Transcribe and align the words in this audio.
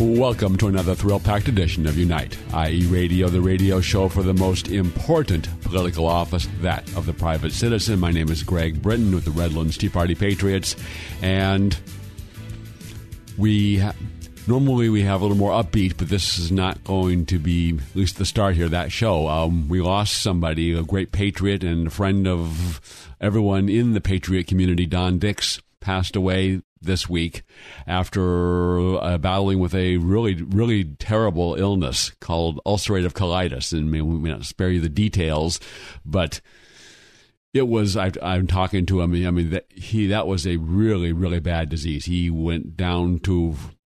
Welcome 0.00 0.56
to 0.56 0.68
another 0.68 0.94
thrill 0.94 1.20
packed 1.20 1.48
edition 1.48 1.86
of 1.86 1.98
Unite, 1.98 2.38
i.e., 2.54 2.86
radio, 2.86 3.28
the 3.28 3.42
radio 3.42 3.82
show 3.82 4.08
for 4.08 4.22
the 4.22 4.32
most 4.32 4.68
important 4.68 5.46
political 5.60 6.06
office, 6.06 6.48
that 6.62 6.88
of 6.96 7.04
the 7.04 7.12
private 7.12 7.52
citizen. 7.52 8.00
My 8.00 8.10
name 8.10 8.30
is 8.30 8.42
Greg 8.42 8.80
Britton 8.80 9.14
with 9.14 9.26
the 9.26 9.30
Redlands 9.30 9.76
Tea 9.76 9.90
Party 9.90 10.14
Patriots, 10.14 10.74
and 11.20 11.78
we. 13.36 13.84
Normally 14.46 14.88
we 14.88 15.02
have 15.02 15.20
a 15.20 15.24
little 15.24 15.36
more 15.36 15.52
upbeat, 15.52 15.98
but 15.98 16.08
this 16.08 16.38
is 16.38 16.50
not 16.50 16.82
going 16.82 17.26
to 17.26 17.38
be 17.38 17.76
at 17.76 17.94
least 17.94 18.16
the 18.16 18.24
start 18.24 18.56
here. 18.56 18.70
That 18.70 18.90
show, 18.90 19.28
um, 19.28 19.68
we 19.68 19.82
lost 19.82 20.22
somebody, 20.22 20.72
a 20.72 20.82
great 20.82 21.12
patriot 21.12 21.62
and 21.62 21.88
a 21.88 21.90
friend 21.90 22.26
of 22.26 23.06
everyone 23.20 23.68
in 23.68 23.92
the 23.92 24.00
patriot 24.00 24.46
community. 24.46 24.86
Don 24.86 25.18
Dix 25.18 25.60
passed 25.80 26.16
away 26.16 26.62
this 26.82 27.08
week 27.08 27.42
after 27.86 28.96
uh, 28.98 29.18
battling 29.18 29.58
with 29.58 29.74
a 29.74 29.98
really, 29.98 30.34
really 30.34 30.84
terrible 30.84 31.54
illness 31.54 32.10
called 32.20 32.60
ulcerative 32.66 33.12
colitis. 33.12 33.72
And 33.72 33.90
we 33.90 34.02
may 34.02 34.30
not 34.30 34.44
spare 34.44 34.70
you 34.70 34.80
the 34.80 34.88
details, 34.88 35.60
but 36.04 36.40
it 37.52 37.68
was. 37.68 37.96
I, 37.96 38.12
am 38.22 38.46
talking 38.46 38.86
to 38.86 39.00
him. 39.00 39.12
I 39.26 39.30
mean, 39.30 39.50
that 39.50 39.66
he 39.70 40.06
that 40.08 40.26
was 40.26 40.46
a 40.46 40.56
really, 40.56 41.12
really 41.12 41.40
bad 41.40 41.68
disease. 41.68 42.04
He 42.04 42.30
went 42.30 42.76
down 42.76 43.18
to. 43.20 43.54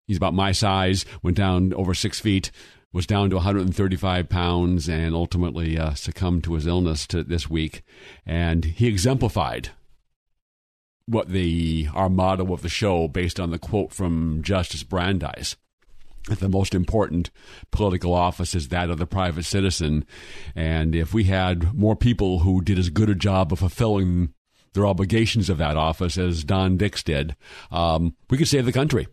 He's 0.07 0.17
about 0.17 0.35
my 0.35 0.53
size. 0.53 1.05
Went 1.23 1.37
down 1.37 1.73
over 1.75 1.95
six 1.95 2.21
feet. 2.21 2.51
Was 2.95 3.07
down 3.07 3.31
to 3.31 3.37
135 3.37 4.29
pounds 4.29 4.87
and 4.87 5.15
ultimately 5.15 5.79
uh, 5.79 5.95
succumbed 5.95 6.45
to 6.45 6.53
his 6.55 6.67
illness 6.67 7.07
to 7.07 7.25
this 7.25 7.49
week. 7.49 7.83
And 8.27 8.67
he 8.67 8.87
exemplified 8.87 9.71
what 11.13 11.29
the 11.29 11.89
our 11.95 12.09
motto 12.09 12.53
of 12.53 12.63
the 12.63 12.69
show 12.69 13.07
based 13.09 13.39
on 13.39 13.51
the 13.51 13.59
quote 13.59 13.93
from 13.93 14.43
Justice 14.43 14.83
Brandeis. 14.83 15.57
That 16.29 16.39
the 16.39 16.49
most 16.49 16.75
important 16.75 17.31
political 17.73 18.15
office 18.15 18.55
is 18.55 18.69
that 18.69 18.91
of 18.91 18.99
the 18.99 19.07
private 19.07 19.45
citizen. 19.45 20.05
And 20.55 20.95
if 20.95 21.13
we 21.13 21.25
had 21.25 21.75
more 21.75 21.97
people 21.97 22.41
who 22.41 22.61
did 22.61 22.79
as 22.79 22.91
good 22.91 23.11
a 23.11 23.15
job 23.15 23.53
of 23.53 23.59
fulfilling 23.59 24.33
their 24.73 24.87
obligations 24.87 25.51
of 25.51 25.59
that 25.59 25.77
office 25.77 26.17
as 26.17 26.45
Don 26.45 26.77
Dix 26.77 27.03
did, 27.03 27.37
um, 27.73 28.15
we 28.31 28.39
could 28.39 28.49
save 28.49 28.67
the 28.67 28.73
country. 28.73 29.09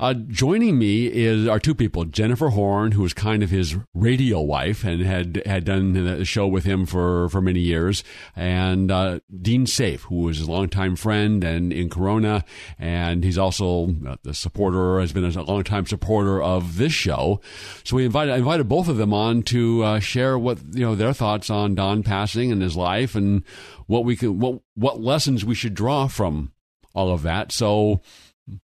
Uh, 0.00 0.14
joining 0.14 0.78
me 0.78 1.06
is 1.06 1.46
our 1.46 1.60
two 1.60 1.74
people, 1.74 2.04
Jennifer 2.04 2.48
Horn, 2.48 2.92
who 2.92 3.02
was 3.02 3.12
kind 3.12 3.42
of 3.42 3.50
his 3.50 3.76
radio 3.94 4.40
wife 4.40 4.82
and 4.82 5.00
had 5.02 5.42
had 5.46 5.64
done 5.64 5.92
the 5.92 6.24
show 6.24 6.48
with 6.48 6.64
him 6.64 6.84
for, 6.84 7.28
for 7.28 7.40
many 7.40 7.60
years, 7.60 8.02
and 8.34 8.90
uh, 8.90 9.20
Dean 9.40 9.66
Safe, 9.66 10.02
who 10.02 10.22
was 10.22 10.40
a 10.40 10.50
longtime 10.50 10.96
friend 10.96 11.44
and 11.44 11.72
in 11.72 11.88
Corona, 11.88 12.44
and 12.78 13.22
he's 13.22 13.38
also 13.38 13.94
uh, 14.06 14.16
the 14.24 14.34
supporter, 14.34 15.00
has 15.00 15.12
been 15.12 15.24
a 15.24 15.42
longtime 15.42 15.86
supporter 15.86 16.42
of 16.42 16.76
this 16.76 16.92
show. 16.92 17.40
So 17.84 17.96
we 17.96 18.04
invited 18.04 18.34
invited 18.34 18.68
both 18.68 18.88
of 18.88 18.96
them 18.96 19.14
on 19.14 19.42
to 19.44 19.84
uh, 19.84 20.00
share 20.00 20.36
what 20.36 20.58
you 20.72 20.84
know 20.84 20.96
their 20.96 21.12
thoughts 21.12 21.50
on 21.50 21.76
Don 21.76 22.02
passing 22.02 22.50
and 22.50 22.62
his 22.62 22.76
life, 22.76 23.14
and 23.14 23.44
what 23.86 24.04
we 24.04 24.16
can 24.16 24.40
what 24.40 24.60
what 24.74 25.00
lessons 25.00 25.44
we 25.44 25.54
should 25.54 25.74
draw 25.74 26.08
from 26.08 26.50
all 26.94 27.12
of 27.12 27.22
that. 27.22 27.52
So 27.52 28.00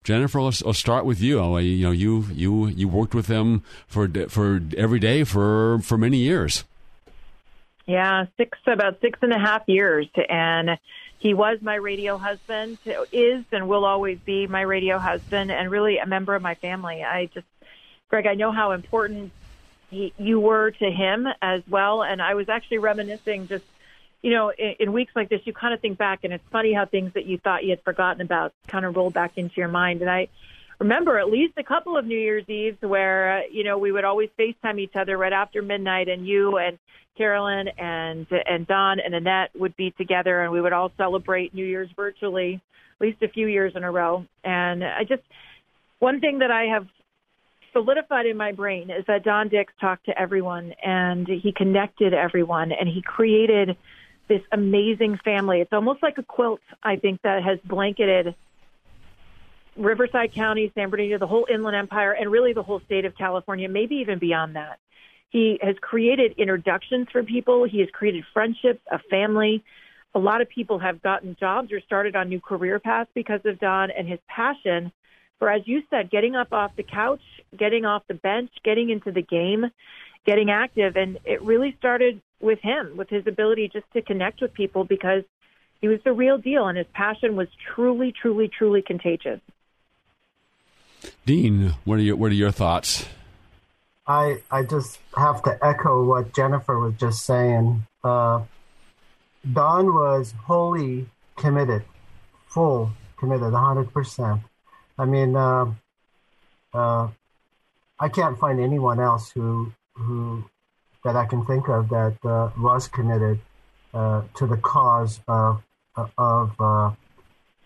Jennifer, 0.04 0.42
let's, 0.42 0.64
let's, 0.64 0.80
start 0.80 1.06
with 1.06 1.22
you. 1.22 1.58
You 1.60 1.86
know, 1.86 1.92
you 1.92 2.26
you 2.32 2.68
you 2.68 2.88
worked 2.88 3.14
with 3.14 3.28
him 3.28 3.64
for 3.88 4.08
for 4.30 4.62
every 4.78 5.00
day 5.00 5.24
for 5.24 5.80
for 5.80 5.98
many 5.98 6.18
years. 6.18 6.64
Yeah, 7.86 8.26
six 8.38 8.58
about 8.66 9.00
six 9.02 9.20
and 9.22 9.34
a 9.34 9.38
half 9.38 9.64
years, 9.68 10.08
and 10.30 10.80
he 11.20 11.34
was 11.34 11.60
my 11.62 11.76
radio 11.76 12.18
husband, 12.18 12.78
is 13.12 13.44
and 13.52 13.68
will 13.68 13.86
always 13.86 14.18
be 14.20 14.48
my 14.48 14.62
radio 14.62 14.98
husband, 14.98 15.52
and 15.52 15.70
really 15.70 15.98
a 15.98 16.06
member 16.06 16.36
of 16.36 16.42
my 16.42 16.56
family. 16.56 17.04
I 17.04 17.26
just, 17.28 17.46
Greg, 18.10 18.28
I 18.28 18.34
know 18.34 18.52
how 18.52 18.72
important 18.72 19.32
he, 19.92 20.14
you 20.18 20.40
were 20.40 20.72
to 20.72 20.92
him 20.92 21.28
as 21.42 21.62
well, 21.70 22.02
and 22.02 22.22
I 22.22 22.34
was 22.34 22.50
actually 22.50 22.80
reminiscing 22.80 23.48
just 23.48 23.66
you 24.26 24.32
know, 24.32 24.52
in, 24.58 24.74
in 24.80 24.92
weeks 24.92 25.12
like 25.16 25.30
this, 25.30 25.42
you 25.44 25.54
kind 25.54 25.72
of 25.72 25.80
think 25.82 26.00
back, 26.00 26.24
and 26.24 26.34
it's 26.34 26.44
funny 26.52 26.74
how 26.74 26.88
things 26.88 27.14
that 27.14 27.28
you 27.28 27.38
thought 27.38 27.64
you 27.64 27.70
had 27.70 27.84
forgotten 27.84 28.22
about 28.22 28.54
kind 28.68 28.84
of 28.84 28.96
roll 28.96 29.12
back 29.12 29.34
into 29.38 29.54
your 29.58 29.68
mind. 29.68 30.02
And 30.02 30.10
I 30.10 30.30
remember 30.80 31.20
at 31.20 31.30
least 31.30 31.54
a 31.58 31.64
couple 31.64 31.96
of 31.96 32.08
New 32.08 32.18
Year's 32.18 32.50
Eves 32.50 32.82
where, 32.82 33.38
uh, 33.38 33.42
you 33.52 33.64
know, 33.64 33.78
we 33.78 33.92
would 33.92 34.04
always 34.04 34.30
FaceTime 34.40 34.80
each 34.80 34.96
other 34.96 35.16
right 35.16 35.32
after 35.32 35.62
midnight, 35.62 36.10
and 36.10 36.28
you 36.28 36.58
and 36.58 36.80
Carolyn 37.16 37.68
and 37.78 38.26
and 38.32 38.66
Don 38.66 39.00
and 39.00 39.14
Annette 39.14 39.52
would 39.54 39.78
be 39.78 39.92
together, 39.92 40.42
and 40.42 40.52
we 40.52 40.60
would 40.60 40.74
all 40.74 40.92
celebrate 40.98 41.54
New 41.54 41.64
Year's 41.64 41.92
virtually, 41.96 42.60
at 43.00 43.06
least 43.06 43.22
a 43.22 43.28
few 43.28 43.46
years 43.46 43.74
in 43.76 43.84
a 43.84 43.92
row. 43.92 44.26
And 44.44 44.84
I 44.84 45.04
just 45.04 45.22
one 46.00 46.20
thing 46.20 46.40
that 46.40 46.50
I 46.50 46.64
have 46.74 46.88
solidified 47.74 48.26
in 48.26 48.38
my 48.38 48.54
brain 48.54 48.90
is 48.90 49.06
that 49.06 49.24
Don 49.24 49.50
Dix 49.50 49.72
talked 49.80 50.08
to 50.08 50.20
everyone, 50.20 50.74
and 50.84 51.28
he 51.28 51.54
connected 51.56 52.16
everyone, 52.16 52.72
and 52.72 52.90
he 52.90 53.04
created 53.04 53.78
this 54.28 54.42
amazing 54.52 55.20
family. 55.24 55.62
It's 55.62 55.74
almost 55.74 56.02
like 56.02 56.18
a 56.18 56.24
quilt, 56.24 56.62
I 56.84 56.96
think, 56.96 57.22
that 57.22 57.44
has 57.44 57.60
blanketed 57.64 58.36
Riverside 59.76 60.34
County, 60.34 60.72
San 60.74 60.90
Bernardino, 60.90 61.18
the 61.18 61.28
whole 61.28 61.48
Inland 61.50 61.76
Empire, 61.76 62.14
and 62.14 62.32
really 62.32 62.54
the 62.54 62.64
whole 62.64 62.80
state 62.82 63.06
of 63.06 63.16
California, 63.18 63.68
maybe 63.68 63.96
even 63.96 64.20
beyond 64.20 64.56
that. 64.56 64.80
He 65.30 65.60
has 65.62 65.76
created 65.82 66.36
introductions 66.38 67.08
for 67.12 67.24
people. 67.24 67.66
He 67.66 67.80
has 67.80 67.90
created 67.92 68.24
friendships, 68.34 68.82
a 68.90 69.00
family. 69.10 69.64
A 70.14 70.20
lot 70.20 70.42
of 70.42 70.48
people 70.48 70.80
have 70.80 71.02
gotten 71.02 71.36
jobs 71.38 71.74
or 71.74 71.82
started 71.82 72.16
on 72.16 72.30
new 72.30 72.40
career 72.40 72.80
paths 72.80 73.10
because 73.14 73.42
of 73.44 73.60
Don 73.60 73.92
and 73.92 74.08
his 74.08 74.20
passion 74.30 74.94
for, 75.40 75.50
as 75.50 75.64
you 75.66 75.84
said, 75.90 76.10
getting 76.10 76.36
up 76.36 76.54
off 76.54 76.72
the 76.78 76.84
couch, 76.84 77.22
getting 77.58 77.84
off 77.84 78.04
the 78.08 78.14
bench, 78.14 78.50
getting 78.64 78.90
into 78.90 79.12
the 79.12 79.22
game, 79.22 79.66
getting 80.26 80.50
active. 80.50 80.96
And 80.96 81.20
it 81.26 81.42
really 81.42 81.76
started 81.78 82.22
with 82.40 82.60
him, 82.60 82.98
with 82.98 83.10
his 83.10 83.26
ability 83.28 83.70
just 83.72 83.86
to 83.94 84.02
connect 84.02 84.42
with 84.42 84.54
people 84.54 84.84
because 84.84 85.24
he 85.82 85.88
was 85.88 86.00
the 86.04 86.14
real 86.14 86.38
deal 86.38 86.68
and 86.68 86.78
his 86.78 86.88
passion 86.94 87.36
was 87.36 87.48
truly, 87.74 88.12
truly, 88.12 88.48
truly 88.48 88.82
contagious. 88.82 89.40
Dean, 91.26 91.76
what 91.84 92.00
are 92.00 92.02
your 92.02 92.16
what 92.16 92.32
are 92.32 92.36
your 92.36 92.52
thoughts? 92.52 93.06
I 94.08 94.42
I 94.50 94.64
just 94.64 95.00
have 95.16 95.44
to 95.44 95.58
echo 95.64 96.04
what 96.04 96.34
Jennifer 96.34 96.80
was 96.80 96.96
just 96.96 97.26
saying. 97.26 97.86
Uh, 98.04 98.44
Don 99.52 99.94
was 99.94 100.34
wholly 100.46 101.08
committed, 101.36 101.84
full 102.48 102.92
committed, 103.18 103.54
hundred 103.54 103.94
percent. 103.94 104.42
I 104.98 105.06
mean, 105.06 105.36
uh, 105.36 105.74
uh, 106.74 107.10
I 108.00 108.10
can't 108.10 108.40
find 108.40 108.60
anyone 108.60 109.00
else 109.00 109.32
who 109.32 109.72
who 109.96 110.44
that 111.04 111.16
I 111.16 111.26
can 111.26 111.46
think 111.46 111.68
of 111.70 111.90
that 111.90 112.18
uh, 112.26 112.50
was 112.58 112.88
committed 112.88 113.40
uh, 113.94 114.24
to 114.36 114.48
the 114.48 114.58
cause 114.58 115.20
of 115.28 115.62
of 116.18 116.52
uh, 116.60 116.92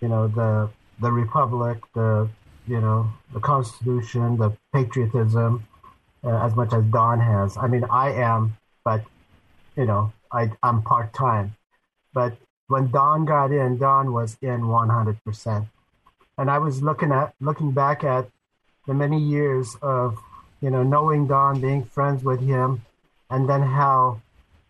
you 0.01 0.07
know 0.07 0.27
the 0.27 0.69
the 0.99 1.11
republic, 1.11 1.79
the 1.93 2.29
you 2.67 2.79
know 2.79 3.11
the 3.33 3.39
Constitution, 3.39 4.37
the 4.37 4.55
patriotism, 4.73 5.65
uh, 6.23 6.45
as 6.45 6.55
much 6.55 6.73
as 6.73 6.83
Don 6.85 7.19
has. 7.19 7.57
I 7.57 7.67
mean, 7.67 7.85
I 7.89 8.11
am, 8.11 8.57
but 8.83 9.03
you 9.75 9.85
know, 9.85 10.13
I 10.31 10.51
I'm 10.61 10.83
part 10.83 11.13
time. 11.13 11.55
But 12.13 12.37
when 12.67 12.91
Don 12.91 13.25
got 13.25 13.51
in, 13.51 13.77
Don 13.77 14.13
was 14.13 14.37
in 14.41 14.67
100 14.67 15.23
percent. 15.23 15.67
And 16.37 16.49
I 16.49 16.57
was 16.57 16.81
looking 16.81 17.11
at 17.11 17.33
looking 17.41 17.71
back 17.71 18.03
at 18.03 18.29
the 18.87 18.93
many 18.93 19.19
years 19.19 19.75
of 19.81 20.19
you 20.61 20.69
know 20.69 20.83
knowing 20.83 21.27
Don, 21.27 21.61
being 21.61 21.85
friends 21.85 22.23
with 22.23 22.41
him, 22.41 22.85
and 23.29 23.49
then 23.49 23.61
how 23.61 24.21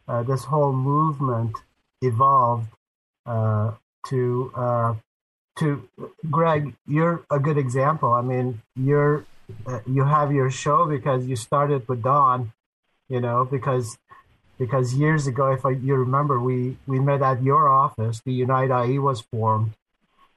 uh, 0.08 0.24
this 0.24 0.46
whole 0.46 0.74
movement 0.74 1.56
evolved 2.02 2.68
uh, 3.26 3.72
to 4.08 4.52
uh, 4.56 4.94
to 5.60 5.88
Greg. 6.30 6.76
You're 6.88 7.24
a 7.30 7.40
good 7.40 7.58
example. 7.58 8.14
I 8.14 8.22
mean, 8.22 8.62
you're 8.76 9.26
uh, 9.66 9.80
you 9.86 10.06
have 10.06 10.32
your 10.32 10.50
show 10.50 10.86
because 10.86 11.26
you 11.26 11.36
started 11.36 11.88
with 11.88 12.04
Don, 12.04 12.54
you 13.08 13.20
know, 13.20 13.46
because 13.46 13.98
because 14.60 14.94
years 14.94 15.26
ago, 15.26 15.52
if 15.54 15.66
I, 15.66 15.72
you 15.72 15.96
remember, 15.96 16.40
we, 16.40 16.78
we 16.86 17.00
met 17.00 17.22
at 17.22 17.42
your 17.42 17.70
office. 17.70 18.22
The 18.26 18.34
Unite 18.34 18.90
IE 18.90 19.00
was 19.00 19.22
formed. 19.22 19.72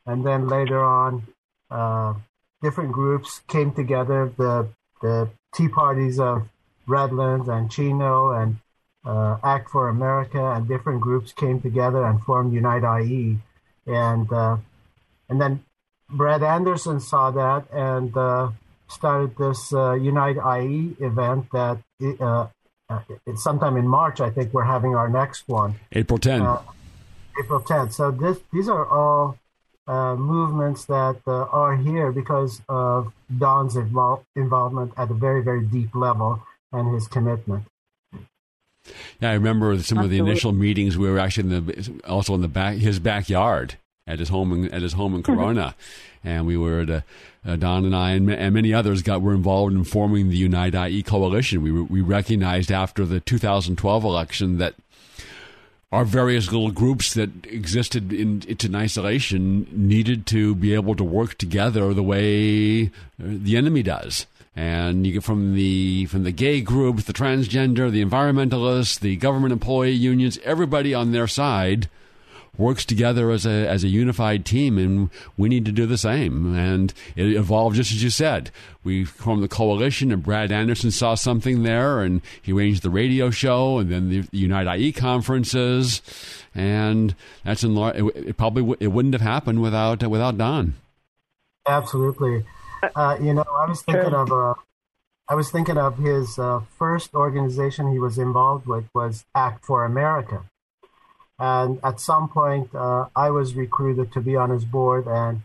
And 0.07 0.25
then 0.25 0.49
later 0.49 0.83
on, 0.83 1.27
uh, 1.71 2.15
different 2.63 2.93
groups 2.93 3.41
came 3.49 3.73
together. 3.73 4.33
The, 4.37 4.69
the 5.03 5.29
Tea 5.55 5.69
Parties 5.69 6.19
of 6.19 6.49
Redlands 6.87 7.49
and 7.49 7.71
Chino 7.71 8.31
and 8.31 8.57
uh, 9.05 9.37
Act 9.43 9.69
for 9.71 9.89
America 9.89 10.53
and 10.53 10.67
different 10.67 11.01
groups 11.01 11.33
came 11.33 11.61
together 11.61 12.05
and 12.05 12.23
formed 12.23 12.53
Unite 12.53 12.85
IE. 13.03 13.39
And, 13.87 14.33
uh, 14.33 14.57
and 15.29 15.41
then 15.41 15.65
Brad 16.09 16.43
Anderson 16.43 17.01
saw 17.01 17.31
that 17.33 17.71
and 17.73 18.17
uh, 18.17 18.51
started 18.89 19.37
this 19.37 19.73
uh, 19.73 19.95
Unite 19.95 20.37
IE 20.37 20.97
event 21.01 21.47
that 21.53 21.79
uh, 22.21 22.47
uh, 22.89 23.01
sometime 23.37 23.77
in 23.77 23.89
March, 23.89 24.21
I 24.21 24.31
think 24.31 24.53
we're 24.53 24.65
having 24.65 24.95
our 24.95 25.09
next 25.09 25.49
one. 25.49 25.75
April 25.93 26.19
10. 26.19 26.43
Uh, 26.43 26.63
April 27.43 27.61
10th. 27.61 27.93
So 27.95 28.11
this, 28.11 28.39
these 28.53 28.69
are 28.69 28.87
all 28.87 29.39
uh, 29.87 30.15
movements 30.15 30.85
that 30.87 31.21
uh, 31.27 31.45
are 31.45 31.77
here 31.77 32.13
because 32.13 32.63
of 32.69 33.13
Don's 33.37 33.75
invol- 33.75 34.25
involvement 34.37 34.93
at 34.97 35.11
a 35.11 35.15
very, 35.15 35.43
very 35.43 35.63
deep 35.63 35.95
level 35.95 36.43
and 36.73 36.95
his 36.95 37.09
commitment. 37.09 37.65
Yeah, 39.21 39.31
I 39.31 39.35
remember 39.35 39.73
some 39.75 39.99
Absolutely. 39.99 40.05
of 40.05 40.11
the 40.11 40.31
initial 40.31 40.53
meetings. 40.53 40.99
We 40.99 41.09
were 41.09 41.19
actually 41.19 41.55
in 41.55 41.67
the 41.67 42.01
also 42.07 42.35
in 42.35 42.41
the 42.41 42.49
back 42.49 42.79
his 42.79 42.99
backyard 42.99 43.77
at 44.07 44.19
his 44.19 44.29
home 44.29 44.53
in, 44.53 44.73
at 44.73 44.83
his 44.83 44.95
home 44.95 45.15
in 45.15 45.23
Corona, 45.25 45.77
and 46.25 46.47
we 46.47 46.57
were 46.57 46.81
at 46.81 46.91
uh, 46.91 47.57
Don 47.57 47.85
and 47.85 47.95
I 47.95 48.13
and, 48.13 48.29
and, 48.31 48.55
many 48.55 48.75
others 48.75 49.03
got 49.03 49.23
were 49.23 49.35
involved 49.35 49.73
in 49.73 49.85
forming 49.85 50.31
the 50.31 50.37
Unite 50.37 50.75
IE 50.75 51.03
coalition. 51.05 51.63
We 51.63 51.71
we 51.71 52.01
recognized 52.01 52.73
after 52.73 53.05
the 53.07 53.21
2012 53.21 54.05
election 54.05 54.59
that 54.59 54.75
our 55.93 56.05
various 56.07 56.51
little 56.51 56.71
groups 56.71 57.13
that 57.15 57.31
existed 57.45 58.13
in, 58.13 58.43
in 58.49 58.75
isolation 58.75 59.69
needed 59.71 60.27
to 60.27 60.55
be 60.55 60.73
able 60.73 60.95
to 60.97 61.05
work 61.05 61.37
together 61.37 61.93
the 61.93 62.03
way 62.03 62.87
uh, 62.87 62.89
the 63.19 63.57
enemy 63.57 63.83
does. 63.83 64.27
And 64.57 65.07
you 65.07 65.15
get 65.15 65.23
from 65.23 65.55
the 65.55 66.07
from 66.07 66.25
the 66.25 66.33
gay 66.33 66.61
groups, 66.61 67.05
the 67.05 67.13
transgender, 67.15 67.91
the 67.91 68.05
environmentalists, 68.05 69.01
the 69.01 69.17
government 69.17 69.53
employee 69.53 69.93
unions, 69.93 70.39
everybody 70.45 70.93
on 70.93 71.13
their 71.13 71.27
side 71.27 71.89
works 72.59 72.85
together 72.85 73.31
as 73.31 73.47
a 73.47 73.67
as 73.67 73.83
a 73.83 73.89
unified 73.89 74.45
team, 74.45 74.77
and 74.79 75.11
we 75.37 75.49
need 75.49 75.65
to 75.65 75.73
do 75.73 75.87
the 75.87 75.99
same. 75.99 76.55
And 76.55 76.93
it 77.17 77.29
evolved 77.35 77.77
just 77.77 77.93
as 77.93 78.03
you 78.03 78.11
said. 78.11 78.51
We 78.85 79.05
formed 79.05 79.43
the 79.43 79.49
coalition, 79.49 80.13
and 80.13 80.23
Brad 80.23 80.53
Anderson 80.53 80.91
saw 80.91 81.15
something 81.15 81.63
there, 81.63 82.01
and 82.01 82.21
he 82.41 82.53
arranged 82.53 82.83
the 82.83 82.91
radio 82.91 83.31
show, 83.31 83.79
and 83.79 83.91
then 83.91 84.11
the, 84.11 84.21
the 84.21 84.39
Unite 84.39 84.79
IE 84.79 84.93
conferences, 84.93 86.03
and 86.55 87.15
that's 87.45 87.65
in 87.65 87.77
it, 87.77 88.17
it 88.17 88.37
probably 88.37 88.77
it 88.81 88.89
wouldn't 88.89 89.15
have 89.15 89.23
happened 89.23 89.63
without 89.63 90.03
uh, 90.03 90.11
without 90.11 90.37
Don. 90.37 90.75
Absolutely. 91.67 92.45
Uh, 92.97 93.17
you 93.21 93.33
know, 93.33 93.45
I 93.49 93.67
was 93.67 93.81
thinking 93.83 94.13
of 94.13 94.33
uh, 94.33 94.55
I 95.29 95.35
was 95.35 95.51
thinking 95.51 95.79
of 95.79 95.99
his 95.99 96.39
uh, 96.39 96.61
first 96.77 97.15
organization 97.15 97.93
he 97.93 97.99
was 97.99 98.19
involved 98.19 98.67
with 98.67 98.85
was 98.93 99.25
Act 99.35 99.65
for 99.65 99.85
America, 99.85 100.43
and 101.43 101.81
at 101.83 101.99
some 101.99 102.29
point, 102.29 102.73
uh, 102.73 103.07
I 103.17 103.31
was 103.31 103.57
recruited 103.57 104.13
to 104.13 104.21
be 104.21 104.37
on 104.37 104.51
his 104.51 104.65
board, 104.65 105.09
and 105.09 105.43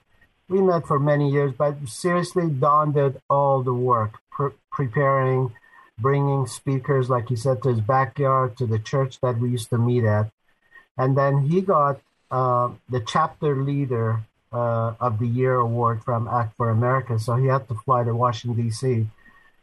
we 0.47 0.61
met 0.61 0.85
for 0.85 0.99
many 0.99 1.31
years. 1.31 1.53
But 1.57 1.89
seriously, 1.89 2.49
Don 2.49 2.91
did 2.91 3.19
all 3.31 3.63
the 3.63 3.73
work, 3.73 4.19
pre- 4.29 4.51
preparing, 4.71 5.55
bringing 5.97 6.45
speakers, 6.45 7.09
like 7.09 7.29
he 7.29 7.35
said, 7.35 7.63
to 7.63 7.69
his 7.69 7.81
backyard, 7.81 8.57
to 8.57 8.67
the 8.67 8.77
church 8.77 9.19
that 9.21 9.39
we 9.39 9.49
used 9.49 9.71
to 9.71 9.79
meet 9.79 10.03
at. 10.03 10.29
And 10.99 11.17
then 11.17 11.47
he 11.49 11.61
got 11.61 11.99
uh, 12.29 12.69
the 12.87 12.99
chapter 12.99 13.55
leader 13.55 14.21
uh, 14.53 14.93
of 14.99 15.17
the 15.17 15.27
year 15.27 15.55
award 15.55 16.03
from 16.03 16.27
Act 16.27 16.55
for 16.57 16.69
America. 16.69 17.17
So 17.17 17.37
he 17.37 17.47
had 17.47 17.67
to 17.69 17.73
fly 17.73 18.03
to 18.03 18.13
Washington, 18.13 18.61
D.C. 18.61 19.07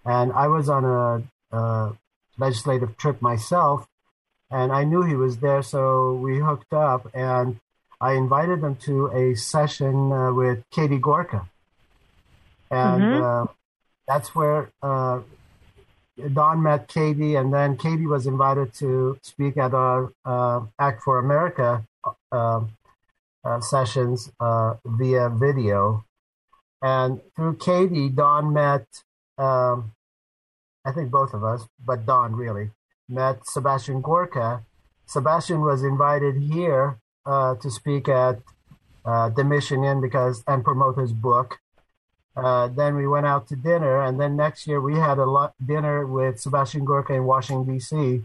And 0.04 0.32
I 0.32 0.48
was 0.48 0.68
on 0.68 0.84
a, 0.84 1.56
a 1.56 1.96
legislative 2.38 2.96
trip 2.96 3.22
myself 3.22 3.86
and 4.50 4.72
I 4.72 4.84
knew 4.84 5.02
he 5.02 5.16
was 5.16 5.38
there, 5.38 5.62
so 5.62 6.14
we 6.14 6.38
hooked 6.38 6.72
up, 6.72 7.08
and 7.14 7.58
I 8.00 8.12
invited 8.12 8.60
him 8.60 8.76
to 8.76 9.08
a 9.08 9.34
session 9.34 10.12
uh, 10.12 10.32
with 10.32 10.64
Katie 10.70 10.98
Gorka, 10.98 11.48
and 12.70 13.02
mm-hmm. 13.02 13.22
uh, 13.22 13.52
that's 14.06 14.34
where 14.34 14.70
uh, 14.82 15.20
Don 16.32 16.62
met 16.62 16.88
Katie, 16.88 17.34
and 17.34 17.52
then 17.52 17.76
Katie 17.76 18.06
was 18.06 18.26
invited 18.26 18.74
to 18.74 19.18
speak 19.22 19.56
at 19.56 19.74
our 19.74 20.12
uh, 20.24 20.60
Act 20.78 21.02
for 21.02 21.18
America 21.18 21.84
uh, 22.30 22.60
uh, 23.44 23.60
sessions 23.60 24.30
via 24.40 25.28
video, 25.30 26.04
and 26.82 27.20
through 27.34 27.56
Katie, 27.56 28.08
Don 28.08 28.52
met. 28.52 28.86
Um, 29.36 29.92
I 30.86 30.92
think 30.92 31.10
both 31.10 31.32
of 31.32 31.42
us, 31.42 31.66
but 31.84 32.04
Don 32.04 32.36
really 32.36 32.70
met 33.08 33.46
Sebastian 33.46 34.00
Gorka. 34.00 34.64
Sebastian 35.06 35.60
was 35.60 35.82
invited 35.82 36.36
here 36.36 36.98
uh, 37.26 37.54
to 37.56 37.70
speak 37.70 38.08
at 38.08 38.40
uh, 39.04 39.28
the 39.28 39.44
Mission 39.44 39.84
Inn 39.84 40.00
because 40.00 40.42
and 40.46 40.64
promote 40.64 40.98
his 40.98 41.12
book. 41.12 41.58
Uh, 42.36 42.68
then 42.68 42.96
we 42.96 43.06
went 43.06 43.26
out 43.26 43.46
to 43.48 43.56
dinner, 43.56 44.02
and 44.02 44.20
then 44.20 44.36
next 44.36 44.66
year 44.66 44.80
we 44.80 44.96
had 44.96 45.18
a 45.18 45.24
lot, 45.24 45.54
dinner 45.64 46.06
with 46.06 46.40
Sebastian 46.40 46.84
Gorka 46.84 47.14
in 47.14 47.24
Washington 47.24 47.74
D.C. 47.74 48.22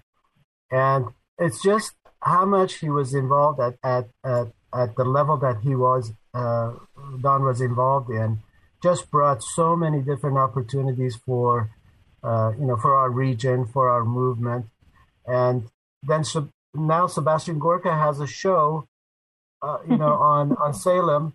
And 0.71 1.05
it's 1.37 1.61
just 1.61 1.93
how 2.21 2.45
much 2.45 2.75
he 2.75 2.89
was 2.89 3.13
involved 3.13 3.59
at 3.59 3.75
at 3.83 4.09
at, 4.23 4.47
at 4.73 4.95
the 4.95 5.03
level 5.03 5.37
that 5.37 5.61
he 5.61 5.75
was 5.75 6.13
uh, 6.33 6.73
Don 7.21 7.43
was 7.43 7.61
involved 7.61 8.09
in, 8.09 8.39
just 8.81 9.11
brought 9.11 9.43
so 9.43 9.75
many 9.75 10.01
different 10.01 10.37
opportunities 10.37 11.15
for 11.15 11.69
uh, 12.23 12.51
you 12.59 12.65
know, 12.65 12.77
for 12.77 12.95
our 12.95 13.09
region, 13.09 13.65
for 13.65 13.89
our 13.89 14.03
movement. 14.03 14.65
And 15.25 15.67
then 16.03 16.23
now 16.73 17.07
Sebastian 17.07 17.59
Gorka 17.59 17.95
has 17.95 18.19
a 18.19 18.27
show, 18.27 18.87
uh, 19.61 19.77
you 19.87 19.97
know, 19.97 20.13
on, 20.19 20.53
on 20.53 20.73
Salem. 20.73 21.33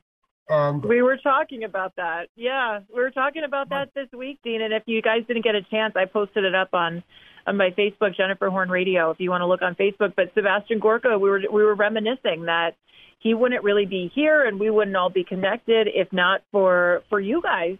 And 0.48 0.84
we 0.84 1.00
were 1.00 1.16
talking 1.16 1.64
about 1.64 1.96
that. 1.96 2.26
Yeah, 2.36 2.81
we 2.94 3.00
were 3.00 3.10
talking 3.10 3.44
about 3.44 3.70
that 3.70 3.90
this 3.94 4.08
week, 4.12 4.40
Dean. 4.44 4.60
And 4.60 4.75
if 4.75 4.82
you 4.84 5.00
guys 5.00 5.22
didn't 5.26 5.42
get 5.42 5.54
a 5.54 5.62
chance, 5.62 5.94
I 5.96 6.04
posted 6.04 6.44
it 6.44 6.54
up 6.54 6.75
on 6.75 7.02
on 7.46 7.56
my 7.56 7.70
Facebook, 7.70 8.16
Jennifer 8.16 8.48
Horn 8.48 8.70
Radio, 8.70 9.10
if 9.10 9.20
you 9.20 9.30
want 9.30 9.42
to 9.42 9.46
look 9.46 9.62
on 9.62 9.75
Facebook. 9.75 10.14
But 10.14 10.32
Sebastian 10.34 10.80
Gorka, 10.80 11.19
we 11.19 11.30
were 11.30 11.40
we 11.50 11.62
were 11.62 11.75
reminiscing 11.75 12.44
that 12.44 12.72
he 13.20 13.32
wouldn't 13.32 13.64
really 13.64 13.87
be 13.87 14.12
here, 14.14 14.46
and 14.46 14.60
we 14.60 14.69
wouldn't 14.69 14.96
all 14.96 15.08
be 15.08 15.25
connected 15.25 15.88
if 15.88 16.12
not 16.12 16.42
for 16.52 17.02
for 17.09 17.20
you 17.20 17.40
guys 17.40 17.78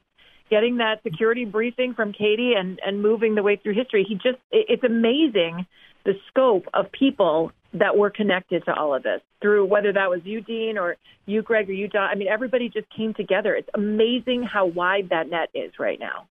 getting 0.51 0.79
that 0.79 1.03
security 1.03 1.45
briefing 1.45 1.95
from 1.95 2.13
Katie 2.13 2.53
and, 2.57 2.81
and 2.85 3.03
moving 3.03 3.35
the 3.35 3.43
way 3.43 3.57
through 3.57 3.75
history. 3.75 4.05
He 4.09 4.15
just, 4.15 4.39
it, 4.51 4.67
it's 4.69 4.85
amazing 4.85 5.67
the 6.05 6.15
scope 6.29 6.67
of 6.75 6.93
people 6.93 7.53
that 7.73 7.97
were 7.97 8.11
connected 8.11 8.65
to 8.67 8.75
all 8.75 8.95
of 8.95 9.03
this 9.03 9.21
through 9.41 9.67
whether 9.67 9.93
that 9.93 10.09
was 10.09 10.21
you, 10.25 10.41
Dean, 10.41 10.79
or 10.79 10.97
you, 11.27 11.43
Greg, 11.43 11.69
or 11.69 11.73
you, 11.73 11.89
John. 11.89 12.09
I 12.11 12.15
mean, 12.15 12.29
everybody 12.29 12.69
just 12.69 12.87
came 12.91 13.15
together. 13.15 13.55
It's 13.55 13.69
amazing 13.75 14.45
how 14.45 14.67
wide 14.67 15.09
that 15.11 15.29
net 15.29 15.49
is 15.55 15.73
right 15.79 15.99
now. 15.99 16.29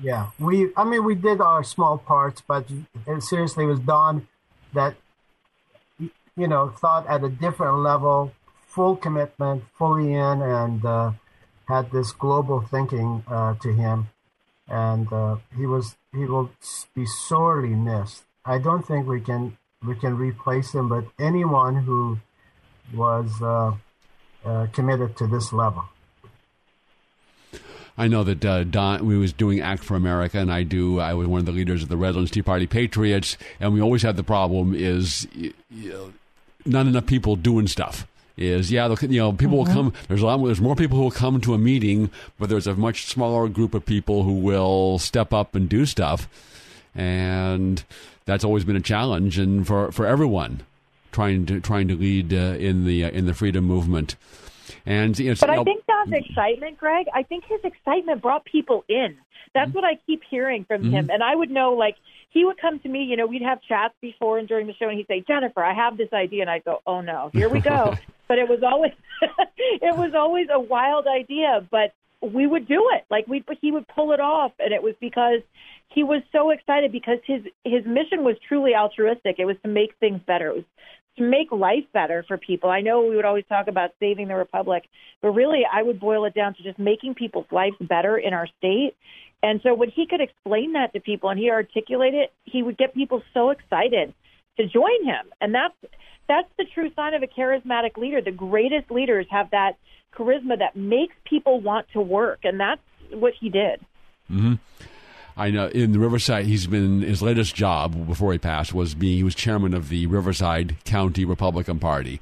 Yeah, 0.00 0.30
we. 0.38 0.70
I 0.76 0.84
mean, 0.84 1.04
we 1.04 1.14
did 1.14 1.40
our 1.40 1.62
small 1.62 1.96
parts, 1.96 2.42
but 2.46 2.66
seriously, 3.20 3.64
it 3.64 3.68
was 3.68 3.78
Don 3.80 4.26
that 4.74 4.96
you 6.00 6.48
know 6.48 6.70
thought 6.70 7.06
at 7.06 7.22
a 7.22 7.28
different 7.28 7.78
level, 7.78 8.32
full 8.66 8.96
commitment, 8.96 9.62
fully 9.78 10.12
in, 10.12 10.42
and 10.42 10.84
uh, 10.84 11.12
had 11.72 11.90
this 11.90 12.12
global 12.12 12.60
thinking 12.60 13.24
uh, 13.26 13.54
to 13.62 13.72
him, 13.72 14.08
and 14.68 15.10
uh, 15.12 15.36
he 15.56 15.66
was 15.66 15.96
he 16.12 16.26
will 16.26 16.50
be 16.94 17.06
sorely 17.06 17.74
missed. 17.74 18.24
I 18.44 18.58
don't 18.58 18.86
think 18.86 19.06
we 19.06 19.20
can 19.20 19.56
we 19.86 19.94
can 19.94 20.16
replace 20.16 20.74
him, 20.74 20.88
but 20.88 21.04
anyone 21.18 21.76
who 21.76 22.18
was 22.94 23.30
uh, 23.40 23.72
uh 24.44 24.66
committed 24.72 25.16
to 25.16 25.26
this 25.26 25.52
level. 25.52 25.84
I 27.96 28.08
know 28.08 28.24
that 28.24 28.44
uh, 28.44 28.64
Don, 28.64 29.04
we 29.04 29.18
was 29.18 29.32
doing 29.32 29.60
Act 29.60 29.84
for 29.84 29.96
America, 29.96 30.38
and 30.38 30.50
I 30.52 30.62
do. 30.62 30.98
I 30.98 31.14
was 31.14 31.26
one 31.26 31.40
of 31.40 31.46
the 31.46 31.52
leaders 31.52 31.82
of 31.82 31.88
the 31.88 31.96
Redlands 31.96 32.30
Tea 32.30 32.42
Party 32.42 32.66
Patriots, 32.66 33.36
and 33.60 33.72
we 33.74 33.80
always 33.80 34.02
had 34.02 34.16
the 34.16 34.24
problem 34.24 34.74
is 34.74 35.26
you 35.32 35.52
know, 35.70 36.12
not 36.64 36.86
enough 36.86 37.06
people 37.06 37.36
doing 37.36 37.66
stuff 37.66 38.06
is 38.36 38.70
yeah, 38.72 38.94
you 39.00 39.18
know, 39.18 39.32
people 39.32 39.58
mm-hmm. 39.58 39.74
will 39.74 39.90
come. 39.90 39.92
There's 40.08 40.22
a 40.22 40.26
lot. 40.26 40.44
There's 40.44 40.60
more 40.60 40.76
people 40.76 40.96
who 40.96 41.04
will 41.04 41.10
come 41.10 41.40
to 41.42 41.54
a 41.54 41.58
meeting, 41.58 42.10
but 42.38 42.48
there's 42.48 42.66
a 42.66 42.74
much 42.74 43.06
smaller 43.06 43.48
group 43.48 43.74
of 43.74 43.84
people 43.84 44.22
who 44.24 44.34
will 44.34 44.98
step 44.98 45.32
up 45.32 45.54
and 45.54 45.68
do 45.68 45.86
stuff, 45.86 46.28
and 46.94 47.82
that's 48.24 48.44
always 48.44 48.64
been 48.64 48.76
a 48.76 48.80
challenge, 48.80 49.38
and 49.38 49.66
for 49.66 49.92
for 49.92 50.06
everyone 50.06 50.62
trying 51.12 51.46
to 51.46 51.60
trying 51.60 51.88
to 51.88 51.96
lead 51.96 52.32
uh, 52.32 52.56
in 52.58 52.84
the 52.84 53.04
uh, 53.04 53.10
in 53.10 53.26
the 53.26 53.34
freedom 53.34 53.64
movement. 53.64 54.16
And 54.84 55.16
you 55.18 55.30
know, 55.30 55.36
but 55.38 55.48
you 55.48 55.52
I 55.52 55.56
know, 55.56 55.64
think 55.64 55.84
Don's 55.86 56.12
excitement, 56.12 56.78
Greg. 56.78 57.06
I 57.14 57.22
think 57.22 57.44
his 57.44 57.60
excitement 57.62 58.22
brought 58.22 58.44
people 58.44 58.84
in. 58.88 59.16
That's 59.54 59.68
Mm-hmm. 59.68 59.76
what 59.78 59.84
I 59.84 59.98
keep 60.06 60.22
hearing 60.30 60.64
from 60.64 60.90
him. 60.90 61.10
And 61.10 61.22
I 61.22 61.34
would 61.36 61.50
know, 61.50 61.74
like, 61.74 61.96
he 62.30 62.42
would 62.46 62.58
come 62.58 62.78
to 62.80 62.88
me. 62.88 63.04
You 63.04 63.16
know, 63.18 63.26
we'd 63.26 63.42
have 63.42 63.60
chats 63.62 63.92
before 64.00 64.38
and 64.38 64.48
during 64.48 64.66
the 64.66 64.72
show, 64.74 64.88
and 64.88 64.96
he'd 64.96 65.06
say, 65.06 65.20
"Jennifer, 65.20 65.62
I 65.62 65.74
have 65.74 65.98
this 65.98 66.10
idea," 66.14 66.40
and 66.40 66.50
I'd 66.50 66.64
go, 66.64 66.80
"Oh 66.86 67.02
no, 67.02 67.30
here 67.34 67.50
we 67.50 67.60
go." 67.60 67.94
but 68.32 68.38
it 68.38 68.48
was 68.48 68.60
always, 68.62 68.92
it 69.58 69.94
was 69.94 70.14
always 70.16 70.46
a 70.50 70.58
wild 70.58 71.06
idea, 71.06 71.68
but 71.70 71.92
we 72.22 72.46
would 72.46 72.66
do 72.66 72.88
it. 72.94 73.04
Like 73.10 73.28
we, 73.28 73.44
he 73.60 73.70
would 73.70 73.86
pull 73.88 74.12
it 74.12 74.20
off, 74.20 74.52
and 74.58 74.72
it 74.72 74.82
was 74.82 74.94
because 75.02 75.42
he 75.90 76.02
was 76.02 76.22
so 76.32 76.48
excited 76.48 76.92
because 76.92 77.18
his 77.26 77.42
his 77.62 77.84
mission 77.84 78.24
was 78.24 78.36
truly 78.48 78.74
altruistic. 78.74 79.36
It 79.38 79.44
was 79.44 79.56
to 79.64 79.68
make 79.68 79.90
things 80.00 80.22
better. 80.26 80.48
It 80.48 80.54
was 80.54 80.64
to 81.18 81.24
make 81.24 81.52
life 81.52 81.84
better 81.92 82.24
for 82.26 82.38
people. 82.38 82.70
I 82.70 82.80
know 82.80 83.02
we 83.02 83.16
would 83.16 83.26
always 83.26 83.44
talk 83.50 83.68
about 83.68 83.90
saving 84.00 84.28
the 84.28 84.34
republic, 84.34 84.84
but 85.20 85.32
really 85.32 85.64
I 85.70 85.82
would 85.82 86.00
boil 86.00 86.24
it 86.24 86.32
down 86.32 86.54
to 86.54 86.62
just 86.62 86.78
making 86.78 87.16
people's 87.16 87.52
lives 87.52 87.76
better 87.82 88.16
in 88.16 88.32
our 88.32 88.48
state. 88.56 88.94
And 89.42 89.60
so 89.62 89.74
when 89.74 89.90
he 89.90 90.06
could 90.06 90.22
explain 90.22 90.72
that 90.72 90.94
to 90.94 91.00
people 91.00 91.28
and 91.28 91.38
he 91.38 91.50
articulated 91.50 92.20
it, 92.20 92.32
he 92.44 92.62
would 92.62 92.78
get 92.78 92.94
people 92.94 93.22
so 93.34 93.50
excited 93.50 94.14
to 94.56 94.66
join 94.66 95.04
him. 95.04 95.26
And 95.40 95.54
that's 95.54 95.74
that's 96.28 96.48
the 96.56 96.64
true 96.64 96.90
sign 96.94 97.14
of 97.14 97.22
a 97.22 97.26
charismatic 97.26 97.96
leader. 97.96 98.20
The 98.20 98.30
greatest 98.30 98.90
leaders 98.90 99.26
have 99.30 99.50
that 99.50 99.72
charisma 100.14 100.58
that 100.58 100.76
makes 100.76 101.14
people 101.24 101.60
want 101.60 101.86
to 101.92 102.00
work, 102.00 102.40
and 102.44 102.60
that's 102.60 102.80
what 103.10 103.34
he 103.38 103.48
did. 103.48 103.80
mhm 104.30 104.58
I 105.34 105.50
know 105.50 105.68
in 105.68 105.92
the 105.92 105.98
Riverside, 105.98 106.44
he's 106.44 106.66
been 106.66 107.00
his 107.00 107.22
latest 107.22 107.54
job 107.54 108.06
before 108.06 108.32
he 108.32 108.38
passed 108.38 108.74
was 108.74 108.94
being 108.94 109.16
he 109.16 109.22
was 109.22 109.34
chairman 109.34 109.72
of 109.72 109.88
the 109.88 110.06
Riverside 110.06 110.76
County 110.84 111.24
Republican 111.24 111.78
Party, 111.78 112.20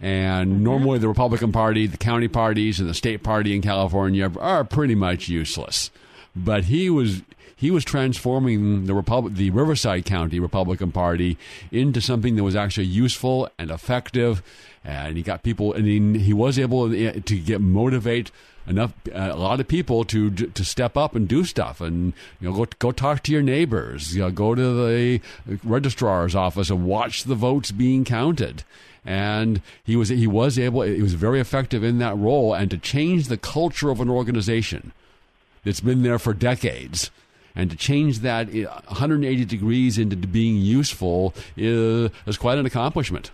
and 0.00 0.64
normally 0.64 0.98
the 0.98 1.06
Republican 1.06 1.52
Party, 1.52 1.86
the 1.86 1.96
county 1.96 2.26
parties, 2.26 2.80
and 2.80 2.88
the 2.88 2.94
state 2.94 3.22
party 3.22 3.54
in 3.54 3.62
California 3.62 4.28
are 4.40 4.64
pretty 4.64 4.96
much 4.96 5.28
useless, 5.28 5.90
but 6.34 6.64
he 6.64 6.90
was. 6.90 7.22
He 7.58 7.72
was 7.72 7.84
transforming 7.84 8.86
the 8.86 8.94
Repub- 8.94 9.34
the 9.34 9.50
Riverside 9.50 10.04
County 10.04 10.38
Republican 10.38 10.92
Party 10.92 11.36
into 11.72 12.00
something 12.00 12.36
that 12.36 12.44
was 12.44 12.54
actually 12.54 12.86
useful 12.86 13.50
and 13.58 13.68
effective, 13.68 14.44
and 14.84 15.16
he 15.16 15.24
got 15.24 15.42
people, 15.42 15.72
and 15.72 15.84
he, 15.84 16.20
he 16.20 16.32
was 16.32 16.56
able 16.56 16.88
to 16.88 17.20
get 17.20 17.60
motivate 17.60 18.30
enough 18.68 18.92
uh, 19.12 19.30
a 19.32 19.36
lot 19.36 19.58
of 19.58 19.66
people 19.66 20.04
to 20.04 20.30
to 20.30 20.64
step 20.64 20.96
up 20.96 21.16
and 21.16 21.26
do 21.26 21.42
stuff 21.42 21.80
and 21.80 22.12
you 22.38 22.48
know 22.48 22.54
go 22.54 22.66
go 22.78 22.92
talk 22.92 23.22
to 23.22 23.32
your 23.32 23.40
neighbors 23.40 24.14
you 24.14 24.20
know, 24.20 24.30
go 24.30 24.54
to 24.54 24.86
the 24.86 25.20
registrar's 25.64 26.34
office 26.34 26.68
and 26.68 26.84
watch 26.84 27.24
the 27.24 27.34
votes 27.34 27.72
being 27.72 28.04
counted. 28.04 28.62
And 29.06 29.62
he 29.82 29.96
was 29.96 30.10
he 30.10 30.26
was 30.26 30.58
able 30.58 30.82
he 30.82 31.02
was 31.02 31.14
very 31.14 31.40
effective 31.40 31.82
in 31.82 31.98
that 31.98 32.16
role 32.16 32.52
and 32.52 32.70
to 32.70 32.78
change 32.78 33.28
the 33.28 33.38
culture 33.38 33.90
of 33.90 34.00
an 34.00 34.10
organization 34.10 34.92
that's 35.64 35.80
been 35.80 36.02
there 36.02 36.18
for 36.18 36.34
decades 36.34 37.10
and 37.54 37.70
to 37.70 37.76
change 37.76 38.20
that 38.20 38.48
180 38.48 39.44
degrees 39.44 39.98
into 39.98 40.16
being 40.16 40.56
useful 40.56 41.34
is, 41.56 42.10
is 42.26 42.36
quite 42.36 42.58
an 42.58 42.66
accomplishment 42.66 43.30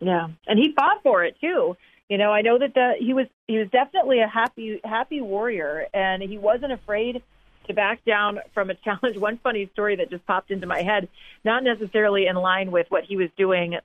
Yeah, 0.00 0.28
and 0.46 0.58
he 0.58 0.72
fought 0.72 1.02
for 1.02 1.24
it 1.24 1.36
too. 1.40 1.76
You 2.08 2.18
know, 2.18 2.32
I 2.32 2.42
know 2.42 2.58
that 2.58 2.74
the, 2.74 2.94
he 2.98 3.14
was 3.14 3.26
he 3.46 3.58
was 3.58 3.68
definitely 3.70 4.20
a 4.20 4.26
happy 4.26 4.80
happy 4.82 5.20
warrior, 5.20 5.86
and 5.94 6.20
he 6.22 6.38
wasn't 6.38 6.72
afraid 6.72 7.22
to 7.68 7.74
back 7.74 8.04
down 8.04 8.40
from 8.52 8.68
a 8.70 8.74
challenge. 8.74 9.16
One 9.28 9.38
funny 9.38 9.70
story 9.72 9.96
that 9.96 10.10
just 10.10 10.26
popped 10.26 10.50
into 10.50 10.66
my 10.66 10.82
head, 10.82 11.08
not 11.44 11.62
necessarily 11.62 12.26
in 12.26 12.34
line 12.36 12.72
with 12.72 12.90
what 12.90 13.04
he 13.04 13.16
was 13.16 13.28
doing 13.36 13.78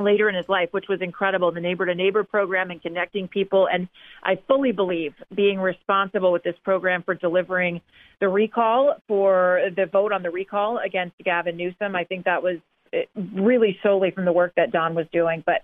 later 0.00 0.28
in 0.28 0.34
his 0.34 0.48
life, 0.48 0.68
which 0.72 0.86
was 0.88 1.00
incredible, 1.00 1.52
the 1.52 1.60
neighbor 1.60 1.86
to 1.86 1.94
neighbor 1.94 2.24
program 2.24 2.70
and 2.70 2.80
connecting 2.80 3.28
people. 3.28 3.68
And 3.72 3.88
I 4.22 4.38
fully 4.46 4.72
believe 4.72 5.14
being 5.34 5.58
responsible 5.58 6.32
with 6.32 6.42
this 6.42 6.56
program 6.64 7.02
for 7.02 7.14
delivering 7.14 7.80
the 8.20 8.28
recall 8.28 8.96
for 9.08 9.62
the 9.74 9.86
vote 9.86 10.12
on 10.12 10.22
the 10.22 10.30
recall 10.30 10.78
against 10.78 11.16
Gavin 11.24 11.56
Newsom. 11.56 11.96
I 11.96 12.04
think 12.04 12.24
that 12.24 12.42
was 12.42 12.56
eh, 12.92 13.04
really 13.34 13.78
solely 13.82 14.10
from 14.10 14.24
the 14.24 14.32
work 14.32 14.52
that 14.56 14.72
Don 14.72 14.94
was 14.94 15.06
doing. 15.12 15.42
But 15.44 15.62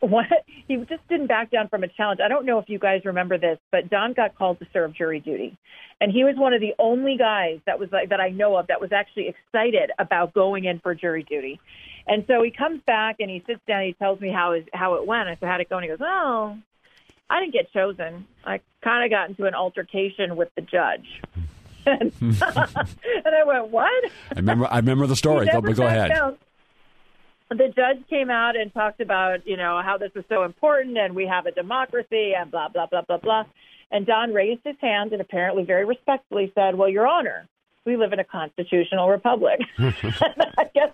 what 0.00 0.26
he 0.68 0.76
just 0.76 1.06
didn't 1.08 1.26
back 1.26 1.50
down 1.50 1.68
from 1.68 1.82
a 1.82 1.88
challenge. 1.88 2.20
I 2.24 2.28
don't 2.28 2.46
know 2.46 2.58
if 2.58 2.68
you 2.68 2.78
guys 2.78 3.02
remember 3.04 3.38
this, 3.38 3.58
but 3.72 3.88
Don 3.88 4.12
got 4.12 4.36
called 4.36 4.58
to 4.60 4.66
serve 4.72 4.94
jury 4.94 5.20
duty. 5.20 5.56
And 6.00 6.12
he 6.12 6.24
was 6.24 6.36
one 6.36 6.52
of 6.52 6.60
the 6.60 6.74
only 6.78 7.16
guys 7.16 7.60
that 7.66 7.78
was 7.78 7.90
like 7.90 8.10
that 8.10 8.20
I 8.20 8.28
know 8.28 8.56
of 8.56 8.66
that 8.66 8.80
was 8.80 8.92
actually 8.92 9.28
excited 9.28 9.90
about 9.98 10.34
going 10.34 10.64
in 10.64 10.78
for 10.80 10.94
jury 10.94 11.22
duty. 11.22 11.58
And 12.06 12.24
so 12.28 12.42
he 12.42 12.50
comes 12.50 12.82
back 12.86 13.16
and 13.20 13.30
he 13.30 13.42
sits 13.46 13.60
down. 13.66 13.80
And 13.80 13.86
he 13.88 13.92
tells 13.94 14.20
me 14.20 14.30
how 14.30 14.52
his 14.52 14.64
how 14.72 14.94
it 14.94 15.06
went. 15.06 15.28
I 15.28 15.36
said, 15.36 15.48
"How'd 15.48 15.60
it 15.60 15.68
go?" 15.70 15.76
And 15.76 15.84
he 15.84 15.88
goes, 15.88 16.00
"Oh, 16.00 16.58
I 17.30 17.40
didn't 17.40 17.54
get 17.54 17.72
chosen. 17.72 18.26
I 18.44 18.60
kind 18.84 19.04
of 19.04 19.10
got 19.10 19.30
into 19.30 19.46
an 19.46 19.54
altercation 19.54 20.36
with 20.36 20.50
the 20.54 20.62
judge." 20.62 21.22
and 21.86 22.12
I 22.42 23.44
went, 23.44 23.68
"What?" 23.68 24.04
I 24.32 24.36
remember 24.36 24.66
I 24.70 24.76
remember 24.76 25.06
the 25.06 25.16
story 25.24 25.46
go, 25.46 25.60
go 25.60 25.86
ahead 25.86 26.10
down. 26.10 26.36
The 27.48 27.72
judge 27.74 28.08
came 28.10 28.30
out 28.30 28.56
and 28.56 28.72
talked 28.74 29.00
about, 29.00 29.46
you 29.46 29.56
know, 29.56 29.80
how 29.82 29.98
this 29.98 30.12
was 30.14 30.24
so 30.28 30.42
important 30.42 30.98
and 30.98 31.14
we 31.14 31.26
have 31.26 31.46
a 31.46 31.52
democracy 31.52 32.32
and 32.36 32.50
blah, 32.50 32.68
blah, 32.68 32.86
blah, 32.86 33.02
blah, 33.02 33.18
blah. 33.18 33.44
And 33.90 34.04
Don 34.04 34.34
raised 34.34 34.62
his 34.64 34.76
hand 34.80 35.12
and 35.12 35.20
apparently 35.20 35.64
very 35.64 35.84
respectfully 35.84 36.50
said, 36.54 36.74
Well, 36.74 36.88
Your 36.88 37.06
Honor, 37.06 37.46
we 37.84 37.96
live 37.96 38.12
in 38.12 38.18
a 38.18 38.24
constitutional 38.24 39.08
republic. 39.08 39.60
I 39.78 40.68
guess 40.74 40.90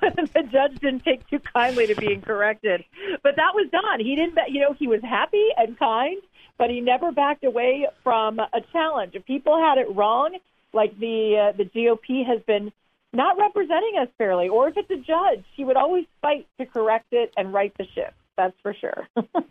the 0.00 0.48
judge 0.50 0.80
didn't 0.80 1.04
take 1.04 1.26
too 1.28 1.38
kindly 1.38 1.86
to 1.86 1.94
being 1.94 2.20
corrected. 2.20 2.84
But 3.22 3.36
that 3.36 3.54
was 3.54 3.68
Don. 3.70 4.00
He 4.00 4.16
didn't, 4.16 4.36
you 4.48 4.60
know, 4.60 4.72
he 4.72 4.88
was 4.88 5.00
happy 5.02 5.48
and 5.56 5.78
kind, 5.78 6.20
but 6.58 6.68
he 6.68 6.80
never 6.80 7.12
backed 7.12 7.44
away 7.44 7.86
from 8.02 8.40
a 8.40 8.60
challenge. 8.72 9.14
If 9.14 9.24
people 9.24 9.56
had 9.56 9.78
it 9.78 9.94
wrong, 9.94 10.36
like 10.72 10.98
the 10.98 11.52
uh, 11.52 11.56
the 11.56 11.64
GOP 11.64 12.26
has 12.26 12.42
been 12.42 12.72
not 13.12 13.38
representing 13.38 13.98
us 14.00 14.08
fairly, 14.18 14.48
or 14.48 14.68
if 14.68 14.76
it's 14.76 14.90
a 14.90 14.96
judge, 14.96 15.44
he 15.54 15.64
would 15.64 15.76
always 15.76 16.04
fight 16.20 16.46
to 16.58 16.66
correct 16.66 17.06
it 17.12 17.32
and 17.36 17.52
right 17.52 17.72
the 17.78 17.86
ship. 17.94 18.14
That's 18.36 18.56
for 18.62 18.74
sure. 18.74 19.08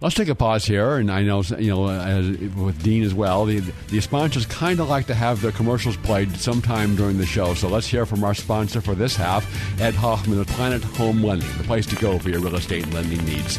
Let's 0.00 0.14
take 0.14 0.28
a 0.28 0.34
pause 0.34 0.64
here, 0.64 0.96
and 0.96 1.10
I 1.10 1.22
know 1.22 1.42
you 1.58 1.70
know 1.70 1.88
as, 1.88 2.28
with 2.54 2.82
Dean 2.82 3.04
as 3.04 3.14
well. 3.14 3.44
The 3.44 3.60
the 3.88 4.00
sponsors 4.00 4.46
kind 4.46 4.80
of 4.80 4.88
like 4.88 5.06
to 5.06 5.14
have 5.14 5.40
their 5.40 5.52
commercials 5.52 5.96
played 5.98 6.34
sometime 6.36 6.96
during 6.96 7.18
the 7.18 7.26
show, 7.26 7.54
so 7.54 7.68
let's 7.68 7.86
hear 7.86 8.06
from 8.06 8.24
our 8.24 8.34
sponsor 8.34 8.80
for 8.80 8.94
this 8.94 9.14
half, 9.16 9.46
Ed 9.80 9.94
Hoffman 9.94 10.40
of 10.40 10.46
Planet 10.48 10.82
Home 10.82 11.22
Lending, 11.22 11.50
the 11.58 11.64
place 11.64 11.86
to 11.86 11.96
go 11.96 12.18
for 12.18 12.30
your 12.30 12.40
real 12.40 12.56
estate 12.56 12.90
lending 12.92 13.24
needs. 13.24 13.58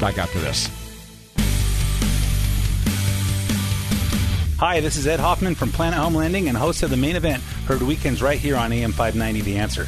Back 0.00 0.18
after 0.18 0.38
this. 0.40 0.85
Hi, 4.58 4.80
this 4.80 4.96
is 4.96 5.06
Ed 5.06 5.20
Hoffman 5.20 5.54
from 5.54 5.70
Planet 5.70 5.98
Home 5.98 6.14
Lending 6.14 6.48
and 6.48 6.56
host 6.56 6.82
of 6.82 6.88
the 6.88 6.96
main 6.96 7.14
event, 7.14 7.42
heard 7.66 7.82
weekends 7.82 8.22
right 8.22 8.38
here 8.38 8.56
on 8.56 8.72
AM 8.72 8.90
590 8.90 9.42
The 9.42 9.58
Answer. 9.58 9.86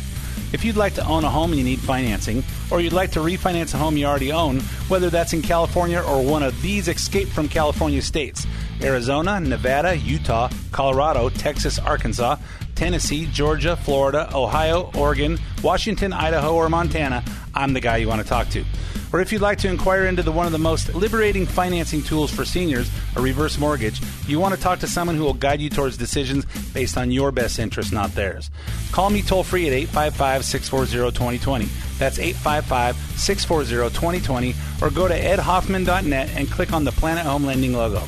If 0.52 0.62
you'd 0.62 0.76
like 0.76 0.92
to 0.96 1.06
own 1.06 1.24
a 1.24 1.30
home 1.30 1.52
and 1.52 1.58
you 1.58 1.64
need 1.64 1.78
financing, 1.78 2.44
or 2.70 2.78
you'd 2.78 2.92
like 2.92 3.10
to 3.12 3.20
refinance 3.20 3.72
a 3.72 3.78
home 3.78 3.96
you 3.96 4.04
already 4.04 4.30
own, 4.30 4.60
whether 4.88 5.08
that's 5.08 5.32
in 5.32 5.40
California 5.40 6.02
or 6.02 6.22
one 6.22 6.42
of 6.42 6.60
these 6.60 6.86
escape 6.86 7.28
from 7.28 7.48
California 7.48 8.02
states 8.02 8.46
Arizona, 8.82 9.40
Nevada, 9.40 9.96
Utah, 9.96 10.50
Colorado, 10.70 11.30
Texas, 11.30 11.78
Arkansas, 11.78 12.36
Tennessee, 12.74 13.24
Georgia, 13.32 13.74
Florida, 13.74 14.30
Ohio, 14.34 14.90
Oregon, 14.94 15.38
Washington, 15.62 16.12
Idaho, 16.12 16.54
or 16.54 16.68
Montana, 16.68 17.24
I'm 17.54 17.72
the 17.72 17.80
guy 17.80 17.96
you 17.96 18.08
want 18.08 18.20
to 18.20 18.28
talk 18.28 18.50
to. 18.50 18.66
Or 19.12 19.20
if 19.20 19.32
you'd 19.32 19.40
like 19.40 19.58
to 19.58 19.68
inquire 19.68 20.06
into 20.06 20.22
the, 20.22 20.32
one 20.32 20.46
of 20.46 20.52
the 20.52 20.58
most 20.58 20.94
liberating 20.94 21.46
financing 21.46 22.02
tools 22.02 22.30
for 22.30 22.44
seniors, 22.44 22.90
a 23.16 23.20
reverse 23.20 23.58
mortgage, 23.58 24.00
you 24.26 24.38
want 24.38 24.54
to 24.54 24.60
talk 24.60 24.80
to 24.80 24.86
someone 24.86 25.16
who 25.16 25.24
will 25.24 25.34
guide 25.34 25.60
you 25.60 25.70
towards 25.70 25.96
decisions 25.96 26.44
based 26.74 26.98
on 26.98 27.10
your 27.10 27.32
best 27.32 27.58
interest, 27.58 27.92
not 27.92 28.14
theirs. 28.14 28.50
Call 28.92 29.10
me 29.10 29.22
toll 29.22 29.42
free 29.42 29.66
at 29.66 29.72
855 29.72 30.44
640 30.44 31.16
2020. 31.16 31.64
That's 31.98 32.18
855 32.18 32.96
640 33.18 33.94
2020. 33.94 34.54
Or 34.82 34.90
go 34.90 35.08
to 35.08 35.18
edhoffman.net 35.18 36.30
and 36.34 36.50
click 36.50 36.72
on 36.72 36.84
the 36.84 36.92
Planet 36.92 37.24
Home 37.24 37.44
Lending 37.44 37.72
logo. 37.72 38.02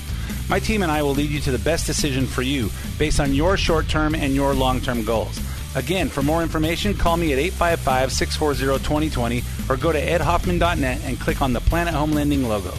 My 0.48 0.58
team 0.58 0.82
and 0.82 0.90
I 0.90 1.02
will 1.02 1.14
lead 1.14 1.30
you 1.30 1.40
to 1.40 1.52
the 1.52 1.58
best 1.60 1.86
decision 1.86 2.26
for 2.26 2.42
you 2.42 2.70
based 2.98 3.20
on 3.20 3.32
your 3.32 3.56
short 3.56 3.88
term 3.88 4.14
and 4.14 4.34
your 4.34 4.52
long 4.52 4.80
term 4.80 5.04
goals. 5.04 5.40
Again, 5.74 6.08
for 6.08 6.22
more 6.22 6.42
information, 6.42 6.94
call 6.94 7.16
me 7.16 7.32
at 7.32 7.38
855 7.38 8.12
640 8.12 8.82
2020 8.84 9.42
or 9.68 9.76
go 9.76 9.92
to 9.92 10.00
edhoffman.net 10.00 11.04
and 11.04 11.20
click 11.20 11.42
on 11.42 11.52
the 11.52 11.60
Planet 11.60 11.94
Home 11.94 12.12
Lending 12.12 12.48
logo. 12.48 12.72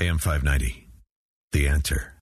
AM 0.00 0.18
590. 0.18 0.88
The 1.52 1.68
answer. 1.68 2.13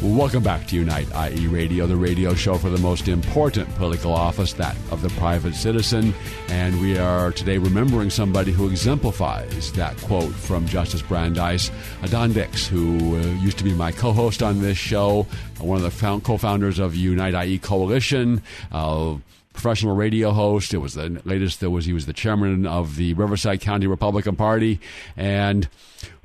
Welcome 0.00 0.44
back 0.44 0.64
to 0.68 0.76
Unite 0.76 1.08
IE 1.32 1.48
Radio, 1.48 1.88
the 1.88 1.96
radio 1.96 2.32
show 2.32 2.56
for 2.56 2.70
the 2.70 2.78
most 2.78 3.08
important 3.08 3.68
political 3.74 4.12
office, 4.12 4.52
that 4.52 4.76
of 4.92 5.02
the 5.02 5.08
private 5.08 5.56
citizen. 5.56 6.14
And 6.50 6.80
we 6.80 6.96
are 6.96 7.32
today 7.32 7.58
remembering 7.58 8.08
somebody 8.08 8.52
who 8.52 8.68
exemplifies 8.68 9.72
that 9.72 9.96
quote 10.02 10.32
from 10.32 10.68
Justice 10.68 11.02
Brandeis, 11.02 11.72
Don 12.10 12.32
Dix, 12.32 12.64
who 12.64 13.16
uh, 13.16 13.22
used 13.42 13.58
to 13.58 13.64
be 13.64 13.74
my 13.74 13.90
co 13.90 14.12
host 14.12 14.40
on 14.40 14.60
this 14.60 14.78
show, 14.78 15.26
one 15.58 15.82
of 15.82 15.82
the 15.82 16.20
co 16.20 16.36
founders 16.36 16.78
of 16.78 16.94
Unite 16.94 17.34
IE 17.34 17.58
Coalition. 17.58 18.40
Uh, 18.70 19.16
professional 19.58 19.96
radio 19.96 20.30
host. 20.30 20.72
It 20.72 20.78
was 20.78 20.94
the 20.94 21.20
latest. 21.24 21.58
There 21.58 21.68
was 21.68 21.84
he 21.84 21.92
was 21.92 22.06
the 22.06 22.12
chairman 22.12 22.64
of 22.64 22.94
the 22.94 23.14
Riverside 23.14 23.60
County 23.60 23.88
Republican 23.88 24.36
Party, 24.36 24.78
and 25.16 25.68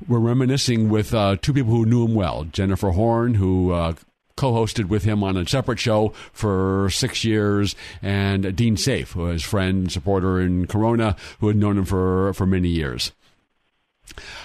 we're 0.07 0.19
reminiscing 0.19 0.87
with 0.89 1.15
uh, 1.15 1.37
two 1.41 1.51
people 1.51 1.71
who 1.71 1.85
knew 1.85 2.05
him 2.05 2.13
well: 2.13 2.45
Jennifer 2.45 2.91
Horn, 2.91 3.35
who. 3.35 3.71
Uh, 3.71 3.93
co-hosted 4.35 4.85
with 4.85 5.03
him 5.03 5.23
on 5.23 5.37
a 5.37 5.47
separate 5.47 5.77
show 5.77 6.09
for 6.31 6.89
six 6.89 7.23
years, 7.23 7.75
and 8.01 8.55
Dean 8.55 8.75
Safe, 8.75 9.11
who 9.11 9.27
is 9.27 9.43
friend, 9.43 9.91
supporter 9.91 10.41
in 10.41 10.65
Corona, 10.65 11.15
who 11.39 11.49
had 11.49 11.55
known 11.55 11.77
him 11.77 11.85
for 11.85 12.33
for 12.33 12.47
many 12.47 12.67
years. 12.67 13.11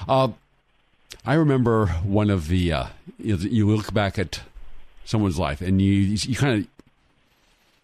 Uh, 0.06 0.28
I 1.24 1.34
remember 1.34 1.86
one 2.04 2.28
of 2.28 2.48
the 2.48 2.70
uh, 2.70 2.86
you, 3.18 3.36
you, 3.36 3.66
look 3.74 3.94
back 3.94 4.18
at 4.18 4.42
someone's 5.06 5.38
life 5.38 5.62
and 5.62 5.80
you 5.80 5.90
you 5.90 6.36
kind 6.36 6.60
of 6.60 6.77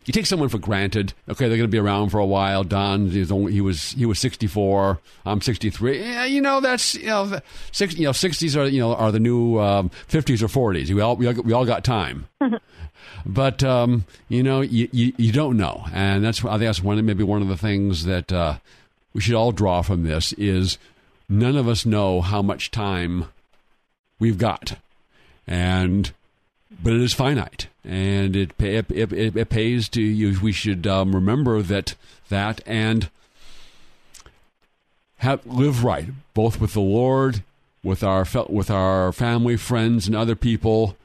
you 0.07 0.13
take 0.13 0.27
someone 0.27 0.49
for 0.49 0.59
granted. 0.59 1.15
Okay, 1.29 1.49
they're 1.49 1.57
going 1.57 1.69
to 1.69 1.75
be 1.75 1.79
around 1.79 2.11
for 2.11 2.19
a 2.19 2.27
while. 2.27 2.63
Don 2.63 3.11
only, 3.31 3.53
he 3.53 3.61
was 3.61 3.93
he 3.93 4.05
was 4.05 4.19
sixty 4.19 4.47
four. 4.47 5.01
I'm 5.25 5.41
sixty 5.41 5.71
three. 5.71 6.01
Yeah, 6.01 6.25
you 6.25 6.41
know 6.41 6.61
that's 6.61 6.95
you 6.95 7.07
know 7.07 7.41
six 7.73 7.97
you 7.97 8.05
know 8.05 8.13
sixties 8.13 8.57
are 8.57 8.67
you 8.67 8.81
know 8.81 8.95
are 8.95 9.11
the 9.11 9.21
new 9.21 9.59
um, 9.59 9.91
fifties 10.07 10.43
um, 10.43 10.47
or 10.47 10.49
forties. 10.49 10.93
We 10.93 11.01
all, 11.01 11.17
we 11.17 11.27
all 11.27 11.35
we 11.35 11.53
all 11.53 11.65
got 11.65 11.85
time. 11.85 12.27
but 13.27 13.65
um, 13.65 14.05
you 14.29 14.43
know 14.43 14.61
you, 14.61 14.89
you, 14.93 15.13
you 15.17 15.33
don't 15.33 15.57
know, 15.57 15.87
and 15.93 16.23
that's 16.23 16.45
I 16.45 16.51
think 16.51 16.63
that's 16.63 16.83
one 16.83 17.05
maybe 17.05 17.25
one 17.25 17.43
of 17.43 17.49
the 17.49 17.57
things 17.57 18.05
that 18.05 18.33
uh, 18.33 18.59
we 19.15 19.21
should 19.21 19.35
all 19.35 19.53
draw 19.53 19.81
from 19.83 20.05
this 20.05 20.33
is 20.35 20.77
none 21.29 21.57
of 21.57 21.67
us 21.67 21.87
know 21.87 22.21
how 22.21 22.43
much 22.43 22.71
time 22.71 23.27
we've 24.19 24.39
got, 24.39 24.77
and 25.47 26.13
but 26.83 26.93
it 26.93 27.01
is 27.01 27.13
finite, 27.13 27.69
and 27.85 28.35
it 28.37 28.51
it, 28.59 28.91
it, 28.91 29.37
it 29.37 29.49
pays 29.49 29.89
to 29.91 30.03
you. 30.03 30.39
We 30.41 30.53
should 30.53 30.87
um, 30.87 31.15
remember 31.15 31.63
that 31.63 31.95
that 32.29 32.61
and 32.67 33.09
have, 35.19 35.47
live 35.47 35.85
right, 35.85 36.09
both 36.35 36.61
with 36.61 36.75
the 36.75 36.81
Lord, 36.81 37.43
with 37.83 38.03
our 38.03 38.27
with 38.49 38.71
our 38.71 39.13
family, 39.13 39.57
friends, 39.57 40.07
and 40.07 40.17
other 40.17 40.37
people, 40.37 40.97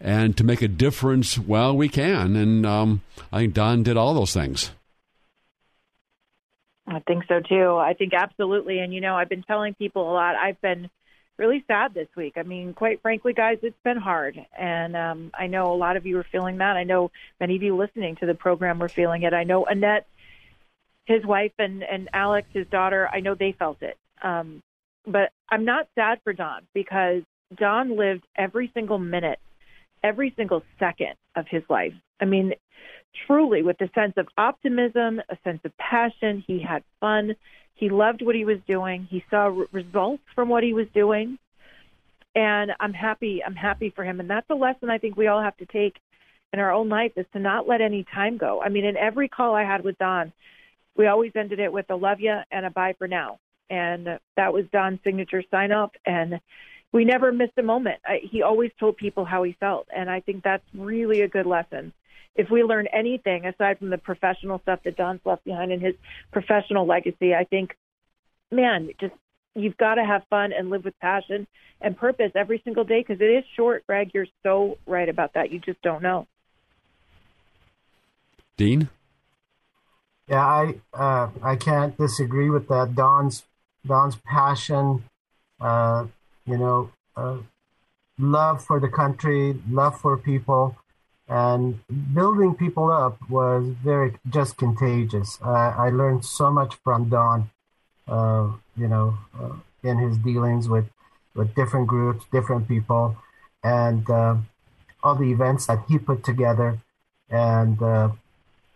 and 0.00 0.36
to 0.36 0.44
make 0.44 0.62
a 0.62 0.68
difference. 0.68 1.38
Well, 1.38 1.76
we 1.76 1.88
can, 1.88 2.36
and 2.36 2.66
um, 2.66 3.02
I 3.32 3.40
think 3.40 3.54
Don 3.54 3.82
did 3.82 3.96
all 3.96 4.14
those 4.14 4.32
things. 4.32 4.72
I 6.86 7.00
think 7.00 7.24
so 7.28 7.40
too. 7.40 7.76
I 7.76 7.94
think 7.94 8.14
absolutely. 8.14 8.78
And 8.80 8.94
you 8.94 9.00
know, 9.00 9.14
I've 9.14 9.28
been 9.28 9.42
telling 9.42 9.74
people 9.74 10.10
a 10.10 10.12
lot. 10.12 10.36
I've 10.36 10.60
been 10.60 10.88
really 11.38 11.64
sad 11.66 11.94
this 11.94 12.08
week. 12.16 12.34
I 12.36 12.42
mean, 12.42 12.74
quite 12.74 13.00
frankly, 13.00 13.32
guys, 13.32 13.58
it's 13.62 13.78
been 13.84 13.96
hard. 13.96 14.38
And 14.56 14.96
um, 14.96 15.30
I 15.38 15.46
know 15.46 15.72
a 15.72 15.76
lot 15.76 15.96
of 15.96 16.04
you 16.04 16.18
are 16.18 16.26
feeling 16.30 16.58
that. 16.58 16.76
I 16.76 16.84
know 16.84 17.10
many 17.40 17.56
of 17.56 17.62
you 17.62 17.76
listening 17.76 18.16
to 18.16 18.26
the 18.26 18.34
program 18.34 18.82
are 18.82 18.88
feeling 18.88 19.22
it. 19.22 19.32
I 19.32 19.44
know 19.44 19.64
Annette, 19.64 20.06
his 21.06 21.24
wife, 21.24 21.52
and, 21.58 21.82
and 21.82 22.08
Alex, 22.12 22.48
his 22.52 22.66
daughter, 22.66 23.08
I 23.12 23.20
know 23.20 23.34
they 23.34 23.52
felt 23.52 23.82
it. 23.82 23.96
Um, 24.22 24.62
but 25.06 25.30
I'm 25.48 25.64
not 25.64 25.88
sad 25.94 26.20
for 26.24 26.32
Don 26.32 26.62
because 26.74 27.22
Don 27.56 27.96
lived 27.96 28.24
every 28.36 28.70
single 28.74 28.98
minute, 28.98 29.38
every 30.02 30.34
single 30.36 30.62
second 30.78 31.14
of 31.34 31.46
his 31.48 31.62
life. 31.70 31.94
I 32.20 32.24
mean, 32.24 32.52
truly 33.26 33.62
with 33.62 33.80
a 33.80 33.90
sense 33.94 34.14
of 34.16 34.28
optimism, 34.36 35.20
a 35.28 35.38
sense 35.44 35.60
of 35.64 35.76
passion. 35.78 36.44
He 36.46 36.60
had 36.60 36.82
fun. 37.00 37.36
He 37.78 37.90
loved 37.90 38.22
what 38.22 38.34
he 38.34 38.44
was 38.44 38.58
doing. 38.66 39.06
He 39.08 39.24
saw 39.30 39.46
re- 39.46 39.66
results 39.70 40.24
from 40.34 40.48
what 40.48 40.64
he 40.64 40.72
was 40.72 40.88
doing. 40.92 41.38
And 42.34 42.72
I'm 42.80 42.92
happy. 42.92 43.40
I'm 43.44 43.54
happy 43.54 43.90
for 43.94 44.04
him. 44.04 44.18
And 44.18 44.28
that's 44.28 44.50
a 44.50 44.54
lesson 44.54 44.90
I 44.90 44.98
think 44.98 45.16
we 45.16 45.28
all 45.28 45.40
have 45.40 45.56
to 45.58 45.66
take 45.66 45.96
in 46.52 46.58
our 46.58 46.72
own 46.72 46.88
life 46.88 47.12
is 47.16 47.26
to 47.34 47.38
not 47.38 47.68
let 47.68 47.80
any 47.80 48.04
time 48.12 48.36
go. 48.36 48.60
I 48.60 48.68
mean, 48.68 48.84
in 48.84 48.96
every 48.96 49.28
call 49.28 49.54
I 49.54 49.62
had 49.62 49.84
with 49.84 49.96
Don, 49.98 50.32
we 50.96 51.06
always 51.06 51.30
ended 51.36 51.60
it 51.60 51.72
with 51.72 51.88
a 51.90 51.94
love 51.94 52.18
you 52.18 52.36
and 52.50 52.66
a 52.66 52.70
bye 52.70 52.96
for 52.98 53.06
now. 53.06 53.38
And 53.70 54.18
that 54.36 54.52
was 54.52 54.64
Don's 54.72 54.98
signature 55.04 55.44
sign 55.48 55.70
off. 55.70 55.92
And 56.04 56.40
we 56.90 57.04
never 57.04 57.30
missed 57.30 57.58
a 57.58 57.62
moment. 57.62 58.00
I, 58.04 58.22
he 58.28 58.42
always 58.42 58.72
told 58.80 58.96
people 58.96 59.24
how 59.24 59.44
he 59.44 59.56
felt. 59.60 59.86
And 59.94 60.10
I 60.10 60.18
think 60.18 60.42
that's 60.42 60.64
really 60.74 61.20
a 61.20 61.28
good 61.28 61.46
lesson 61.46 61.92
if 62.34 62.50
we 62.50 62.62
learn 62.62 62.86
anything 62.92 63.46
aside 63.46 63.78
from 63.78 63.90
the 63.90 63.98
professional 63.98 64.60
stuff 64.60 64.80
that 64.84 64.96
Don's 64.96 65.20
left 65.24 65.44
behind 65.44 65.72
in 65.72 65.80
his 65.80 65.94
professional 66.32 66.86
legacy, 66.86 67.34
I 67.34 67.44
think, 67.44 67.76
man, 68.50 68.90
just 69.00 69.14
you've 69.54 69.76
got 69.76 69.96
to 69.96 70.04
have 70.04 70.22
fun 70.30 70.52
and 70.52 70.70
live 70.70 70.84
with 70.84 70.98
passion 71.00 71.46
and 71.80 71.96
purpose 71.96 72.32
every 72.34 72.60
single 72.64 72.84
day 72.84 73.00
because 73.06 73.20
it 73.20 73.30
is 73.30 73.44
short, 73.56 73.86
Greg. 73.86 74.10
You're 74.14 74.26
so 74.42 74.78
right 74.86 75.08
about 75.08 75.34
that. 75.34 75.52
You 75.52 75.58
just 75.58 75.80
don't 75.82 76.02
know. 76.02 76.26
Dean? 78.56 78.88
Yeah, 80.28 80.44
I 80.44 80.74
uh, 80.92 81.30
I 81.42 81.56
can't 81.56 81.96
disagree 81.96 82.50
with 82.50 82.68
that. 82.68 82.94
Don's 82.94 83.44
Don's 83.86 84.16
passion, 84.16 85.04
uh, 85.60 86.06
you 86.44 86.58
know, 86.58 86.90
uh, 87.16 87.38
love 88.18 88.64
for 88.64 88.78
the 88.78 88.88
country, 88.88 89.58
love 89.70 89.98
for 90.00 90.16
people, 90.18 90.76
and 91.28 91.78
building 92.14 92.54
people 92.54 92.90
up 92.90 93.18
was 93.28 93.64
very 93.84 94.14
just 94.30 94.56
contagious. 94.56 95.38
Uh, 95.44 95.74
I 95.76 95.90
learned 95.90 96.24
so 96.24 96.50
much 96.50 96.76
from 96.82 97.10
Don, 97.10 97.50
uh, 98.06 98.52
you 98.76 98.88
know, 98.88 99.18
uh, 99.38 99.56
in 99.82 99.98
his 99.98 100.16
dealings 100.18 100.68
with 100.68 100.86
with 101.34 101.54
different 101.54 101.86
groups, 101.86 102.24
different 102.32 102.66
people, 102.66 103.16
and 103.62 104.08
uh, 104.10 104.36
all 105.02 105.14
the 105.14 105.30
events 105.30 105.66
that 105.66 105.84
he 105.88 105.98
put 105.98 106.24
together, 106.24 106.78
and 107.28 107.80
uh, 107.82 108.08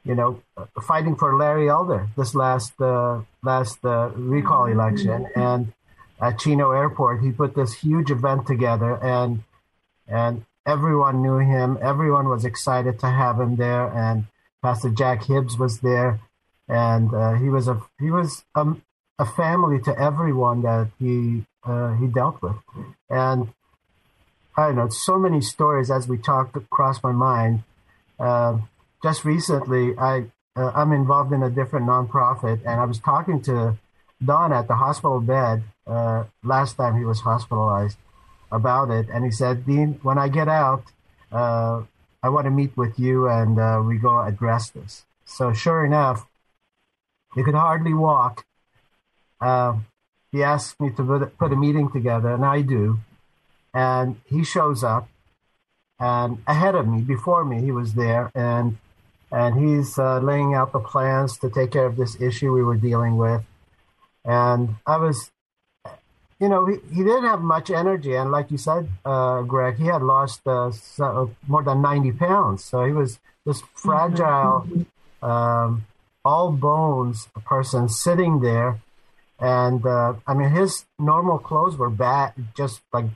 you 0.04 0.14
know, 0.14 0.42
fighting 0.82 1.16
for 1.16 1.36
Larry 1.36 1.68
Elder 1.70 2.08
this 2.16 2.34
last 2.34 2.78
uh, 2.80 3.22
last 3.42 3.78
recall 3.82 4.66
election, 4.66 5.26
and 5.34 5.72
at 6.20 6.38
Chino 6.38 6.70
Airport, 6.70 7.22
he 7.22 7.32
put 7.32 7.54
this 7.54 7.72
huge 7.72 8.10
event 8.10 8.46
together, 8.46 9.02
and 9.02 9.42
and 10.06 10.44
everyone 10.66 11.22
knew 11.22 11.38
him. 11.38 11.78
Everyone 11.80 12.28
was 12.28 12.44
excited 12.44 12.98
to 13.00 13.06
have 13.06 13.40
him 13.40 13.56
there, 13.56 13.88
and 13.88 14.26
Pastor 14.62 14.90
Jack 14.90 15.24
Hibbs 15.24 15.58
was 15.58 15.80
there, 15.80 16.20
and 16.68 17.12
uh, 17.12 17.34
he 17.34 17.48
was 17.48 17.68
a 17.68 17.82
he 17.98 18.10
was 18.10 18.44
a, 18.54 18.74
a, 19.18 19.26
family 19.26 19.80
to 19.82 19.98
everyone 19.98 20.62
that 20.62 20.90
he 20.98 21.44
uh, 21.64 21.94
he 21.94 22.06
dealt 22.06 22.40
with, 22.42 22.56
and 23.10 23.52
I 24.56 24.66
don't 24.66 24.76
know 24.76 24.88
so 24.88 25.18
many 25.18 25.40
stories 25.40 25.90
as 25.90 26.06
we 26.06 26.18
talked 26.18 26.56
across 26.56 27.02
my 27.02 27.12
mind. 27.12 27.64
Uh, 28.18 28.58
just 29.02 29.24
recently, 29.24 29.96
I 29.98 30.26
uh, 30.54 30.70
I'm 30.74 30.92
involved 30.92 31.32
in 31.32 31.42
a 31.42 31.50
different 31.50 31.86
nonprofit, 31.86 32.60
and 32.64 32.80
I 32.80 32.84
was 32.84 33.00
talking 33.00 33.40
to 33.42 33.78
Don 34.24 34.52
at 34.52 34.68
the 34.68 34.76
hospital 34.76 35.20
bed 35.20 35.64
uh, 35.86 36.24
last 36.44 36.76
time 36.76 36.96
he 36.96 37.04
was 37.04 37.20
hospitalized 37.20 37.96
about 38.52 38.90
it, 38.90 39.08
and 39.08 39.24
he 39.24 39.30
said, 39.30 39.66
"Dean, 39.66 39.98
when 40.02 40.18
I 40.18 40.28
get 40.28 40.48
out, 40.48 40.84
uh, 41.32 41.82
I 42.22 42.28
want 42.28 42.44
to 42.44 42.50
meet 42.50 42.76
with 42.76 42.98
you, 42.98 43.28
and 43.28 43.58
uh, 43.58 43.82
we 43.84 43.96
go 43.98 44.20
address 44.20 44.70
this." 44.70 45.04
So 45.24 45.52
sure 45.52 45.84
enough, 45.84 46.28
he 47.34 47.42
could 47.42 47.54
hardly 47.54 47.94
walk. 47.94 48.44
Uh, 49.40 49.78
he 50.30 50.42
asked 50.42 50.78
me 50.80 50.90
to 50.90 51.02
put 51.38 51.52
a 51.52 51.56
meeting 51.56 51.90
together, 51.90 52.30
and 52.32 52.44
I 52.44 52.60
do. 52.62 53.00
And 53.74 54.20
he 54.26 54.44
shows 54.44 54.84
up, 54.84 55.08
and 55.98 56.42
ahead 56.46 56.74
of 56.74 56.86
me, 56.86 57.00
before 57.00 57.44
me, 57.44 57.62
he 57.62 57.72
was 57.72 57.94
there, 57.94 58.30
and 58.34 58.78
and 59.32 59.58
he's 59.58 59.98
uh, 59.98 60.18
laying 60.18 60.52
out 60.52 60.72
the 60.72 60.78
plans 60.78 61.38
to 61.38 61.48
take 61.48 61.72
care 61.72 61.86
of 61.86 61.96
this 61.96 62.20
issue 62.20 62.52
we 62.52 62.62
were 62.62 62.76
dealing 62.76 63.16
with. 63.16 63.42
And 64.26 64.76
I 64.86 64.98
was 64.98 65.31
you 66.42 66.48
know, 66.48 66.66
he, 66.66 66.74
he 66.92 67.04
didn't 67.04 67.22
have 67.22 67.40
much 67.40 67.70
energy. 67.70 68.16
And 68.16 68.32
like 68.32 68.50
you 68.50 68.58
said, 68.58 68.88
uh, 69.04 69.42
Greg, 69.42 69.76
he 69.76 69.86
had 69.86 70.02
lost 70.02 70.40
uh, 70.44 70.72
so, 70.72 71.30
more 71.46 71.62
than 71.62 71.80
90 71.80 72.10
pounds. 72.12 72.64
So 72.64 72.84
he 72.84 72.90
was 72.90 73.20
this 73.46 73.62
fragile, 73.74 74.66
um, 75.22 75.86
all 76.24 76.50
bones 76.50 77.28
person 77.44 77.88
sitting 77.88 78.40
there. 78.40 78.80
And 79.38 79.86
uh, 79.86 80.14
I 80.26 80.34
mean, 80.34 80.50
his 80.50 80.84
normal 80.98 81.38
clothes 81.38 81.76
were 81.76 81.90
bad, 81.90 82.32
just 82.56 82.80
like 82.92 83.06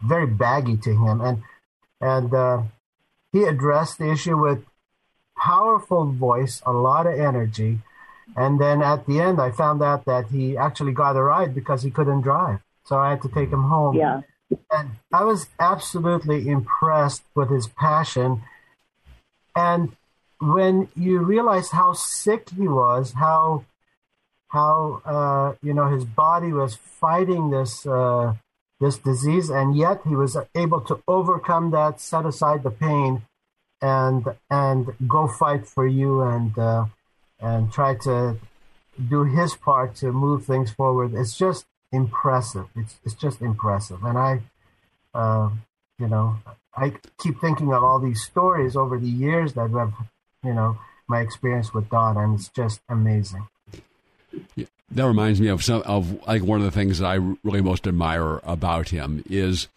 very 0.00 0.26
baggy 0.28 0.76
to 0.76 0.90
him. 0.90 1.20
And, 1.20 1.42
and 2.00 2.32
uh, 2.32 2.62
he 3.32 3.42
addressed 3.42 3.98
the 3.98 4.12
issue 4.12 4.38
with 4.40 4.64
powerful 5.36 6.04
voice, 6.04 6.62
a 6.64 6.72
lot 6.72 7.08
of 7.08 7.18
energy. 7.18 7.80
And 8.36 8.60
then 8.60 8.80
at 8.80 9.06
the 9.06 9.20
end, 9.20 9.40
I 9.40 9.50
found 9.50 9.82
out 9.82 10.04
that 10.04 10.28
he 10.30 10.56
actually 10.56 10.92
got 10.92 11.16
a 11.16 11.22
ride 11.22 11.52
because 11.52 11.82
he 11.82 11.90
couldn't 11.90 12.20
drive 12.20 12.60
so 12.86 12.96
I 12.96 13.10
had 13.10 13.22
to 13.22 13.28
take 13.28 13.50
him 13.50 13.64
home. 13.64 13.96
Yeah. 13.96 14.22
And 14.70 14.90
I 15.12 15.24
was 15.24 15.48
absolutely 15.58 16.48
impressed 16.48 17.24
with 17.34 17.50
his 17.50 17.66
passion. 17.66 18.42
And 19.56 19.96
when 20.40 20.88
you 20.94 21.18
realize 21.18 21.70
how 21.70 21.94
sick 21.94 22.50
he 22.50 22.68
was, 22.68 23.12
how 23.12 23.64
how 24.48 25.02
uh, 25.04 25.54
you 25.62 25.74
know 25.74 25.88
his 25.88 26.04
body 26.04 26.52
was 26.52 26.76
fighting 26.76 27.50
this 27.50 27.86
uh, 27.86 28.34
this 28.78 28.98
disease, 28.98 29.50
and 29.50 29.76
yet 29.76 30.02
he 30.08 30.14
was 30.14 30.36
able 30.54 30.80
to 30.82 31.02
overcome 31.08 31.72
that, 31.72 32.00
set 32.00 32.24
aside 32.24 32.62
the 32.62 32.70
pain, 32.70 33.22
and 33.82 34.26
and 34.48 34.92
go 35.08 35.26
fight 35.26 35.66
for 35.66 35.86
you 35.86 36.20
and 36.22 36.56
uh, 36.56 36.84
and 37.40 37.72
try 37.72 37.96
to 37.96 38.38
do 39.08 39.24
his 39.24 39.56
part 39.56 39.96
to 39.96 40.12
move 40.12 40.44
things 40.44 40.70
forward. 40.70 41.14
It's 41.14 41.36
just 41.36 41.66
impressive. 41.92 42.66
It's 42.74 42.96
it's 43.04 43.14
just 43.14 43.40
impressive, 43.40 44.02
and 44.04 44.18
I, 44.18 44.40
uh, 45.14 45.50
you 45.98 46.08
know, 46.08 46.36
I 46.76 46.92
keep 47.18 47.40
thinking 47.40 47.72
of 47.72 47.82
all 47.82 47.98
these 47.98 48.22
stories 48.22 48.76
over 48.76 48.98
the 48.98 49.08
years 49.08 49.54
that 49.54 49.70
have, 49.70 49.94
you 50.44 50.54
know, 50.54 50.78
my 51.08 51.20
experience 51.20 51.72
with 51.72 51.88
Don, 51.88 52.16
and 52.16 52.38
it's 52.38 52.48
just 52.48 52.80
amazing. 52.88 53.48
Yeah, 54.54 54.66
that 54.90 55.06
reminds 55.06 55.40
me 55.40 55.48
of 55.48 55.62
some 55.64 55.82
of 55.82 56.26
like 56.26 56.42
one 56.42 56.58
of 56.58 56.64
the 56.64 56.70
things 56.70 56.98
that 56.98 57.06
I 57.06 57.14
really 57.42 57.62
most 57.62 57.86
admire 57.86 58.40
about 58.44 58.90
him 58.90 59.22
is 59.28 59.68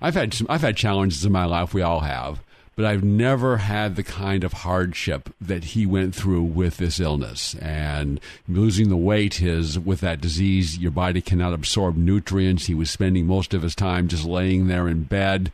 I've 0.00 0.14
had 0.14 0.34
some, 0.34 0.46
I've 0.48 0.62
had 0.62 0.76
challenges 0.76 1.24
in 1.24 1.32
my 1.32 1.44
life. 1.44 1.74
We 1.74 1.82
all 1.82 2.00
have, 2.00 2.40
but 2.78 2.86
I've 2.86 3.02
never 3.02 3.56
had 3.56 3.96
the 3.96 4.04
kind 4.04 4.44
of 4.44 4.52
hardship 4.52 5.34
that 5.40 5.64
he 5.64 5.84
went 5.84 6.14
through 6.14 6.44
with 6.44 6.76
this 6.76 7.00
illness 7.00 7.56
and 7.56 8.20
losing 8.46 8.88
the 8.88 8.96
weight. 8.96 9.34
His 9.34 9.76
with 9.80 10.00
that 10.02 10.20
disease, 10.20 10.78
your 10.78 10.92
body 10.92 11.20
cannot 11.20 11.54
absorb 11.54 11.96
nutrients. 11.96 12.66
He 12.66 12.74
was 12.74 12.88
spending 12.88 13.26
most 13.26 13.52
of 13.52 13.62
his 13.62 13.74
time 13.74 14.06
just 14.06 14.24
laying 14.24 14.68
there 14.68 14.86
in 14.86 15.02
bed 15.02 15.50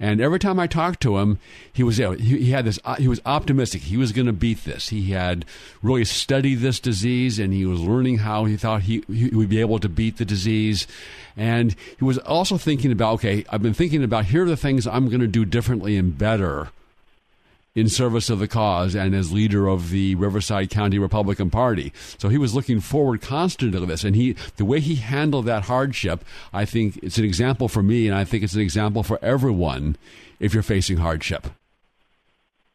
and 0.00 0.20
every 0.20 0.38
time 0.38 0.60
I 0.60 0.66
talked 0.66 1.00
to 1.02 1.18
him, 1.18 1.38
he 1.72 1.82
was 1.82 1.96
he, 1.96 2.14
he 2.14 2.50
had 2.50 2.64
this 2.64 2.78
uh, 2.84 2.96
he 2.96 3.08
was 3.08 3.20
optimistic. 3.26 3.82
He 3.82 3.96
was 3.96 4.12
going 4.12 4.26
to 4.26 4.32
beat 4.32 4.64
this. 4.64 4.88
He 4.88 5.10
had 5.10 5.44
really 5.82 6.04
studied 6.04 6.56
this 6.56 6.78
disease, 6.78 7.38
and 7.38 7.52
he 7.52 7.64
was 7.64 7.80
learning 7.80 8.18
how 8.18 8.44
he 8.44 8.56
thought 8.56 8.82
he, 8.82 9.02
he 9.08 9.28
would 9.28 9.48
be 9.48 9.60
able 9.60 9.78
to 9.80 9.88
beat 9.88 10.18
the 10.18 10.24
disease. 10.24 10.86
And 11.36 11.74
he 11.98 12.04
was 12.04 12.18
also 12.18 12.58
thinking 12.58 12.92
about 12.92 13.14
okay, 13.14 13.44
I've 13.50 13.62
been 13.62 13.74
thinking 13.74 14.04
about 14.04 14.26
here 14.26 14.44
are 14.44 14.48
the 14.48 14.56
things 14.56 14.86
I'm 14.86 15.08
going 15.08 15.20
to 15.20 15.26
do 15.26 15.44
differently 15.44 15.96
and 15.96 16.16
better 16.16 16.70
in 17.78 17.88
service 17.88 18.28
of 18.28 18.38
the 18.38 18.48
cause 18.48 18.94
and 18.94 19.14
as 19.14 19.32
leader 19.32 19.68
of 19.68 19.90
the 19.90 20.14
Riverside 20.16 20.70
County 20.70 20.98
Republican 20.98 21.50
Party. 21.50 21.92
So 22.18 22.28
he 22.28 22.38
was 22.38 22.54
looking 22.54 22.80
forward 22.80 23.20
constantly 23.20 23.78
to 23.78 23.86
this, 23.86 24.04
and 24.04 24.16
he 24.16 24.32
the 24.56 24.64
way 24.64 24.80
he 24.80 24.96
handled 24.96 25.46
that 25.46 25.64
hardship, 25.64 26.24
I 26.52 26.64
think 26.64 26.98
it's 27.02 27.18
an 27.18 27.24
example 27.24 27.68
for 27.68 27.82
me, 27.82 28.08
and 28.08 28.16
I 28.16 28.24
think 28.24 28.42
it's 28.42 28.54
an 28.54 28.60
example 28.60 29.02
for 29.02 29.18
everyone 29.22 29.96
if 30.40 30.54
you're 30.54 30.62
facing 30.62 30.98
hardship. 30.98 31.48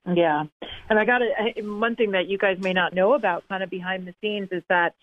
Yeah, 0.06 0.44
and 0.89 1.00
I 1.00 1.06
got 1.06 1.22
one 1.63 1.96
thing 1.96 2.12
that 2.12 2.28
you 2.28 2.38
guys 2.38 2.58
may 2.60 2.74
not 2.74 2.94
know 2.94 3.13
about, 3.13 3.48
kind 3.48 3.63
of 3.63 3.70
behind 3.70 4.06
the 4.06 4.13
scenes, 4.22 4.50
is 4.52 4.63
that 4.70 4.96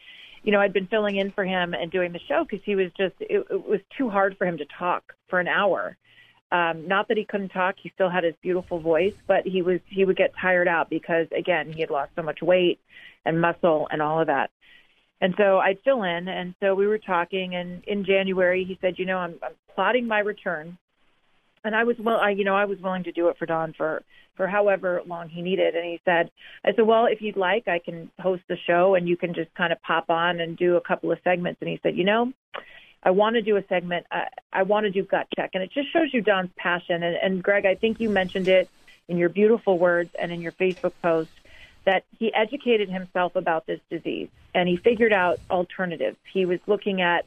you 0.42 0.52
know 0.52 0.60
I'd 0.60 0.72
been 0.72 0.86
filling 0.86 1.16
in 1.16 1.30
for 1.30 1.44
him 1.44 1.74
and 1.74 1.90
doing 1.90 2.12
the 2.12 2.20
show 2.28 2.44
because 2.44 2.64
he 2.64 2.74
was 2.74 2.90
just 2.96 3.14
it, 3.20 3.46
it 3.50 3.66
was 3.66 3.80
too 3.96 4.08
hard 4.08 4.36
for 4.38 4.46
him 4.46 4.58
to 4.58 4.66
talk 4.78 5.14
for 5.28 5.40
an 5.40 5.48
hour 5.48 5.96
um, 6.52 6.88
not 6.88 7.08
that 7.08 7.16
he 7.16 7.24
couldn't 7.24 7.50
talk; 7.50 7.76
he 7.80 7.90
still 7.94 8.10
had 8.10 8.24
his 8.24 8.34
beautiful 8.42 8.80
voice, 8.80 9.14
but 9.26 9.46
he 9.46 9.62
was 9.62 9.80
he 9.86 10.04
would 10.04 10.16
get 10.16 10.32
tired 10.40 10.68
out 10.68 10.90
because 10.90 11.26
again 11.36 11.72
he 11.72 11.80
had 11.80 11.90
lost 11.90 12.10
so 12.16 12.22
much 12.22 12.42
weight 12.42 12.80
and 13.24 13.40
muscle 13.40 13.88
and 13.90 14.02
all 14.02 14.20
of 14.20 14.26
that. 14.26 14.50
And 15.20 15.34
so 15.36 15.58
I'd 15.58 15.78
fill 15.84 16.02
in, 16.02 16.28
and 16.28 16.54
so 16.60 16.74
we 16.74 16.86
were 16.86 16.98
talking. 16.98 17.54
And 17.54 17.84
in 17.84 18.04
January, 18.04 18.64
he 18.64 18.78
said, 18.80 18.98
"You 18.98 19.06
know, 19.06 19.18
I'm, 19.18 19.34
I'm 19.42 19.52
plotting 19.74 20.06
my 20.06 20.20
return." 20.20 20.78
And 21.62 21.76
I 21.76 21.84
was 21.84 21.96
well, 21.98 22.16
I 22.16 22.30
you 22.30 22.44
know 22.44 22.56
I 22.56 22.64
was 22.64 22.78
willing 22.80 23.04
to 23.04 23.12
do 23.12 23.28
it 23.28 23.36
for 23.38 23.46
Don 23.46 23.74
for 23.74 24.02
for 24.40 24.48
however 24.48 25.02
long 25.06 25.28
he 25.28 25.42
needed. 25.42 25.74
And 25.74 25.84
he 25.84 26.00
said, 26.06 26.30
I 26.64 26.72
said, 26.74 26.86
well, 26.86 27.04
if 27.04 27.20
you'd 27.20 27.36
like, 27.36 27.68
I 27.68 27.78
can 27.78 28.10
host 28.18 28.42
the 28.48 28.56
show, 28.66 28.94
and 28.94 29.06
you 29.06 29.14
can 29.14 29.34
just 29.34 29.54
kind 29.54 29.70
of 29.70 29.82
pop 29.82 30.08
on 30.08 30.40
and 30.40 30.56
do 30.56 30.76
a 30.76 30.80
couple 30.80 31.12
of 31.12 31.18
segments. 31.22 31.60
And 31.60 31.68
he 31.68 31.78
said, 31.82 31.94
you 31.94 32.04
know, 32.04 32.32
I 33.02 33.10
want 33.10 33.36
to 33.36 33.42
do 33.42 33.56
a 33.56 33.64
segment. 33.66 34.06
I, 34.10 34.26
I 34.52 34.62
want 34.64 34.84
to 34.84 34.90
do 34.90 35.02
gut 35.02 35.26
check, 35.34 35.50
and 35.54 35.62
it 35.62 35.70
just 35.72 35.92
shows 35.92 36.12
you 36.12 36.20
Don's 36.20 36.50
passion. 36.56 37.02
And, 37.02 37.16
and 37.16 37.42
Greg, 37.42 37.66
I 37.66 37.74
think 37.74 38.00
you 38.00 38.10
mentioned 38.10 38.48
it 38.48 38.68
in 39.08 39.16
your 39.16 39.28
beautiful 39.28 39.78
words 39.78 40.10
and 40.18 40.30
in 40.30 40.40
your 40.40 40.52
Facebook 40.52 40.92
post 41.02 41.30
that 41.84 42.04
he 42.18 42.32
educated 42.32 42.90
himself 42.90 43.36
about 43.36 43.66
this 43.66 43.80
disease 43.90 44.28
and 44.54 44.68
he 44.68 44.76
figured 44.76 45.12
out 45.12 45.40
alternatives. 45.50 46.18
He 46.32 46.44
was 46.44 46.60
looking 46.66 47.00
at 47.00 47.24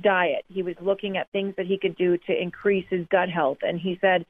diet. 0.00 0.44
He 0.48 0.62
was 0.62 0.76
looking 0.80 1.16
at 1.16 1.30
things 1.30 1.56
that 1.56 1.66
he 1.66 1.78
could 1.78 1.96
do 1.96 2.16
to 2.16 2.42
increase 2.42 2.86
his 2.88 3.06
gut 3.08 3.28
health. 3.28 3.58
And 3.62 3.80
he 3.80 3.98
said, 4.00 4.24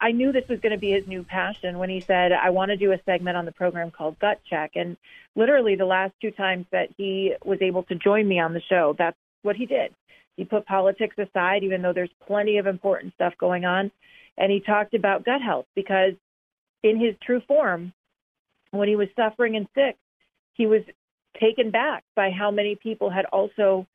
I 0.00 0.12
knew 0.12 0.32
this 0.32 0.48
was 0.48 0.60
going 0.60 0.72
to 0.72 0.78
be 0.78 0.92
his 0.92 1.06
new 1.06 1.22
passion 1.22 1.78
when 1.78 1.90
he 1.90 2.00
said, 2.00 2.32
I 2.32 2.50
want 2.50 2.70
to 2.70 2.76
do 2.76 2.92
a 2.92 3.00
segment 3.04 3.36
on 3.36 3.44
the 3.44 3.52
program 3.52 3.90
called 3.90 4.18
Gut 4.18 4.40
Check. 4.48 4.72
And 4.76 4.96
literally, 5.34 5.76
the 5.76 5.84
last 5.84 6.14
two 6.22 6.30
times 6.30 6.64
that 6.70 6.88
he 6.96 7.34
was 7.44 7.60
able 7.60 7.82
to 7.84 7.94
join 7.94 8.26
me 8.26 8.40
on 8.40 8.54
the 8.54 8.62
show, 8.62 8.94
that's 8.96 9.18
what 9.44 9.56
he 9.56 9.66
did. 9.66 9.94
He 10.36 10.44
put 10.44 10.66
politics 10.66 11.16
aside, 11.18 11.62
even 11.62 11.82
though 11.82 11.92
there's 11.92 12.10
plenty 12.26 12.58
of 12.58 12.66
important 12.66 13.14
stuff 13.14 13.34
going 13.38 13.64
on. 13.64 13.90
And 14.36 14.50
he 14.50 14.60
talked 14.60 14.94
about 14.94 15.24
gut 15.24 15.40
health 15.40 15.66
because, 15.74 16.14
in 16.82 16.98
his 16.98 17.14
true 17.24 17.40
form, 17.46 17.92
when 18.72 18.88
he 18.88 18.96
was 18.96 19.08
suffering 19.14 19.56
and 19.56 19.68
sick, 19.74 19.96
he 20.54 20.66
was 20.66 20.82
taken 21.40 21.70
back 21.70 22.04
by 22.16 22.30
how 22.30 22.50
many 22.50 22.74
people 22.74 23.10
had 23.10 23.24
also 23.26 23.86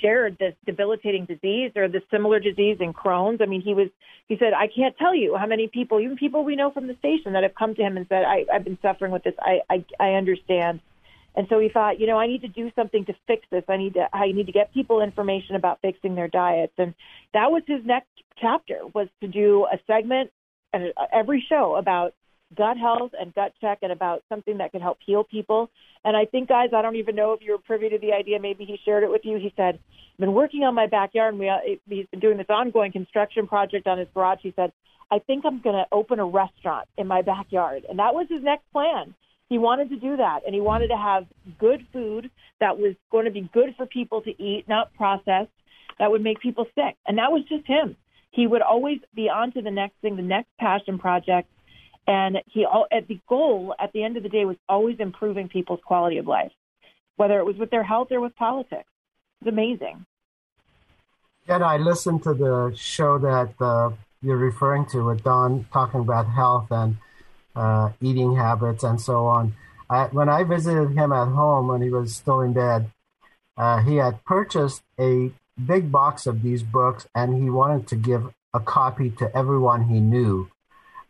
shared 0.00 0.38
this 0.38 0.54
debilitating 0.64 1.26
disease 1.26 1.70
or 1.76 1.88
the 1.88 2.00
similar 2.10 2.40
disease 2.40 2.78
in 2.80 2.94
Crohn's. 2.94 3.40
I 3.42 3.46
mean, 3.46 3.60
he 3.60 3.74
was 3.74 3.88
he 4.26 4.38
said, 4.38 4.54
I 4.54 4.68
can't 4.74 4.96
tell 4.96 5.14
you 5.14 5.36
how 5.36 5.46
many 5.46 5.68
people, 5.68 6.00
even 6.00 6.16
people 6.16 6.44
we 6.44 6.56
know 6.56 6.70
from 6.70 6.86
the 6.86 6.96
station 6.98 7.34
that 7.34 7.42
have 7.42 7.54
come 7.54 7.74
to 7.74 7.82
him 7.82 7.98
and 7.98 8.06
said, 8.08 8.24
I, 8.24 8.46
I've 8.52 8.64
been 8.64 8.78
suffering 8.80 9.12
with 9.12 9.24
this. 9.24 9.34
I, 9.38 9.60
I 9.68 9.84
I 10.00 10.12
understand. 10.14 10.80
And 11.36 11.46
so 11.48 11.58
he 11.58 11.68
thought, 11.68 11.98
you 11.98 12.06
know, 12.06 12.18
I 12.18 12.26
need 12.26 12.42
to 12.42 12.48
do 12.48 12.70
something 12.76 13.04
to 13.06 13.14
fix 13.26 13.46
this. 13.50 13.64
I 13.68 13.76
need 13.76 13.94
to 13.94 14.08
I 14.12 14.32
need 14.32 14.46
to 14.46 14.52
get 14.52 14.72
people 14.72 15.00
information 15.00 15.56
about 15.56 15.80
fixing 15.82 16.14
their 16.14 16.28
diets. 16.28 16.74
And 16.78 16.94
that 17.32 17.50
was 17.50 17.62
his 17.66 17.84
next 17.84 18.08
chapter 18.40 18.80
was 18.94 19.08
to 19.20 19.28
do 19.28 19.66
a 19.72 19.78
segment 19.86 20.30
every 21.12 21.44
show 21.48 21.76
about 21.76 22.14
gut 22.56 22.76
health 22.76 23.12
and 23.18 23.34
gut 23.34 23.52
check 23.60 23.78
and 23.82 23.92
about 23.92 24.22
something 24.28 24.58
that 24.58 24.72
could 24.72 24.82
help 24.82 24.98
heal 25.04 25.24
people. 25.24 25.70
And 26.04 26.16
I 26.16 26.24
think, 26.26 26.48
guys, 26.48 26.70
I 26.76 26.82
don't 26.82 26.96
even 26.96 27.16
know 27.16 27.32
if 27.32 27.40
you 27.42 27.52
were 27.52 27.58
privy 27.58 27.88
to 27.88 27.98
the 27.98 28.12
idea. 28.12 28.38
Maybe 28.40 28.64
he 28.64 28.78
shared 28.84 29.02
it 29.02 29.10
with 29.10 29.22
you. 29.24 29.38
He 29.38 29.52
said, 29.56 29.78
I've 30.12 30.20
been 30.20 30.34
working 30.34 30.62
on 30.62 30.74
my 30.74 30.86
backyard 30.86 31.34
and 31.34 31.40
we, 31.40 31.48
uh, 31.48 31.58
he's 31.88 32.06
been 32.06 32.20
doing 32.20 32.36
this 32.36 32.46
ongoing 32.48 32.92
construction 32.92 33.46
project 33.46 33.86
on 33.86 33.98
his 33.98 34.08
garage. 34.14 34.40
He 34.42 34.52
said, 34.54 34.72
I 35.10 35.18
think 35.18 35.44
I'm 35.44 35.60
going 35.60 35.76
to 35.76 35.86
open 35.92 36.18
a 36.18 36.26
restaurant 36.26 36.88
in 36.96 37.06
my 37.06 37.22
backyard. 37.22 37.84
And 37.88 37.98
that 37.98 38.14
was 38.14 38.26
his 38.28 38.42
next 38.42 38.64
plan. 38.72 39.14
He 39.54 39.58
wanted 39.58 39.90
to 39.90 39.96
do 39.96 40.16
that, 40.16 40.40
and 40.44 40.52
he 40.52 40.60
wanted 40.60 40.88
to 40.88 40.96
have 40.96 41.26
good 41.60 41.86
food 41.92 42.28
that 42.58 42.76
was 42.76 42.96
going 43.12 43.26
to 43.26 43.30
be 43.30 43.48
good 43.52 43.76
for 43.76 43.86
people 43.86 44.20
to 44.22 44.30
eat, 44.42 44.64
not 44.66 44.92
processed, 44.94 45.52
that 46.00 46.10
would 46.10 46.24
make 46.24 46.40
people 46.40 46.66
sick. 46.74 46.96
And 47.06 47.18
that 47.18 47.30
was 47.30 47.44
just 47.48 47.64
him. 47.64 47.94
He 48.32 48.48
would 48.48 48.62
always 48.62 48.98
be 49.14 49.28
on 49.30 49.52
to 49.52 49.62
the 49.62 49.70
next 49.70 49.94
thing, 50.02 50.16
the 50.16 50.22
next 50.22 50.48
passion 50.58 50.98
project. 50.98 51.48
And 52.04 52.38
he, 52.46 52.64
all 52.64 52.88
at 52.90 53.06
the 53.06 53.20
goal 53.28 53.76
at 53.78 53.92
the 53.92 54.02
end 54.02 54.16
of 54.16 54.24
the 54.24 54.28
day 54.28 54.44
was 54.44 54.56
always 54.68 54.96
improving 54.98 55.48
people's 55.48 55.78
quality 55.86 56.18
of 56.18 56.26
life, 56.26 56.50
whether 57.14 57.38
it 57.38 57.44
was 57.44 57.54
with 57.56 57.70
their 57.70 57.84
health 57.84 58.08
or 58.10 58.20
with 58.20 58.34
politics. 58.34 58.90
It's 59.40 59.48
amazing. 59.48 60.04
Yeah, 61.46 61.58
I 61.58 61.76
listened 61.76 62.24
to 62.24 62.34
the 62.34 62.74
show 62.76 63.18
that 63.18 63.54
uh, 63.60 63.90
you're 64.20 64.36
referring 64.36 64.86
to 64.86 65.04
with 65.04 65.22
Don 65.22 65.64
talking 65.72 66.00
about 66.00 66.26
health 66.26 66.72
and 66.72 66.96
uh, 67.54 67.90
eating 68.00 68.36
habits, 68.36 68.82
and 68.82 69.00
so 69.00 69.26
on. 69.26 69.54
I, 69.88 70.04
when 70.06 70.28
I 70.28 70.44
visited 70.44 70.90
him 70.90 71.12
at 71.12 71.28
home 71.28 71.68
when 71.68 71.82
he 71.82 71.90
was 71.90 72.16
still 72.16 72.40
in 72.40 72.52
bed, 72.52 72.90
uh, 73.56 73.80
he 73.80 73.96
had 73.96 74.24
purchased 74.24 74.82
a 74.98 75.30
big 75.64 75.92
box 75.92 76.26
of 76.26 76.42
these 76.42 76.62
books, 76.62 77.06
and 77.14 77.42
he 77.42 77.50
wanted 77.50 77.86
to 77.88 77.96
give 77.96 78.32
a 78.52 78.60
copy 78.60 79.10
to 79.10 79.36
everyone 79.36 79.88
he 79.88 80.00
knew. 80.00 80.48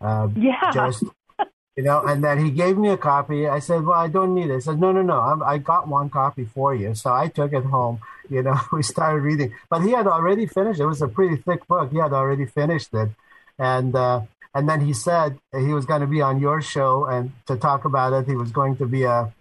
Uh, 0.01 0.29
yeah. 0.37 0.71
Just 0.73 1.05
you 1.77 1.83
know, 1.83 2.05
and 2.05 2.23
then 2.23 2.45
he 2.45 2.51
gave 2.51 2.77
me 2.77 2.89
a 2.89 2.97
copy. 2.97 3.49
I 3.49 3.59
said, 3.59 3.85
"Well, 3.85 3.99
I 3.99 4.09
don't 4.09 4.35
need 4.35 4.51
it." 4.51 4.55
He 4.55 4.61
said, 4.61 4.81
"No, 4.81 4.93
no, 4.93 5.03
no, 5.03 5.19
I, 5.19 5.55
I 5.55 5.59
got 5.59 5.89
one 5.89 6.11
copy 6.11 6.45
for 6.45 6.75
you." 6.75 6.95
So 6.95 7.13
I 7.13 7.29
took 7.29 7.53
it 7.53 7.65
home. 7.65 8.01
You 8.29 8.43
know, 8.43 8.59
we 8.73 8.83
started 8.83 9.21
reading, 9.21 9.55
but 9.69 9.81
he 9.81 9.93
had 9.93 10.07
already 10.07 10.47
finished. 10.47 10.81
It 10.81 10.87
was 10.87 11.03
a 11.03 11.09
pretty 11.09 11.37
thick 11.37 11.67
book. 11.67 11.91
He 11.91 11.99
had 11.99 12.13
already 12.13 12.47
finished 12.47 12.93
it, 12.93 13.11
and 13.59 13.95
uh, 13.97 14.23
and 14.55 14.69
then 14.69 14.81
he 14.81 14.93
said 14.93 15.39
he 15.53 15.73
was 15.73 15.85
going 15.85 16.01
to 16.01 16.07
be 16.07 16.21
on 16.21 16.41
your 16.41 16.63
show 16.63 17.07
and 17.07 17.33
to 17.47 17.57
talk 17.57 17.85
about 17.85 18.13
it. 18.13 18.27
He 18.27 18.37
was 18.37 18.53
going 18.53 18.77
to 18.77 18.87
be 18.87 19.03
a, 19.03 19.33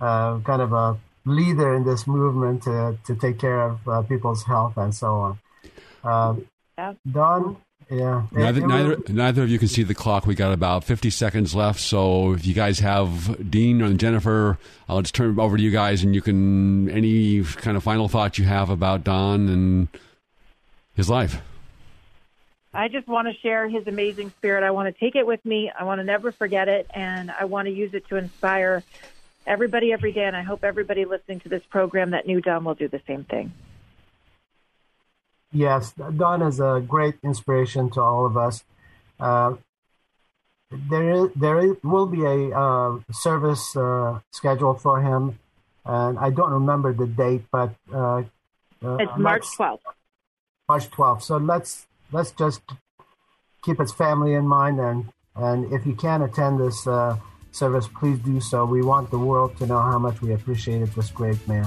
a 0.00 0.40
kind 0.44 0.62
of 0.62 0.72
a 0.72 0.98
leader 1.26 1.74
in 1.74 1.84
this 1.84 2.06
movement 2.06 2.62
to, 2.62 2.98
to 3.06 3.14
take 3.14 3.38
care 3.38 3.60
of 3.60 3.88
uh, 3.88 4.02
people's 4.02 4.44
health 4.44 4.76
and 4.76 4.94
so 4.94 5.06
on. 5.06 5.38
Um, 6.02 6.46
yeah. 6.78 6.94
Don, 7.10 7.56
yeah. 7.90 8.22
Neither, 8.32 8.60
it, 8.60 8.66
neither, 8.66 9.02
neither 9.08 9.42
of 9.42 9.50
you 9.50 9.58
can 9.58 9.68
see 9.68 9.82
the 9.82 9.94
clock. 9.94 10.26
We 10.26 10.34
got 10.34 10.52
about 10.52 10.84
50 10.84 11.10
seconds 11.10 11.54
left. 11.54 11.80
So 11.80 12.32
if 12.32 12.46
you 12.46 12.54
guys 12.54 12.78
have 12.78 13.50
Dean 13.50 13.82
and 13.82 14.00
Jennifer, 14.00 14.58
I'll 14.88 15.02
just 15.02 15.14
turn 15.14 15.38
it 15.38 15.40
over 15.40 15.56
to 15.58 15.62
you 15.62 15.70
guys 15.70 16.02
and 16.02 16.14
you 16.14 16.22
can, 16.22 16.88
any 16.88 17.42
kind 17.42 17.76
of 17.76 17.82
final 17.82 18.08
thoughts 18.08 18.38
you 18.38 18.46
have 18.46 18.70
about 18.70 19.04
Don 19.04 19.48
and 19.48 19.88
his 20.94 21.10
life. 21.10 21.42
I 22.74 22.88
just 22.88 23.06
want 23.06 23.28
to 23.28 23.34
share 23.40 23.68
his 23.68 23.86
amazing 23.86 24.30
spirit. 24.30 24.64
I 24.64 24.72
want 24.72 24.92
to 24.92 24.98
take 24.98 25.14
it 25.14 25.26
with 25.26 25.44
me. 25.44 25.70
I 25.70 25.84
want 25.84 26.00
to 26.00 26.04
never 26.04 26.32
forget 26.32 26.68
it, 26.68 26.90
and 26.92 27.30
I 27.30 27.44
want 27.44 27.66
to 27.66 27.72
use 27.72 27.94
it 27.94 28.08
to 28.08 28.16
inspire 28.16 28.82
everybody 29.46 29.92
every 29.92 30.12
day. 30.12 30.24
And 30.24 30.36
I 30.36 30.42
hope 30.42 30.64
everybody 30.64 31.04
listening 31.04 31.40
to 31.40 31.48
this 31.48 31.62
program 31.70 32.10
that 32.10 32.26
knew 32.26 32.40
Don 32.40 32.64
will 32.64 32.74
do 32.74 32.88
the 32.88 33.00
same 33.06 33.24
thing. 33.24 33.52
Yes, 35.52 35.92
Don 35.92 36.42
is 36.42 36.58
a 36.58 36.84
great 36.86 37.14
inspiration 37.22 37.90
to 37.90 38.00
all 38.00 38.26
of 38.26 38.36
us. 38.36 38.64
Uh, 39.20 39.54
there 40.90 41.10
is 41.10 41.30
there 41.36 41.60
is, 41.60 41.76
will 41.84 42.06
be 42.06 42.24
a 42.24 42.58
uh, 42.58 42.98
service 43.12 43.76
uh, 43.76 44.18
scheduled 44.32 44.82
for 44.82 45.00
him, 45.00 45.38
and 45.84 46.18
I 46.18 46.30
don't 46.30 46.50
remember 46.50 46.92
the 46.92 47.06
date, 47.06 47.44
but 47.52 47.72
uh, 47.92 48.24
uh 48.84 48.96
it's 48.96 49.12
March 49.16 49.46
twelfth. 49.54 49.84
March 50.68 50.90
twelfth. 50.90 51.22
So 51.22 51.36
let's 51.36 51.86
let's 52.14 52.30
just 52.30 52.62
keep 53.64 53.78
his 53.78 53.92
family 53.92 54.34
in 54.34 54.46
mind, 54.46 54.78
and 54.78 55.12
and 55.36 55.70
if 55.72 55.84
you 55.84 55.94
can 55.94 56.22
attend 56.22 56.60
this 56.60 56.86
uh, 56.86 57.16
service, 57.50 57.88
please 57.98 58.18
do 58.20 58.40
so. 58.40 58.64
We 58.64 58.82
want 58.82 59.10
the 59.10 59.18
world 59.18 59.56
to 59.58 59.66
know 59.66 59.80
how 59.80 59.98
much 59.98 60.22
we 60.22 60.32
appreciated 60.32 60.92
this 60.92 61.10
great 61.10 61.46
man. 61.48 61.66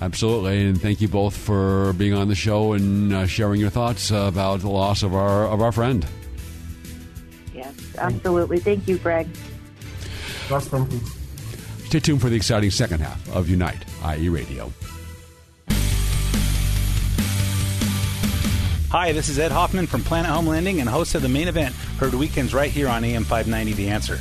Absolutely, 0.00 0.66
and 0.66 0.80
thank 0.80 1.00
you 1.00 1.08
both 1.08 1.36
for 1.36 1.92
being 1.94 2.14
on 2.14 2.28
the 2.28 2.34
show 2.34 2.72
and 2.72 3.12
uh, 3.12 3.26
sharing 3.26 3.60
your 3.60 3.70
thoughts 3.70 4.10
about 4.10 4.60
the 4.60 4.68
loss 4.68 5.02
of 5.02 5.14
our 5.14 5.46
of 5.46 5.62
our 5.62 5.72
friend. 5.72 6.04
Yes, 7.54 7.74
absolutely. 7.96 8.58
Thank 8.58 8.86
you, 8.88 8.98
Greg. 8.98 9.28
Rest 10.50 10.72
in. 10.72 10.88
Stay 11.86 12.00
tuned 12.00 12.20
for 12.20 12.28
the 12.28 12.36
exciting 12.36 12.70
second 12.70 13.00
half 13.00 13.34
of 13.34 13.48
Unite, 13.48 13.84
IE 14.04 14.28
Radio. 14.28 14.72
Hi, 18.90 19.12
this 19.12 19.28
is 19.28 19.38
Ed 19.38 19.52
Hoffman 19.52 19.86
from 19.86 20.02
Planet 20.02 20.30
Home 20.30 20.46
Lending 20.46 20.80
and 20.80 20.88
host 20.88 21.14
of 21.14 21.20
the 21.20 21.28
main 21.28 21.46
event, 21.46 21.74
heard 21.98 22.14
weekends 22.14 22.54
right 22.54 22.70
here 22.70 22.88
on 22.88 23.04
AM 23.04 23.22
590 23.22 23.74
The 23.74 23.90
Answer. 23.90 24.14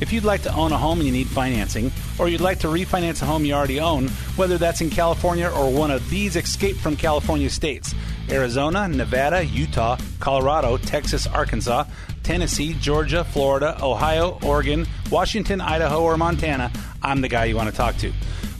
If 0.00 0.10
you'd 0.10 0.24
like 0.24 0.40
to 0.44 0.54
own 0.54 0.72
a 0.72 0.78
home 0.78 1.00
and 1.00 1.06
you 1.06 1.12
need 1.12 1.26
financing, 1.26 1.92
or 2.18 2.26
you'd 2.26 2.40
like 2.40 2.58
to 2.60 2.68
refinance 2.68 3.20
a 3.20 3.26
home 3.26 3.44
you 3.44 3.52
already 3.52 3.78
own, 3.78 4.08
whether 4.36 4.56
that's 4.56 4.80
in 4.80 4.88
California 4.88 5.50
or 5.50 5.70
one 5.70 5.90
of 5.90 6.08
these 6.08 6.34
escape 6.34 6.78
from 6.78 6.96
California 6.96 7.50
states 7.50 7.94
Arizona, 8.30 8.88
Nevada, 8.88 9.44
Utah, 9.44 9.98
Colorado, 10.18 10.78
Texas, 10.78 11.26
Arkansas, 11.26 11.84
Tennessee, 12.22 12.72
Georgia, 12.72 13.22
Florida, 13.22 13.78
Ohio, 13.82 14.38
Oregon, 14.42 14.86
Washington, 15.10 15.60
Idaho, 15.60 16.02
or 16.02 16.16
Montana, 16.16 16.72
I'm 17.02 17.20
the 17.20 17.28
guy 17.28 17.44
you 17.44 17.56
want 17.56 17.68
to 17.68 17.76
talk 17.76 17.98
to. 17.98 18.10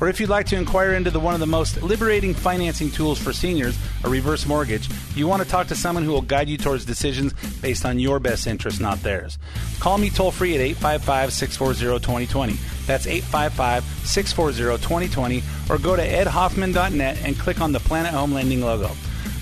Or 0.00 0.08
if 0.08 0.20
you'd 0.20 0.28
like 0.28 0.46
to 0.46 0.56
inquire 0.56 0.92
into 0.92 1.10
the, 1.10 1.20
one 1.20 1.34
of 1.34 1.40
the 1.40 1.46
most 1.46 1.82
liberating 1.82 2.34
financing 2.34 2.90
tools 2.90 3.18
for 3.18 3.32
seniors, 3.32 3.78
a 4.04 4.08
reverse 4.08 4.46
mortgage, 4.46 4.88
you 5.14 5.26
want 5.26 5.42
to 5.42 5.48
talk 5.48 5.68
to 5.68 5.74
someone 5.74 6.04
who 6.04 6.10
will 6.10 6.22
guide 6.22 6.48
you 6.48 6.58
towards 6.58 6.84
decisions 6.84 7.32
based 7.60 7.86
on 7.86 7.98
your 7.98 8.20
best 8.20 8.46
interest, 8.46 8.80
not 8.80 9.02
theirs. 9.02 9.38
Call 9.80 9.98
me 9.98 10.10
toll 10.10 10.30
free 10.30 10.54
at 10.54 10.60
855 10.60 11.32
640 11.32 12.00
2020. 12.00 12.52
That's 12.86 13.06
855 13.06 13.84
640 14.06 14.82
2020. 14.82 15.42
Or 15.70 15.78
go 15.78 15.96
to 15.96 16.06
edhoffman.net 16.06 17.18
and 17.22 17.38
click 17.38 17.60
on 17.60 17.72
the 17.72 17.80
Planet 17.80 18.12
Home 18.12 18.32
Lending 18.32 18.60
logo. 18.60 18.90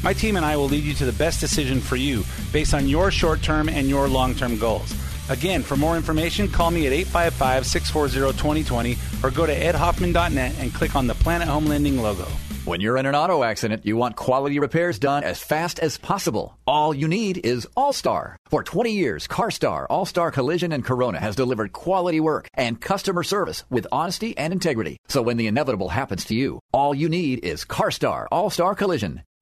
My 0.02 0.12
team 0.12 0.36
and 0.36 0.44
I 0.44 0.56
will 0.56 0.66
lead 0.66 0.84
you 0.84 0.94
to 0.94 1.06
the 1.06 1.12
best 1.12 1.40
decision 1.40 1.80
for 1.80 1.96
you 1.96 2.24
based 2.52 2.74
on 2.74 2.86
your 2.86 3.10
short 3.10 3.42
term 3.42 3.68
and 3.68 3.88
your 3.88 4.06
long 4.06 4.34
term 4.34 4.58
goals. 4.58 4.94
Again, 5.28 5.62
for 5.62 5.76
more 5.76 5.96
information, 5.96 6.48
call 6.48 6.70
me 6.70 6.86
at 6.86 6.92
855 6.92 7.66
640 7.66 8.36
2020 8.38 8.96
or 9.22 9.30
go 9.30 9.46
to 9.46 9.54
edhoffman.net 9.58 10.54
and 10.58 10.74
click 10.74 10.94
on 10.94 11.06
the 11.06 11.14
Planet 11.14 11.48
Home 11.48 11.66
Lending 11.66 12.00
logo. 12.00 12.26
When 12.64 12.80
you're 12.80 12.96
in 12.96 13.04
an 13.04 13.14
auto 13.14 13.42
accident, 13.42 13.84
you 13.84 13.94
want 13.94 14.16
quality 14.16 14.58
repairs 14.58 14.98
done 14.98 15.22
as 15.22 15.38
fast 15.38 15.78
as 15.80 15.98
possible. 15.98 16.56
All 16.66 16.94
you 16.94 17.08
need 17.08 17.44
is 17.44 17.68
All 17.76 17.92
Star. 17.92 18.38
For 18.46 18.62
20 18.62 18.90
years, 18.90 19.28
CarStar, 19.28 19.86
All 19.90 20.06
Star 20.06 20.30
Collision, 20.30 20.72
and 20.72 20.82
Corona 20.82 21.20
has 21.20 21.36
delivered 21.36 21.74
quality 21.74 22.20
work 22.20 22.48
and 22.54 22.80
customer 22.80 23.22
service 23.22 23.64
with 23.68 23.86
honesty 23.92 24.36
and 24.38 24.50
integrity. 24.50 24.96
So 25.08 25.20
when 25.20 25.36
the 25.36 25.46
inevitable 25.46 25.90
happens 25.90 26.24
to 26.26 26.34
you, 26.34 26.58
all 26.72 26.94
you 26.94 27.10
need 27.10 27.44
is 27.44 27.66
CarStar, 27.66 28.28
All 28.32 28.48
Star 28.48 28.74
Collision. 28.74 29.22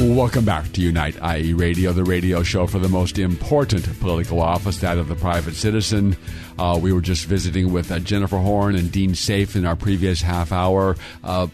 Welcome 0.00 0.46
back 0.46 0.72
to 0.72 0.80
Unite 0.80 1.16
IE 1.22 1.52
Radio, 1.52 1.92
the 1.92 2.04
radio 2.04 2.42
show 2.42 2.66
for 2.66 2.78
the 2.78 2.88
most 2.88 3.18
important 3.18 4.00
political 4.00 4.40
office, 4.40 4.78
that 4.78 4.96
of 4.96 5.08
the 5.08 5.14
private 5.14 5.54
citizen. 5.54 6.16
Uh, 6.58 6.78
we 6.80 6.90
were 6.90 7.02
just 7.02 7.26
visiting 7.26 7.70
with 7.70 7.92
uh, 7.92 7.98
Jennifer 7.98 8.38
Horn 8.38 8.76
and 8.76 8.90
Dean 8.90 9.14
Safe 9.14 9.56
in 9.56 9.66
our 9.66 9.76
previous 9.76 10.22
half 10.22 10.52
hour. 10.52 10.96
Uh, 11.22 11.48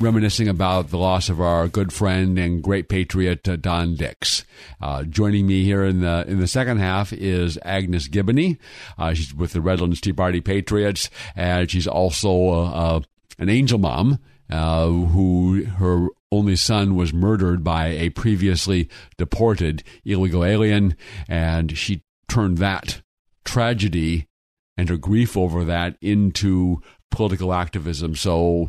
reminiscing 0.00 0.48
about 0.48 0.90
the 0.90 0.98
loss 0.98 1.30
of 1.30 1.40
our 1.40 1.66
good 1.66 1.90
friend 1.90 2.38
and 2.38 2.62
great 2.62 2.90
patriot 2.90 3.48
uh, 3.48 3.56
Don 3.56 3.94
Dix. 3.94 4.44
Uh, 4.82 5.04
joining 5.04 5.46
me 5.46 5.64
here 5.64 5.82
in 5.82 6.00
the 6.00 6.26
in 6.28 6.40
the 6.40 6.46
second 6.46 6.80
half 6.80 7.10
is 7.14 7.58
Agnes 7.64 8.06
Gibboney. 8.06 8.58
Uh, 8.98 9.14
she's 9.14 9.34
with 9.34 9.54
the 9.54 9.62
Redlands 9.62 10.02
Tea 10.02 10.12
Party 10.12 10.42
Patriots, 10.42 11.08
and 11.34 11.70
she's 11.70 11.86
also 11.86 12.50
uh, 12.50 12.70
uh, 12.70 13.00
an 13.38 13.48
angel 13.48 13.78
mom. 13.78 14.18
Uh, 14.50 14.86
who 14.86 15.64
her 15.64 16.08
only 16.30 16.56
son 16.56 16.94
was 16.94 17.12
murdered 17.12 17.64
by 17.64 17.86
a 17.88 18.10
previously 18.10 18.88
deported 19.16 19.82
illegal 20.04 20.44
alien, 20.44 20.96
and 21.28 21.76
she 21.76 22.02
turned 22.28 22.58
that 22.58 23.02
tragedy 23.44 24.28
and 24.76 24.88
her 24.88 24.96
grief 24.96 25.36
over 25.36 25.64
that 25.64 25.96
into 26.00 26.82
political 27.10 27.52
activism. 27.52 28.14
So, 28.14 28.68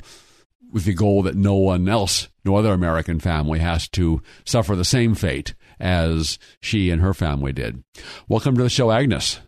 with 0.72 0.86
the 0.86 0.93
goal 0.93 1.24
that 1.24 1.36
no 1.36 1.56
one 1.56 1.89
else, 1.89 2.30
no 2.45 2.56
other 2.56 2.72
American 2.72 3.19
family 3.19 3.60
has 3.60 3.88
to 3.89 4.22
suffer 4.45 4.76
the 4.76 4.86
same 4.86 5.15
fate 5.15 5.54
as 5.80 6.38
she 6.62 6.89
and 6.91 7.02
her 7.02 7.13
family 7.13 7.52
did. 7.52 7.84
Welcome 8.28 8.56
to 8.58 8.63
the 8.63 8.69
show, 8.69 8.91
Agnes. 8.91 9.39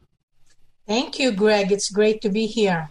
Thank 0.88 1.19
you, 1.19 1.32
Greg. 1.32 1.71
It's 1.71 1.89
great 1.89 2.21
to 2.21 2.30
be 2.30 2.47
here. 2.47 2.89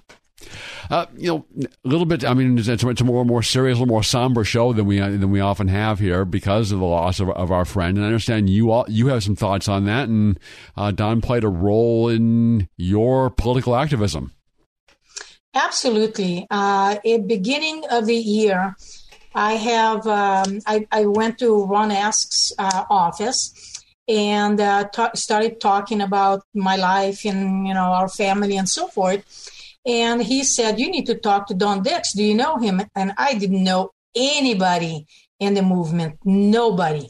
Uh, 0.91 1.07
you 1.17 1.29
know, 1.29 1.47
a 1.85 1.89
little 1.89 2.07
bit. 2.07 2.25
I 2.25 2.35
mean, 2.35 2.59
it's, 2.59 2.69
a 2.69 3.05
more 3.05 3.25
more 3.25 3.43
serious, 3.43 3.77
a 3.77 3.81
little 3.81 3.93
more 3.93 4.03
somber 4.03 4.45
show 4.45 4.73
than 4.73 4.87
we 4.87 4.99
than 4.99 5.31
we 5.31 5.41
often 5.41 5.69
have 5.69 5.99
here 5.99 6.25
because 6.25 6.73
of 6.73 6.81
the 6.81 6.85
loss 6.85 7.21
of, 7.21 7.31
of 7.31 7.51
our 7.51 7.65
friend. 7.65 7.97
And 7.97 8.05
I 8.05 8.09
understand 8.09 8.51
you 8.51 8.71
all 8.71 8.87
you 8.89 9.09
have 9.09 9.23
some 9.23 9.37
thoughts 9.37 9.69
on 9.69 9.85
that. 9.85 10.09
And 10.09 10.39
uh, 10.77 10.91
Don 10.91 11.21
played 11.21 11.45
a 11.45 11.49
role 11.49 12.09
in 12.09 12.69
your 12.77 13.31
political 13.31 13.77
activism. 13.77 14.33
Absolutely. 15.55 16.47
Uh, 16.51 16.97
at 17.05 17.27
beginning 17.27 17.85
of 17.91 18.07
the 18.07 18.17
year, 18.17 18.77
I 19.35 19.55
have 19.55 20.07
um, 20.07 20.61
I, 20.67 20.87
I, 20.91 21.07
went 21.07 21.39
to 21.39 21.65
Ron 21.65 21.91
Ask's 21.91 22.53
uh, 22.59 22.85
office 22.91 23.53
and 24.09 24.61
uh, 24.61 24.85
ta- 24.93 25.13
started 25.15 25.61
talking 25.61 26.01
about 26.01 26.43
my 26.55 26.77
life 26.77 27.25
and 27.25 27.67
you 27.67 27.75
know 27.75 27.93
our 27.93 28.09
family 28.09 28.57
and 28.57 28.69
so 28.69 28.89
forth 28.89 29.25
and 29.87 30.23
he 30.23 30.45
said, 30.45 30.79
You 30.79 30.91
need 30.91 31.07
to 31.07 31.15
talk 31.15 31.47
to 31.47 31.55
Don 31.55 31.83
Dix. 31.83 32.13
Do 32.13 32.23
you 32.23 32.35
know 32.35 32.59
him? 32.59 32.83
And 32.95 33.13
I 33.17 33.35
didn't 33.35 33.65
know 33.65 33.93
anybody 34.15 35.07
in 35.39 35.55
the 35.55 35.63
movement, 35.63 36.19
nobody. 36.25 37.09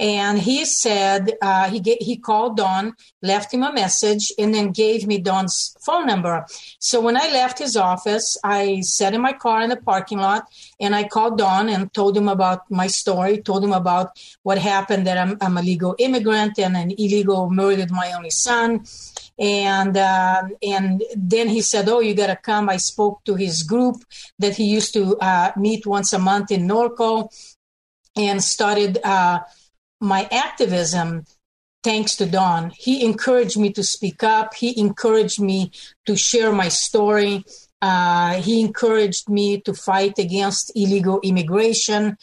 And 0.00 0.38
he 0.38 0.64
said 0.64 1.34
uh, 1.42 1.68
he 1.68 1.78
get, 1.78 2.00
he 2.00 2.16
called 2.16 2.56
Don, 2.56 2.94
left 3.20 3.52
him 3.52 3.62
a 3.62 3.70
message, 3.70 4.32
and 4.38 4.54
then 4.54 4.72
gave 4.72 5.06
me 5.06 5.18
Don's 5.18 5.76
phone 5.84 6.06
number. 6.06 6.46
So 6.78 7.02
when 7.02 7.18
I 7.18 7.30
left 7.30 7.58
his 7.58 7.76
office, 7.76 8.38
I 8.42 8.80
sat 8.80 9.12
in 9.12 9.20
my 9.20 9.34
car 9.34 9.60
in 9.60 9.68
the 9.68 9.76
parking 9.76 10.18
lot, 10.18 10.44
and 10.80 10.96
I 10.96 11.04
called 11.04 11.36
Don 11.36 11.68
and 11.68 11.92
told 11.92 12.16
him 12.16 12.28
about 12.28 12.62
my 12.70 12.86
story, 12.86 13.42
told 13.42 13.62
him 13.62 13.72
about 13.72 14.18
what 14.42 14.56
happened 14.56 15.06
that 15.06 15.18
I'm, 15.18 15.36
I'm 15.42 15.58
a 15.58 15.62
legal 15.62 15.94
immigrant 15.98 16.58
and 16.58 16.78
an 16.78 16.92
illegal 16.92 17.50
murdered 17.50 17.90
my 17.90 18.14
only 18.14 18.30
son, 18.30 18.86
and 19.40 19.96
uh, 19.96 20.42
and 20.62 21.02
then 21.16 21.48
he 21.48 21.62
said, 21.62 21.88
"Oh, 21.88 22.00
you 22.00 22.14
got 22.14 22.26
to 22.26 22.36
come." 22.36 22.68
I 22.68 22.76
spoke 22.76 23.24
to 23.24 23.34
his 23.34 23.62
group 23.62 23.96
that 24.38 24.54
he 24.56 24.64
used 24.64 24.92
to 24.94 25.16
uh, 25.18 25.52
meet 25.56 25.86
once 25.86 26.12
a 26.12 26.18
month 26.18 26.50
in 26.50 26.68
Norco, 26.68 27.30
and 28.14 28.44
started 28.44 28.98
uh, 29.02 29.40
my 30.00 30.28
activism. 30.30 31.24
Thanks 31.82 32.14
to 32.16 32.26
Don, 32.26 32.72
he 32.76 33.02
encouraged 33.02 33.58
me 33.58 33.72
to 33.72 33.82
speak 33.82 34.22
up. 34.22 34.52
He 34.52 34.78
encouraged 34.78 35.40
me 35.40 35.72
to 36.04 36.14
share 36.14 36.52
my 36.52 36.68
story. 36.68 37.42
Uh, 37.80 38.34
he 38.34 38.60
encouraged 38.60 39.30
me 39.30 39.62
to 39.62 39.72
fight 39.72 40.18
against 40.18 40.70
illegal 40.76 41.20
immigration 41.22 42.18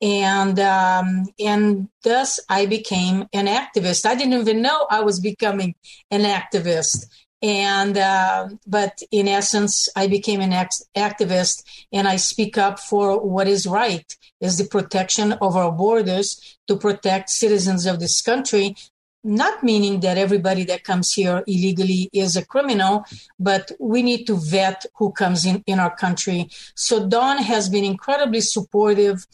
and 0.00 0.58
um, 0.58 1.26
and 1.38 1.88
thus 2.02 2.40
I 2.48 2.66
became 2.66 3.26
an 3.32 3.46
activist. 3.46 4.06
I 4.06 4.14
didn't 4.14 4.40
even 4.40 4.62
know 4.62 4.86
I 4.90 5.00
was 5.00 5.20
becoming 5.20 5.74
an 6.10 6.22
activist, 6.22 7.06
and 7.42 7.98
uh, 7.98 8.48
but 8.66 9.02
in 9.10 9.28
essence, 9.28 9.88
I 9.96 10.06
became 10.06 10.40
an 10.40 10.52
ex- 10.52 10.82
activist, 10.96 11.64
and 11.92 12.08
I 12.08 12.16
speak 12.16 12.56
up 12.56 12.78
for 12.80 13.20
what 13.20 13.48
is 13.48 13.66
right, 13.66 14.16
is 14.40 14.58
the 14.58 14.64
protection 14.64 15.32
of 15.32 15.56
our 15.56 15.72
borders 15.72 16.58
to 16.66 16.76
protect 16.76 17.30
citizens 17.30 17.86
of 17.86 18.00
this 18.00 18.22
country. 18.22 18.76
Not 19.22 19.62
meaning 19.62 20.00
that 20.00 20.16
everybody 20.16 20.64
that 20.64 20.84
comes 20.84 21.12
here 21.12 21.44
illegally 21.46 22.08
is 22.10 22.36
a 22.36 22.46
criminal, 22.46 23.04
but 23.38 23.70
we 23.78 24.02
need 24.02 24.24
to 24.28 24.34
vet 24.34 24.86
who 24.94 25.12
comes 25.12 25.44
in 25.44 25.62
in 25.66 25.78
our 25.78 25.94
country. 25.94 26.48
So 26.74 27.06
Don 27.06 27.36
has 27.36 27.68
been 27.68 27.84
incredibly 27.84 28.40
supportive 28.40 29.26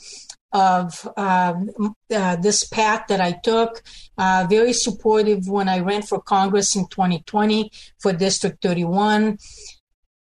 of 0.56 1.06
um, 1.18 1.68
uh, 2.10 2.36
this 2.36 2.64
path 2.64 3.04
that 3.08 3.20
I 3.20 3.32
took. 3.32 3.82
Uh, 4.16 4.46
very 4.48 4.72
supportive 4.72 5.46
when 5.48 5.68
I 5.68 5.80
ran 5.80 6.00
for 6.00 6.18
Congress 6.18 6.74
in 6.74 6.86
2020 6.88 7.70
for 7.98 8.14
District 8.14 8.62
31. 8.62 9.36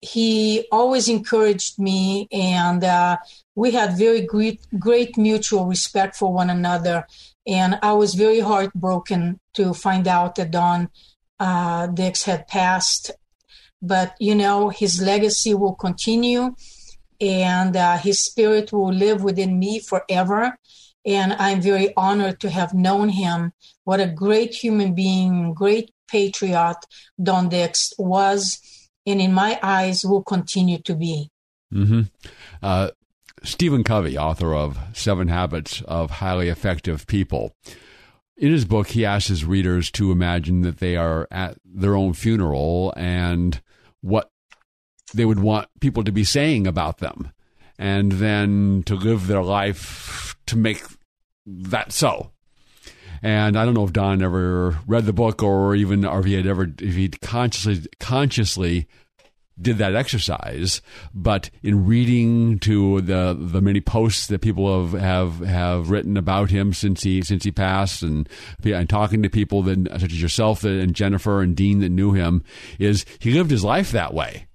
He 0.02 0.68
always 0.70 1.08
encouraged 1.08 1.80
me, 1.80 2.28
and 2.32 2.84
uh, 2.84 3.18
we 3.56 3.72
had 3.72 3.98
very 3.98 4.22
great, 4.22 4.60
great 4.78 5.18
mutual 5.18 5.66
respect 5.66 6.16
for 6.18 6.32
one 6.34 6.50
another. 6.50 7.08
And 7.48 7.80
I 7.82 7.94
was 7.94 8.14
very 8.14 8.42
heartbroken 8.42 9.40
to 9.54 9.74
find 9.74 10.08
out 10.10 10.36
that 10.36 10.52
Don 10.52 10.90
uh, 11.40 11.88
Dix 11.88 12.24
had 12.24 12.48
passed. 12.50 13.12
But, 13.82 14.16
you 14.20 14.36
know, 14.36 14.70
his 14.70 15.02
legacy 15.02 15.54
will 15.54 15.76
continue 15.76 16.56
and 17.20 17.76
uh, 17.76 17.98
his 17.98 18.24
spirit 18.24 18.72
will 18.72 18.94
live 18.94 19.24
within 19.24 19.60
me 19.60 19.80
forever. 19.80 20.58
And 21.06 21.34
I'm 21.34 21.62
very 21.62 21.96
honored 21.96 22.40
to 22.42 22.50
have 22.50 22.74
known 22.74 23.10
him. 23.10 23.54
What 23.86 24.02
a 24.02 24.08
great 24.08 24.54
human 24.54 24.94
being, 24.94 25.54
great 25.54 25.92
patriot 26.10 26.78
Don 27.22 27.50
Dix 27.50 27.94
was, 27.98 28.60
and 29.06 29.22
in 29.22 29.34
my 29.34 29.60
eyes 29.64 30.04
will 30.06 30.24
continue 30.24 30.80
to 30.80 30.96
be. 30.96 31.30
Mm-hmm. 31.74 32.02
Uh, 32.62 32.92
Stephen 33.44 33.84
Covey, 33.84 34.18
author 34.18 34.54
of 34.54 34.78
Seven 34.94 35.28
Habits 35.28 35.82
of 35.84 36.12
Highly 36.12 36.50
Effective 36.50 37.08
People, 37.08 37.54
in 38.38 38.52
his 38.52 38.66
book, 38.66 38.90
he 38.90 39.06
asks 39.06 39.30
his 39.30 39.46
readers 39.46 39.90
to 39.92 40.12
imagine 40.12 40.62
that 40.62 40.78
they 40.78 40.96
are 40.96 41.28
at 41.32 41.58
their 41.66 41.96
own 41.96 42.14
funeral 42.14 42.94
and 42.96 43.62
what 44.02 44.30
they 45.14 45.26
would 45.26 45.40
want 45.40 45.68
people 45.80 46.04
to 46.04 46.12
be 46.12 46.24
saying 46.24 46.68
about 46.68 46.98
them, 46.98 47.32
and 47.78 48.14
then 48.14 48.84
to 48.86 48.96
live 48.96 49.28
their 49.28 49.44
life 49.44 50.36
to 50.48 50.58
make 50.58 50.84
that 51.46 51.92
so. 51.92 52.32
And 53.24 53.58
I 53.58 53.66
don't 53.66 53.74
know 53.74 53.86
if 53.86 53.94
Don 53.94 54.22
ever 54.22 54.78
read 54.86 55.06
the 55.06 55.14
book 55.14 55.42
or 55.42 55.76
even 55.76 56.06
or 56.06 56.20
if 56.20 56.26
he 56.26 56.34
had 56.34 56.46
ever 56.46 56.68
if 56.80 56.96
he 56.96 57.10
consciously 57.10 57.88
consciously 58.00 58.88
did 59.60 59.80
that 59.80 59.96
exercise, 59.96 60.82
but 61.14 61.50
in 61.64 61.88
reading 61.88 62.60
to 62.60 63.02
the 63.02 63.36
the 63.40 63.62
many 63.62 63.82
posts 63.82 64.28
that 64.28 64.42
people 64.42 64.92
have 64.92 65.00
have, 65.00 65.40
have 65.40 65.90
written 65.90 66.16
about 66.16 66.52
him 66.52 66.74
since 66.74 67.04
he 67.04 67.22
since 67.24 67.44
he 67.44 67.52
passed, 67.52 68.04
and 68.04 68.30
and 68.64 68.90
talking 68.90 69.24
to 69.24 69.30
people 69.30 69.64
that 69.64 69.90
such 70.00 70.12
as 70.12 70.22
yourself 70.22 70.64
and 70.64 70.94
Jennifer 70.94 71.42
and 71.42 71.56
Dean 71.56 71.80
that 71.80 71.90
knew 71.90 72.14
him, 72.14 72.44
is 72.78 73.06
he 73.20 73.32
lived 73.32 73.50
his 73.50 73.64
life 73.64 73.92
that 73.92 74.14
way 74.14 74.47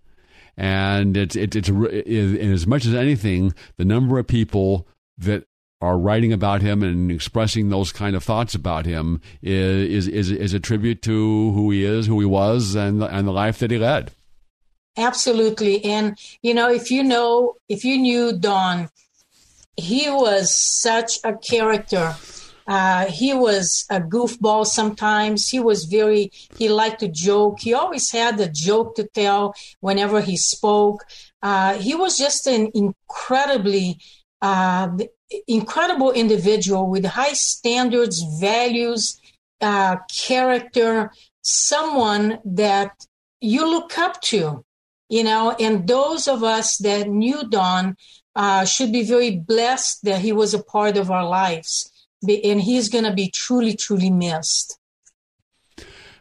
and 0.56 1.16
it's 1.16 1.36
it, 1.36 1.54
it's 1.56 1.68
as 1.68 2.66
much 2.66 2.86
as 2.86 2.94
anything, 2.94 3.54
the 3.76 3.84
number 3.84 4.18
of 4.18 4.26
people 4.26 4.86
that 5.18 5.44
are 5.80 5.98
writing 5.98 6.32
about 6.32 6.62
him 6.62 6.82
and 6.82 7.10
expressing 7.10 7.68
those 7.68 7.90
kind 7.90 8.14
of 8.14 8.22
thoughts 8.22 8.54
about 8.54 8.86
him 8.86 9.20
is 9.42 10.06
is 10.06 10.30
is 10.30 10.54
a 10.54 10.60
tribute 10.60 11.02
to 11.02 11.52
who 11.52 11.70
he 11.70 11.84
is, 11.84 12.06
who 12.06 12.20
he 12.20 12.26
was, 12.26 12.74
and 12.74 13.02
and 13.02 13.26
the 13.26 13.32
life 13.32 13.58
that 13.58 13.70
he 13.70 13.78
led. 13.78 14.12
Absolutely, 14.96 15.84
and 15.84 16.18
you 16.42 16.54
know, 16.54 16.70
if 16.70 16.90
you 16.90 17.02
know, 17.02 17.56
if 17.68 17.84
you 17.84 17.98
knew 17.98 18.36
Don, 18.38 18.90
he 19.76 20.08
was 20.10 20.54
such 20.54 21.18
a 21.24 21.34
character 21.36 22.14
uh, 22.66 23.07
he 23.07 23.35
was 23.35 23.85
a 23.90 24.01
goofball 24.01 24.66
sometimes. 24.66 25.48
He 25.48 25.61
was 25.61 25.85
very, 25.85 26.33
he 26.57 26.68
liked 26.68 27.01
to 27.01 27.09
joke. 27.09 27.61
He 27.61 27.75
always 27.75 28.11
had 28.11 28.38
a 28.40 28.48
joke 28.48 28.94
to 28.96 29.05
tell 29.05 29.55
whenever 29.81 30.20
he 30.20 30.37
spoke. 30.37 31.05
Uh, 31.42 31.75
he 31.75 31.94
was 31.94 32.16
just 32.16 32.46
an 32.46 32.70
incredibly, 32.75 33.98
uh, 34.40 34.88
incredible 35.48 36.12
individual 36.12 36.88
with 36.88 37.05
high 37.05 37.33
standards, 37.33 38.22
values, 38.40 39.20
uh, 39.61 39.96
character, 40.12 41.12
someone 41.42 42.38
that 42.44 43.07
you 43.40 43.68
look 43.68 43.98
up 43.98 44.20
to, 44.20 44.64
you 45.09 45.25
know, 45.25 45.55
and 45.59 45.88
those 45.88 46.29
of 46.29 46.44
us 46.44 46.77
that 46.79 47.09
knew 47.09 47.48
Don 47.48 47.96
uh, 48.37 48.64
should 48.64 48.92
be 48.92 49.03
very 49.03 49.37
blessed 49.37 50.05
that 50.05 50.20
he 50.20 50.33
was 50.33 50.55
a 50.55 50.62
part 50.62 50.96
of 50.96 51.11
our 51.11 51.29
lives 51.29 51.91
and 52.22 52.61
he's 52.61 52.88
going 52.88 53.04
to 53.04 53.12
be 53.12 53.30
truly, 53.30 53.74
truly 53.74 54.11
missed. 54.11 54.78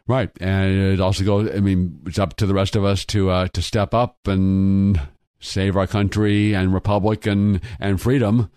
Right, 0.08 0.32
and 0.42 0.94
it 0.94 1.00
also 1.00 1.24
goes. 1.24 1.50
I 1.56 1.60
mean, 1.60 2.02
it's 2.06 2.20
up 2.20 2.36
to 2.38 2.46
the 2.46 2.54
rest 2.54 2.76
of 2.76 2.84
us 2.84 3.06
to 3.06 3.30
uh, 3.30 3.48
to 3.50 3.62
step 3.62 3.94
up 3.94 4.28
and 4.28 5.00
save 5.40 5.78
our 5.78 5.88
country 5.88 6.54
and 6.54 6.74
republic 6.74 7.26
and 7.26 7.62
and 7.80 8.02
freedom. 8.02 8.52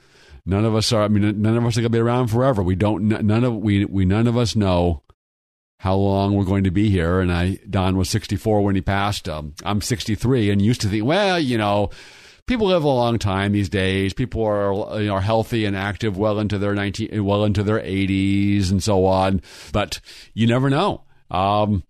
None 0.46 0.64
of 0.64 0.74
us 0.74 0.92
are. 0.92 1.04
I 1.04 1.09
mean, 1.09 1.40
none 1.42 1.57
of 1.57 1.64
us 1.64 1.76
are 1.76 1.80
going 1.80 1.92
to 1.92 1.96
be 1.96 2.00
around 2.00 2.28
forever. 2.28 2.62
We 2.62 2.74
don't. 2.74 3.04
None 3.04 3.44
of 3.44 3.57
we 3.57 3.85
we 3.85 4.04
none 4.04 4.26
of 4.26 4.37
us 4.37 4.57
know 4.57 5.02
how 5.78 5.94
long 5.94 6.35
we're 6.35 6.44
going 6.44 6.64
to 6.64 6.70
be 6.70 6.88
here. 6.88 7.20
And 7.20 7.30
I, 7.30 7.59
Don 7.68 7.98
was 7.98 8.09
64 8.09 8.62
when 8.62 8.74
he 8.74 8.80
passed. 8.80 9.28
Um, 9.28 9.54
I'm 9.64 9.83
63, 9.83 10.50
and 10.50 10.62
used 10.62 10.80
to 10.80 10.88
think, 10.88 11.04
well, 11.04 11.38
you 11.38 11.59
know, 11.59 11.90
people 12.46 12.68
live 12.68 12.85
a 12.85 12.88
long 12.88 13.18
time 13.18 13.52
these 13.52 13.68
days. 13.68 14.12
People 14.12 14.44
are 14.44 15.00
you 15.00 15.07
know, 15.07 15.14
are 15.14 15.20
healthy 15.20 15.64
and 15.64 15.76
active 15.76 16.16
well 16.16 16.38
into 16.38 16.59
their 16.59 16.74
19 16.74 17.24
well 17.24 17.44
into 17.44 17.62
their 17.62 17.80
80s 17.80 18.70
and 18.70 18.83
so 18.83 19.07
on. 19.07 19.42
But 19.72 20.00
you 20.35 20.46
never 20.46 20.70
know. 20.70 21.02
Um, 21.30 21.85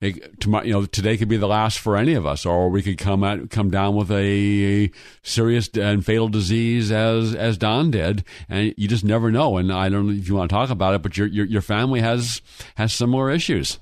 it, 0.00 0.40
tomorrow, 0.40 0.64
you 0.64 0.72
know, 0.72 0.86
today 0.86 1.18
could 1.18 1.28
be 1.28 1.36
the 1.36 1.46
last 1.46 1.78
for 1.78 1.94
any 1.94 2.14
of 2.14 2.24
us, 2.24 2.46
or 2.46 2.70
we 2.70 2.82
could 2.82 2.96
come 2.96 3.22
at, 3.22 3.50
come 3.50 3.70
down 3.70 3.96
with 3.96 4.10
a 4.10 4.90
serious 5.22 5.68
and 5.76 6.04
fatal 6.04 6.28
disease 6.28 6.90
as 6.90 7.34
as 7.34 7.58
Don 7.58 7.90
did, 7.90 8.24
and 8.48 8.74
you 8.78 8.88
just 8.88 9.04
never 9.04 9.30
know. 9.30 9.58
And 9.58 9.70
I 9.70 9.90
don't 9.90 10.06
know 10.06 10.14
if 10.14 10.26
you 10.26 10.36
want 10.36 10.48
to 10.48 10.54
talk 10.54 10.70
about 10.70 10.94
it, 10.94 11.02
but 11.02 11.18
your 11.18 11.26
your, 11.26 11.44
your 11.44 11.60
family 11.60 12.00
has 12.00 12.40
has 12.76 12.94
similar 12.94 13.30
issues. 13.30 13.78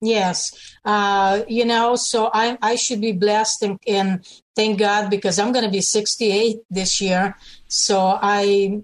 Yes, 0.00 0.76
uh, 0.86 1.42
you 1.46 1.66
know, 1.66 1.94
so 1.94 2.30
I 2.32 2.56
I 2.62 2.76
should 2.76 3.02
be 3.02 3.12
blessed 3.12 3.62
and, 3.64 3.78
and 3.86 4.41
thank 4.54 4.78
God 4.78 5.10
because 5.10 5.38
I'm 5.38 5.52
going 5.52 5.64
to 5.64 5.70
be 5.70 5.80
68 5.80 6.58
this 6.70 7.00
year. 7.00 7.36
So 7.68 8.18
I, 8.20 8.82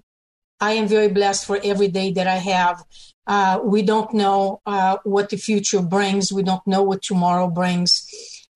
I 0.59 0.73
am 0.73 0.87
very 0.87 1.09
blessed 1.09 1.45
for 1.45 1.59
every 1.63 1.87
day 1.87 2.11
that 2.13 2.27
I 2.27 2.37
have. 2.37 2.83
Uh, 3.27 3.59
we 3.63 3.83
don't 3.83 4.11
know 4.13 4.61
uh, 4.65 4.97
what 5.03 5.29
the 5.29 5.37
future 5.37 5.81
brings. 5.81 6.33
We 6.33 6.43
don't 6.43 6.65
know 6.65 6.81
what 6.81 7.03
tomorrow 7.03 7.47
brings. 7.47 8.07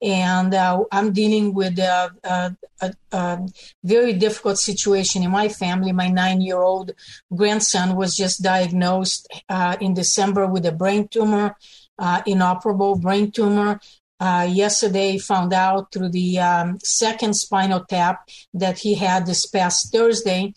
And 0.02 0.52
uh, 0.52 0.84
I'm 0.90 1.12
dealing 1.12 1.54
with 1.54 1.78
a, 1.78 2.10
a, 2.24 2.56
a, 2.82 2.94
a, 3.12 3.48
very 3.84 4.12
difficult 4.12 4.58
situation 4.58 5.22
in 5.22 5.30
my 5.30 5.48
family. 5.48 5.92
My 5.92 6.08
nine 6.08 6.40
year 6.40 6.60
old 6.60 6.90
grandson 7.34 7.96
was 7.96 8.16
just 8.16 8.42
diagnosed 8.42 9.28
uh, 9.48 9.76
in 9.80 9.94
December 9.94 10.46
with 10.46 10.66
a 10.66 10.72
brain 10.72 11.08
tumor, 11.08 11.56
uh, 11.98 12.22
inoperable 12.26 12.96
brain 12.96 13.30
tumor 13.30 13.80
uh, 14.20 14.48
yesterday 14.50 15.18
found 15.18 15.52
out 15.52 15.92
through 15.92 16.08
the 16.08 16.38
um, 16.38 16.78
second 16.82 17.34
spinal 17.34 17.84
tap 17.88 18.28
that 18.52 18.78
he 18.78 18.94
had 18.94 19.26
this 19.26 19.46
past 19.46 19.92
Thursday 19.92 20.54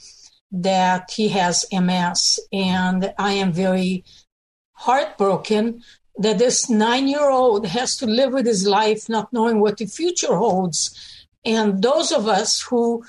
that 0.52 1.12
he 1.12 1.30
has 1.30 1.66
MS. 1.72 2.40
And 2.54 3.14
I 3.18 3.34
am 3.34 3.52
very 3.52 4.04
heartbroken 4.74 5.82
that 6.18 6.40
this 6.40 6.70
nine 6.70 7.08
year 7.08 7.30
old 7.30 7.68
has 7.68 7.96
to 7.98 8.06
live 8.06 8.34
with 8.34 8.46
his 8.46 8.66
life 8.66 9.10
not 9.10 9.32
knowing 9.34 9.60
what 9.60 9.78
the 9.78 9.86
future 9.86 10.36
holds. 10.36 11.28
And 11.46 11.82
those 11.82 12.12
of 12.12 12.28
us 12.28 12.62
who 12.62 13.04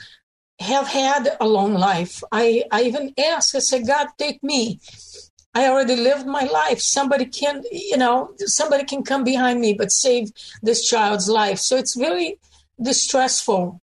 have 0.61 0.89
had 0.89 1.37
a 1.41 1.47
long 1.47 1.75
life, 1.75 2.23
I, 2.33 2.65
I 2.71 2.83
even 2.83 3.15
asked, 3.19 3.55
I 3.55 3.61
said, 3.61 3.87
God, 3.87 4.09
take 4.19 4.43
me. 4.43 4.81
I 5.55 5.69
already 5.69 5.97
lived 5.97 6.27
my 6.27 6.45
life. 6.45 6.81
Somebody 6.81 7.27
can, 7.27 7.63
you 7.73 7.97
know, 7.97 8.35
somebody 8.39 8.85
can 8.85 9.03
come 9.03 9.25
behind 9.25 9.61
me, 9.61 9.73
but 9.73 9.91
save 9.91 10.31
this 10.63 10.89
child's 10.89 11.29
life. 11.29 11.59
So 11.59 11.77
it's 11.77 11.97
very 11.97 12.39
distressful 12.81 13.81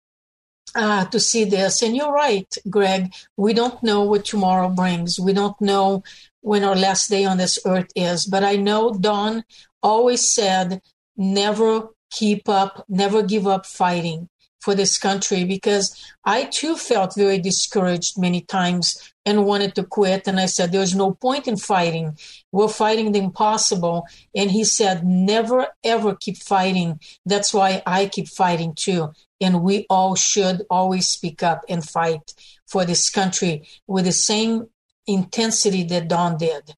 uh, 0.74 1.04
to 1.06 1.20
see 1.20 1.44
this. 1.44 1.82
And 1.82 1.96
you're 1.96 2.12
right, 2.12 2.52
Greg. 2.70 3.12
We 3.36 3.52
don't 3.52 3.82
know 3.82 4.02
what 4.02 4.24
tomorrow 4.24 4.68
brings. 4.68 5.18
We 5.18 5.32
don't 5.32 5.60
know 5.60 6.02
when 6.40 6.64
our 6.64 6.76
last 6.76 7.10
day 7.10 7.24
on 7.24 7.38
this 7.38 7.58
earth 7.66 7.90
is. 7.94 8.24
But 8.24 8.44
I 8.44 8.56
know 8.56 8.94
Don 8.94 9.44
always 9.82 10.32
said, 10.32 10.80
never 11.16 11.88
keep 12.10 12.48
up, 12.48 12.84
never 12.88 13.22
give 13.22 13.46
up 13.46 13.66
fighting 13.66 14.28
for 14.60 14.74
this 14.74 14.98
country 14.98 15.44
because 15.44 15.94
I 16.24 16.44
too 16.44 16.76
felt 16.76 17.14
very 17.14 17.38
discouraged 17.38 18.18
many 18.18 18.40
times 18.40 19.12
and 19.28 19.44
wanted 19.44 19.74
to 19.74 19.84
quit. 19.84 20.26
And 20.26 20.40
I 20.40 20.46
said, 20.46 20.72
There's 20.72 20.94
no 20.94 21.12
point 21.12 21.46
in 21.46 21.58
fighting. 21.58 22.16
We're 22.50 22.68
fighting 22.68 23.12
the 23.12 23.18
impossible. 23.18 24.06
And 24.34 24.50
he 24.50 24.64
said, 24.64 25.04
Never 25.04 25.68
ever 25.84 26.16
keep 26.16 26.38
fighting. 26.38 26.98
That's 27.26 27.52
why 27.52 27.82
I 27.86 28.06
keep 28.06 28.28
fighting 28.28 28.72
too. 28.74 29.12
And 29.40 29.62
we 29.62 29.86
all 29.90 30.14
should 30.14 30.62
always 30.70 31.06
speak 31.06 31.42
up 31.42 31.62
and 31.68 31.84
fight 31.84 32.32
for 32.66 32.86
this 32.86 33.10
country 33.10 33.68
with 33.86 34.06
the 34.06 34.12
same 34.12 34.68
intensity 35.06 35.84
that 35.84 36.08
Don 36.08 36.38
did. 36.38 36.74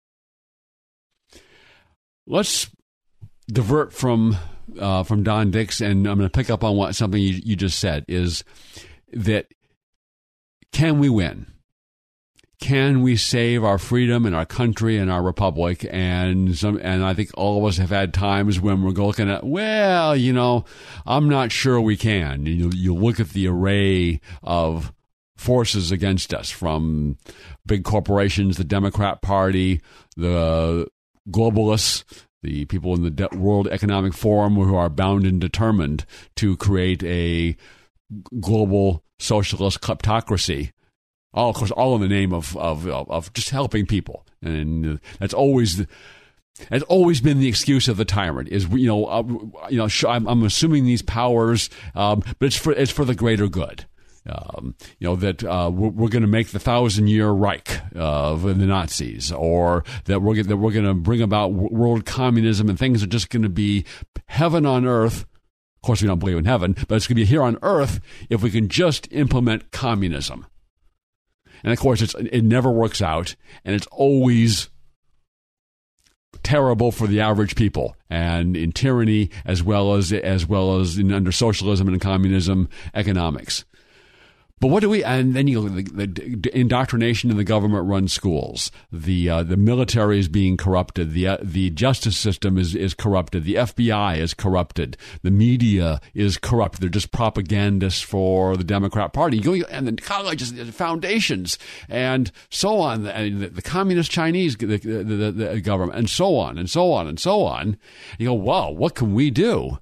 Let's 2.26 2.68
divert 3.48 3.92
from 3.92 4.36
uh, 4.78 5.04
from 5.04 5.22
Don 5.22 5.52
Dix, 5.52 5.80
and 5.80 6.06
I'm 6.06 6.18
going 6.18 6.28
to 6.28 6.36
pick 6.36 6.50
up 6.50 6.64
on 6.64 6.76
what 6.76 6.94
something 6.94 7.20
you, 7.20 7.40
you 7.44 7.56
just 7.56 7.78
said 7.78 8.04
is 8.08 8.44
that 9.12 9.46
can 10.72 10.98
we 10.98 11.08
win? 11.08 11.46
Can 12.60 13.00
we 13.02 13.16
save 13.16 13.64
our 13.64 13.78
freedom 13.78 14.26
and 14.26 14.36
our 14.36 14.44
country 14.44 14.98
and 14.98 15.10
our 15.10 15.22
republic? 15.22 15.86
And 15.90 16.56
some, 16.56 16.78
and 16.82 17.02
I 17.02 17.14
think 17.14 17.30
all 17.34 17.58
of 17.58 17.64
us 17.64 17.78
have 17.78 17.88
had 17.88 18.12
times 18.12 18.60
when 18.60 18.82
we're 18.82 18.90
looking 18.90 19.30
at, 19.30 19.44
well, 19.44 20.14
you 20.14 20.32
know, 20.32 20.66
I'm 21.06 21.28
not 21.28 21.52
sure 21.52 21.80
we 21.80 21.96
can. 21.96 22.44
You, 22.46 22.70
you 22.74 22.94
look 22.94 23.18
at 23.18 23.30
the 23.30 23.48
array 23.48 24.20
of 24.42 24.92
forces 25.36 25.90
against 25.90 26.34
us 26.34 26.50
from 26.50 27.16
big 27.64 27.82
corporations, 27.82 28.58
the 28.58 28.64
Democrat 28.64 29.22
Party, 29.22 29.80
the 30.16 30.86
globalists, 31.30 32.04
the 32.42 32.66
people 32.66 32.94
in 32.94 33.02
the 33.02 33.28
World 33.32 33.68
Economic 33.68 34.12
Forum 34.12 34.56
who 34.56 34.74
are 34.76 34.90
bound 34.90 35.24
and 35.24 35.40
determined 35.40 36.04
to 36.36 36.56
create 36.58 37.02
a 37.04 37.56
global 38.38 39.02
socialist 39.18 39.80
kleptocracy 39.80 40.72
all 41.32 41.50
of 41.50 41.56
course, 41.56 41.70
all 41.70 41.94
in 41.94 42.00
the 42.00 42.08
name 42.08 42.32
of 42.32 42.56
of 42.56 42.86
of 42.86 43.32
just 43.32 43.50
helping 43.50 43.86
people, 43.86 44.26
and 44.42 45.00
that's 45.18 45.34
always 45.34 45.76
the, 45.78 45.88
always 46.88 47.20
been 47.20 47.38
the 47.38 47.48
excuse 47.48 47.88
of 47.88 47.96
the 47.96 48.04
tyrant. 48.04 48.48
Is 48.48 48.68
you 48.68 48.86
know, 48.86 49.06
uh, 49.06 49.22
you 49.70 49.78
know, 49.78 49.88
I'm, 50.08 50.26
I'm, 50.26 50.42
assuming 50.42 50.84
these 50.84 51.02
powers, 51.02 51.70
um, 51.94 52.22
but 52.38 52.46
it's 52.46 52.56
for 52.56 52.72
it's 52.72 52.90
for 52.90 53.04
the 53.04 53.14
greater 53.14 53.48
good. 53.48 53.86
Um, 54.28 54.74
you 54.98 55.08
know 55.08 55.16
that 55.16 55.42
uh, 55.44 55.70
we're, 55.72 55.88
we're 55.88 56.08
going 56.08 56.22
to 56.22 56.28
make 56.28 56.48
the 56.48 56.58
thousand 56.58 57.08
year 57.08 57.30
Reich 57.30 57.80
of 57.94 58.42
the 58.42 58.54
Nazis, 58.54 59.32
or 59.32 59.84
that 60.04 60.20
we're 60.20 60.42
that 60.42 60.56
we're 60.56 60.72
going 60.72 60.84
to 60.84 60.94
bring 60.94 61.22
about 61.22 61.52
world 61.52 62.04
communism, 62.06 62.68
and 62.68 62.78
things 62.78 63.02
are 63.02 63.08
just 63.08 63.30
going 63.30 63.42
to 63.42 63.48
be 63.48 63.84
heaven 64.26 64.66
on 64.66 64.84
earth. 64.84 65.22
Of 65.76 65.82
course, 65.82 66.02
we 66.02 66.08
don't 66.08 66.18
believe 66.18 66.36
in 66.36 66.44
heaven, 66.44 66.76
but 66.88 66.96
it's 66.96 67.06
going 67.06 67.16
to 67.16 67.22
be 67.22 67.24
here 67.24 67.42
on 67.42 67.56
earth 67.62 68.00
if 68.28 68.42
we 68.42 68.50
can 68.50 68.68
just 68.68 69.10
implement 69.12 69.70
communism. 69.70 70.44
And 71.62 71.72
of 71.72 71.78
course, 71.78 72.02
it's, 72.02 72.14
it 72.14 72.42
never 72.42 72.70
works 72.70 73.02
out, 73.02 73.36
and 73.64 73.74
it's 73.74 73.86
always 73.88 74.70
terrible 76.42 76.90
for 76.90 77.06
the 77.06 77.20
average 77.20 77.54
people 77.54 77.96
and 78.08 78.56
in 78.56 78.72
tyranny 78.72 79.30
as 79.44 79.62
well 79.62 79.94
as 79.94 80.12
as 80.12 80.46
well 80.46 80.78
as 80.78 80.96
in 80.96 81.12
under 81.12 81.32
socialism 81.32 81.86
and 81.88 82.00
communism 82.00 82.68
economics 82.94 83.64
but 84.60 84.68
what 84.68 84.80
do 84.80 84.90
we? 84.90 85.02
And 85.02 85.34
then 85.34 85.48
you 85.48 85.60
look 85.60 85.86
the, 85.86 86.06
the 86.06 86.56
indoctrination 86.56 87.30
in 87.30 87.38
the 87.38 87.44
government-run 87.44 88.08
schools. 88.08 88.70
The 88.92 89.28
uh, 89.30 89.42
the 89.42 89.56
military 89.56 90.18
is 90.18 90.28
being 90.28 90.58
corrupted. 90.58 91.12
The 91.12 91.28
uh, 91.28 91.38
the 91.42 91.70
justice 91.70 92.18
system 92.18 92.58
is 92.58 92.74
is 92.74 92.92
corrupted. 92.92 93.44
The 93.44 93.54
FBI 93.54 94.18
is 94.18 94.34
corrupted. 94.34 94.98
The 95.22 95.30
media 95.30 96.00
is 96.12 96.36
corrupt. 96.36 96.80
They're 96.80 96.90
just 96.90 97.10
propagandists 97.10 98.02
for 98.02 98.56
the 98.58 98.64
Democrat 98.64 99.14
Party. 99.14 99.38
You 99.38 99.42
go 99.42 99.66
and 99.70 99.88
the 99.88 99.92
colleges, 99.92 100.52
the 100.52 100.66
foundations, 100.72 101.58
and 101.88 102.30
so 102.50 102.80
on. 102.80 103.06
And 103.06 103.40
the, 103.40 103.48
the 103.48 103.62
communist 103.62 104.10
Chinese 104.10 104.56
the, 104.56 104.76
the, 104.76 105.32
the 105.32 105.60
government, 105.60 105.98
and 105.98 106.10
so 106.10 106.36
on, 106.36 106.58
and 106.58 106.68
so 106.68 106.92
on, 106.92 107.06
and 107.06 107.18
so 107.18 107.44
on. 107.44 107.78
You 108.18 108.28
go, 108.28 108.34
wow, 108.34 108.70
what 108.70 108.94
can 108.94 109.14
we 109.14 109.30
do? 109.30 109.78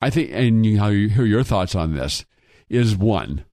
I 0.00 0.10
think, 0.10 0.30
and 0.32 0.64
you, 0.66 0.78
how 0.78 0.88
you 0.88 1.08
hear 1.08 1.24
your 1.24 1.42
thoughts 1.42 1.74
on 1.74 1.94
this 1.94 2.24
is 2.68 2.96
one, 2.96 3.44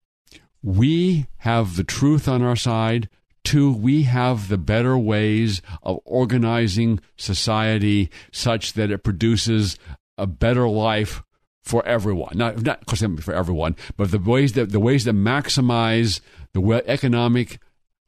we 0.61 1.27
have 1.37 1.75
the 1.75 1.83
truth 1.83 2.27
on 2.27 2.41
our 2.41 2.55
side. 2.55 3.09
Two, 3.43 3.71
we 3.71 4.03
have 4.03 4.47
the 4.47 4.57
better 4.57 4.97
ways 4.97 5.61
of 5.81 5.99
organizing 6.05 6.99
society 7.17 8.09
such 8.31 8.73
that 8.73 8.91
it 8.91 9.03
produces 9.03 9.77
a 10.17 10.25
better 10.25 10.67
life 10.67 11.23
for 11.61 11.85
everyone. 11.85 12.37
Not, 12.37 12.61
not 12.61 12.79
of 12.81 12.85
course, 12.85 13.03
for 13.23 13.33
everyone, 13.33 13.75
but 13.97 14.11
the 14.11 14.19
ways 14.19 14.53
that 14.53 14.71
the 14.71 14.79
ways 14.79 15.05
that 15.05 15.15
maximize 15.15 16.19
the 16.53 16.83
economic 16.85 17.59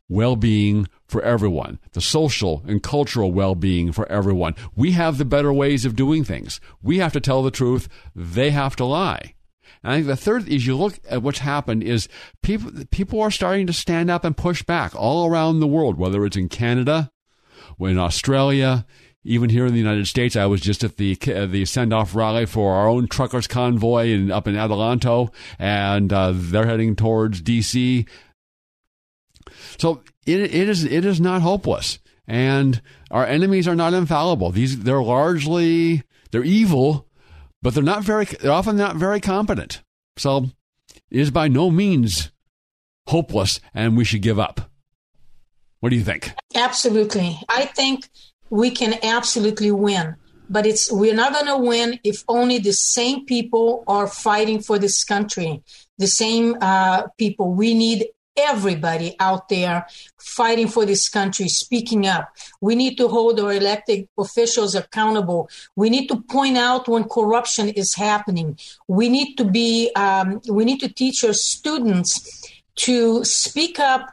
well-being 0.08 0.88
for 1.08 1.22
everyone, 1.24 1.80
the 1.94 2.02
social 2.02 2.64
and 2.68 2.84
cultural 2.84 3.32
well 3.32 3.56
being 3.56 3.92
for 3.92 4.10
everyone. 4.12 4.56
We 4.76 4.92
have 4.92 5.18
the 5.18 5.26
better 5.26 5.54
ways 5.54 5.86
of 5.86 5.96
doing 5.96 6.24
things. 6.24 6.60
We 6.82 7.00
have 7.00 7.14
to 7.14 7.20
tell 7.20 7.44
the 7.44 7.52
truth, 7.52 7.88
they 8.16 8.52
have 8.52 8.76
to 8.78 8.86
lie. 8.86 9.34
And 9.84 9.92
I 9.92 9.96
think 9.98 10.08
the 10.08 10.16
third 10.16 10.48
is 10.48 10.66
you 10.66 10.76
look 10.76 11.00
at 11.10 11.22
what's 11.22 11.40
happened 11.40 11.84
is 11.84 12.08
people 12.42 12.72
people 12.90 13.22
are 13.22 13.32
starting 13.32 13.68
to 13.68 13.74
stand 13.74 14.10
up 14.10 14.26
and 14.26 14.36
push 14.36 14.64
back 14.64 14.96
all 14.96 15.28
around 15.28 15.60
the 15.60 15.68
world, 15.68 15.98
whether 15.98 16.26
it's 16.26 16.38
in 16.38 16.50
Canada, 16.50 17.12
in 17.80 18.00
Australia, 18.00 18.86
even 19.24 19.50
here 19.50 19.66
in 19.66 19.74
the 19.74 19.80
United 19.80 20.08
States. 20.08 20.36
I 20.36 20.46
was 20.46 20.62
just 20.62 20.84
at 20.84 20.98
the 20.98 21.16
the 21.16 21.66
send 21.66 21.94
off 21.94 22.16
rally 22.16 22.46
for 22.46 22.74
our 22.74 22.88
own 22.88 23.08
truckers 23.08 23.48
convoy 23.48 24.08
in, 24.08 24.32
up 24.32 24.48
in 24.48 24.56
Adelanto, 24.56 25.34
and 25.60 26.12
uh, 26.14 26.32
they're 26.34 26.68
heading 26.68 26.96
towards 26.96 27.42
D.C. 27.42 28.06
So 29.78 30.04
it, 30.26 30.40
it 30.40 30.70
is 30.70 30.84
it 30.84 31.06
is 31.06 31.22
not 31.22 31.42
hopeless, 31.42 32.00
and 32.28 32.82
our 33.12 33.26
enemies 33.26 33.68
are 33.68 33.76
not 33.76 33.94
infallible. 33.94 34.52
These 34.52 34.82
they're 34.84 35.02
largely 35.02 36.04
they're 36.32 36.44
evil, 36.44 37.08
but 37.62 37.74
they're 37.74 37.84
not 37.84 38.04
very 38.04 38.26
they're 38.26 38.52
often 38.52 38.78
not 38.78 38.96
very 38.96 39.20
competent. 39.20 39.82
So 40.18 40.50
it 41.10 41.20
is 41.20 41.32
by 41.32 41.48
no 41.48 41.70
means 41.70 42.32
hopeless, 43.08 43.60
and 43.74 43.96
we 43.96 44.04
should 44.04 44.22
give 44.22 44.40
up. 44.40 44.72
What 45.80 45.90
do 45.90 45.96
you 45.96 46.04
think? 46.04 46.34
Absolutely, 46.56 47.40
I 47.48 47.66
think 47.66 48.10
we 48.50 48.72
can 48.72 48.98
absolutely 49.04 49.72
win 49.72 50.16
but 50.50 50.66
it's 50.66 50.92
we're 50.92 51.16
not 51.16 51.34
going 51.34 51.48
to 51.48 51.58
win 51.58 52.00
if 52.04 52.24
only 52.28 52.60
the 52.60 52.74
same 52.74 53.26
people 53.26 53.84
are 53.88 54.08
fighting 54.08 54.60
for 54.62 54.78
this 54.78 55.04
country 55.04 55.64
the 55.98 56.08
same 56.08 56.56
uh, 56.62 57.08
people 57.18 57.54
we 57.54 57.74
need 57.74 58.06
everybody 58.38 59.16
out 59.20 59.50
there 59.50 59.88
fighting 60.18 60.68
for 60.68 60.86
this 60.86 61.10
country, 61.10 61.48
speaking 61.48 62.08
up. 62.08 62.30
We 62.62 62.76
need 62.76 62.98
to 62.98 63.08
hold 63.08 63.40
our 63.40 63.54
elected 63.54 64.08
officials 64.18 64.76
accountable. 64.76 65.50
We 65.76 65.90
need 65.90 66.08
to 66.08 66.22
point 66.22 66.58
out 66.58 66.88
when 66.88 67.06
corruption 67.06 67.70
is 67.70 67.94
happening. 67.96 68.58
We 68.88 69.10
need 69.10 69.36
to 69.36 69.46
be, 69.46 69.92
um, 69.96 70.42
we 70.50 70.66
need 70.66 70.80
to 70.80 70.94
teach 70.94 71.24
our 71.24 71.34
students 71.34 72.44
to 72.76 73.24
speak 73.24 73.80
up 73.80 74.12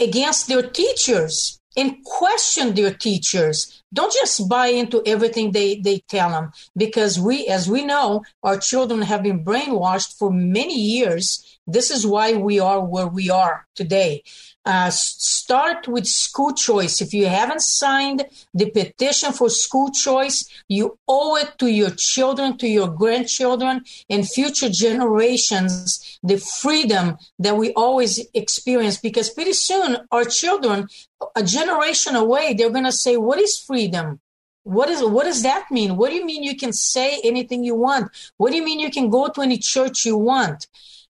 against 0.00 0.48
their 0.48 0.62
teachers 0.62 1.58
and 1.76 2.02
question 2.04 2.74
their 2.74 2.92
teachers. 2.92 3.82
Don't 3.92 4.12
just 4.12 4.48
buy 4.48 4.66
into 4.66 5.02
everything 5.06 5.52
they, 5.52 5.76
they 5.76 6.00
tell 6.08 6.30
them 6.30 6.52
because 6.76 7.18
we, 7.18 7.46
as 7.46 7.68
we 7.68 7.84
know, 7.84 8.22
our 8.42 8.58
children 8.58 9.00
have 9.02 9.22
been 9.22 9.44
brainwashed 9.44 10.18
for 10.18 10.30
many 10.30 10.74
years 10.74 11.57
this 11.68 11.90
is 11.90 12.06
why 12.06 12.32
we 12.32 12.58
are 12.58 12.82
where 12.82 13.06
we 13.06 13.28
are 13.28 13.66
today. 13.74 14.22
Uh, 14.64 14.88
start 14.90 15.86
with 15.86 16.06
school 16.06 16.52
choice. 16.52 17.02
If 17.02 17.12
you 17.12 17.26
haven't 17.26 17.60
signed 17.60 18.24
the 18.54 18.70
petition 18.70 19.32
for 19.32 19.50
school 19.50 19.90
choice, 19.90 20.48
you 20.68 20.98
owe 21.06 21.36
it 21.36 21.58
to 21.58 21.68
your 21.68 21.90
children, 21.90 22.56
to 22.58 22.66
your 22.66 22.88
grandchildren, 22.88 23.84
and 24.08 24.28
future 24.28 24.70
generations 24.70 26.18
the 26.22 26.38
freedom 26.38 27.18
that 27.38 27.56
we 27.56 27.72
always 27.74 28.26
experience. 28.32 28.96
Because 28.96 29.28
pretty 29.30 29.52
soon, 29.52 29.98
our 30.10 30.24
children, 30.24 30.88
a 31.36 31.42
generation 31.42 32.16
away, 32.16 32.54
they're 32.54 32.70
going 32.70 32.84
to 32.84 32.92
say, 32.92 33.16
What 33.18 33.38
is 33.38 33.58
freedom? 33.58 34.20
What 34.64 34.90
is 34.90 35.02
what 35.02 35.24
does 35.24 35.42
that 35.44 35.70
mean? 35.70 35.96
What 35.96 36.10
do 36.10 36.16
you 36.16 36.26
mean 36.26 36.42
you 36.42 36.56
can 36.56 36.74
say 36.74 37.20
anything 37.24 37.64
you 37.64 37.74
want? 37.74 38.10
What 38.36 38.50
do 38.50 38.56
you 38.58 38.64
mean 38.64 38.80
you 38.80 38.90
can 38.90 39.08
go 39.08 39.28
to 39.28 39.40
any 39.40 39.56
church 39.56 40.04
you 40.04 40.18
want? 40.18 40.66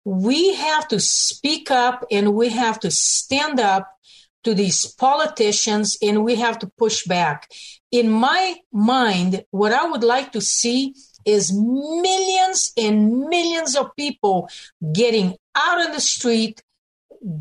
We 0.08 0.54
have 0.54 0.88
to 0.88 0.98
speak 0.98 1.70
up 1.70 2.02
and 2.10 2.34
we 2.34 2.48
have 2.48 2.80
to 2.80 2.90
stand 2.90 3.60
up 3.60 3.86
to 4.42 4.54
these 4.54 4.86
politicians 4.86 5.98
and 6.00 6.24
we 6.24 6.36
have 6.36 6.58
to 6.60 6.66
push 6.78 7.04
back. 7.04 7.50
In 7.92 8.08
my 8.08 8.56
mind, 8.72 9.44
what 9.50 9.72
I 9.72 9.84
would 9.84 10.02
like 10.02 10.32
to 10.32 10.40
see 10.40 10.94
is 11.26 11.52
millions 11.52 12.72
and 12.78 13.28
millions 13.28 13.76
of 13.76 13.94
people 13.96 14.48
getting 14.94 15.36
out 15.54 15.86
on 15.86 15.92
the 15.92 16.00
street, 16.00 16.62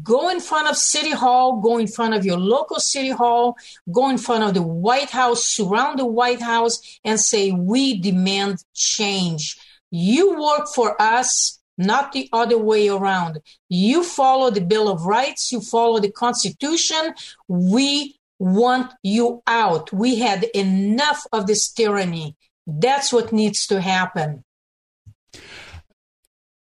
go 0.03 0.27
in 0.27 0.41
front 0.41 0.67
of 0.67 0.75
City 0.75 1.11
Hall, 1.11 1.61
go 1.61 1.77
in 1.77 1.87
front 1.87 2.15
of 2.15 2.25
your 2.25 2.37
local 2.37 2.81
City 2.81 3.11
Hall, 3.11 3.55
go 3.93 4.09
in 4.09 4.17
front 4.17 4.43
of 4.43 4.53
the 4.53 4.61
White 4.61 5.11
House, 5.11 5.45
surround 5.45 5.99
the 5.99 6.05
White 6.05 6.41
House, 6.41 6.99
and 7.05 7.17
say, 7.17 7.51
We 7.51 7.97
demand 7.97 8.61
change. 8.73 9.57
You 9.89 10.37
work 10.41 10.67
for 10.67 11.01
us 11.01 11.57
not 11.77 12.11
the 12.11 12.29
other 12.33 12.57
way 12.57 12.87
around. 12.87 13.39
You 13.69 14.03
follow 14.03 14.49
the 14.49 14.61
Bill 14.61 14.89
of 14.89 15.05
Rights, 15.05 15.51
you 15.51 15.61
follow 15.61 15.99
the 15.99 16.11
Constitution. 16.11 17.13
We 17.47 18.15
want 18.39 18.93
you 19.03 19.41
out. 19.47 19.91
We 19.93 20.17
had 20.17 20.43
enough 20.55 21.25
of 21.31 21.47
this 21.47 21.69
tyranny. 21.69 22.35
That's 22.65 23.13
what 23.13 23.31
needs 23.31 23.65
to 23.67 23.81
happen. 23.81 24.43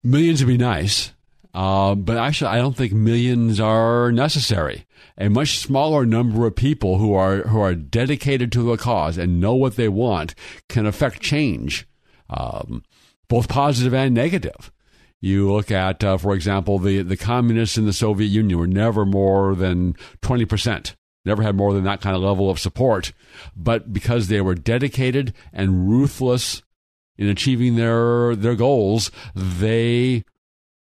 Millions 0.03 0.45
would 0.45 0.49
be 0.51 0.59
nice, 0.59 1.13
uh, 1.55 1.95
but 1.95 2.19
actually, 2.19 2.49
I 2.51 2.59
don't 2.59 2.77
think 2.77 2.93
millions 2.93 3.59
are 3.59 4.13
necessary. 4.13 4.87
A 5.17 5.31
much 5.31 5.59
smaller 5.59 6.05
number 6.05 6.47
of 6.47 6.57
people 6.57 6.99
who 6.99 7.15
are 7.15 7.43
who 7.43 7.61
are 7.61 7.75
dedicated 7.75 8.53
to 8.53 8.63
the 8.63 8.77
cause 8.77 9.17
and 9.17 9.41
know 9.41 9.55
what 9.55 9.77
they 9.77 9.89
want 9.89 10.35
can 10.69 10.85
affect 10.85 11.23
change, 11.23 11.87
um, 12.29 12.83
both 13.29 13.49
positive 13.49 13.95
and 13.95 14.13
negative 14.15 14.71
You 15.25 15.51
look 15.51 15.71
at, 15.71 16.05
uh, 16.05 16.19
for 16.19 16.35
example, 16.35 16.79
the, 16.79 17.01
the 17.01 17.17
communists 17.17 17.79
in 17.79 17.87
the 17.87 17.95
Soviet 17.95 18.27
Union 18.27 18.59
were 18.59 18.67
never 18.67 19.07
more 19.07 19.55
than 19.55 19.95
20%, 20.21 20.95
never 21.25 21.43
had 21.43 21.57
more 21.57 21.73
than 21.73 21.85
that 21.85 22.03
kind 22.03 22.15
of 22.15 22.21
level 22.21 22.51
of 22.51 22.59
support. 22.59 23.15
But 23.57 23.91
because 23.91 24.29
they 24.29 24.43
were 24.43 24.55
dedicated 24.55 25.33
and 25.51 25.89
ruthless 25.89 26.63
in 27.17 27.27
achieving 27.27 27.77
their, 27.77 28.37
their 28.37 28.55
goals, 28.55 29.11
they 29.35 30.25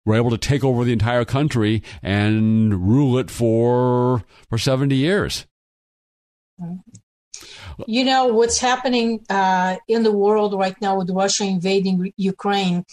were 0.06 0.16
able 0.16 0.32
to 0.32 0.38
take 0.38 0.62
over 0.62 0.84
the 0.84 0.91
entire 0.91 1.24
country 1.24 1.82
and 2.02 2.86
rule 2.86 3.18
it 3.18 3.32
for, 3.32 4.26
for 4.50 4.58
70 4.58 4.94
years. 4.94 5.46
You 7.88 8.04
know, 8.04 8.26
what's 8.26 8.60
happening 8.60 9.26
uh, 9.30 9.78
in 9.88 10.04
the 10.04 10.12
world 10.12 10.54
right 10.54 10.76
now 10.82 10.98
with 10.98 11.10
Russia 11.12 11.46
invading 11.46 12.12
Ukraine 12.18 12.84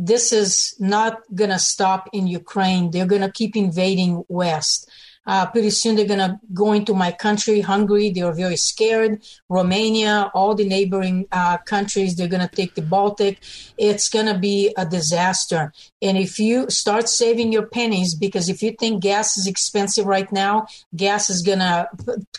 this 0.00 0.32
is 0.32 0.74
not 0.78 1.20
going 1.34 1.50
to 1.50 1.58
stop 1.58 2.08
in 2.12 2.26
Ukraine. 2.26 2.90
They're 2.90 3.06
going 3.06 3.20
to 3.20 3.30
keep 3.30 3.54
invading 3.54 4.24
West. 4.28 4.90
Uh, 5.26 5.44
pretty 5.46 5.68
soon 5.68 5.94
they're 5.94 6.06
going 6.06 6.18
to 6.18 6.40
go 6.54 6.72
into 6.72 6.94
my 6.94 7.12
country, 7.12 7.60
Hungary. 7.60 8.10
They 8.10 8.22
are 8.22 8.32
very 8.32 8.56
scared. 8.56 9.22
Romania, 9.50 10.30
all 10.34 10.54
the 10.54 10.66
neighboring 10.66 11.26
uh, 11.30 11.58
countries, 11.58 12.16
they're 12.16 12.26
going 12.26 12.48
to 12.48 12.56
take 12.56 12.74
the 12.74 12.82
Baltic. 12.82 13.38
It's 13.76 14.08
going 14.08 14.26
to 14.26 14.38
be 14.38 14.72
a 14.78 14.86
disaster. 14.86 15.72
And 16.00 16.16
if 16.16 16.38
you 16.38 16.70
start 16.70 17.06
saving 17.06 17.52
your 17.52 17.66
pennies, 17.66 18.14
because 18.14 18.48
if 18.48 18.62
you 18.62 18.72
think 18.72 19.02
gas 19.02 19.36
is 19.36 19.46
expensive 19.46 20.06
right 20.06 20.32
now, 20.32 20.66
gas 20.96 21.28
is 21.28 21.42
going 21.42 21.58
to 21.58 21.86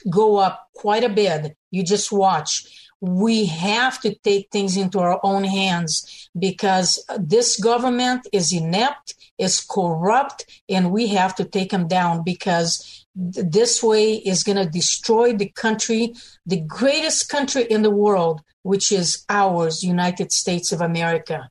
go 0.09 0.37
up 0.37 0.69
quite 0.73 1.03
a 1.03 1.09
bit. 1.09 1.55
You 1.69 1.83
just 1.83 2.11
watch 2.11 2.80
we 3.01 3.45
have 3.45 3.99
to 4.01 4.13
take 4.15 4.49
things 4.51 4.77
into 4.77 4.99
our 4.99 5.19
own 5.23 5.43
hands 5.43 6.29
because 6.37 7.03
this 7.17 7.59
government 7.59 8.27
is 8.31 8.53
inept, 8.53 9.15
is 9.37 9.59
corrupt, 9.59 10.45
and 10.69 10.91
we 10.91 11.07
have 11.07 11.35
to 11.35 11.43
take 11.43 11.71
them 11.71 11.87
down 11.87 12.23
because 12.23 13.05
this 13.15 13.81
way 13.81 14.13
is 14.13 14.43
going 14.43 14.57
to 14.57 14.69
destroy 14.69 15.33
the 15.33 15.49
country, 15.49 16.13
the 16.45 16.61
greatest 16.61 17.27
country 17.27 17.63
in 17.63 17.81
the 17.81 17.89
world, 17.89 18.41
which 18.61 18.91
is 18.91 19.25
ours, 19.29 19.83
United 19.83 20.31
States 20.31 20.71
of 20.71 20.79
America. 20.79 21.49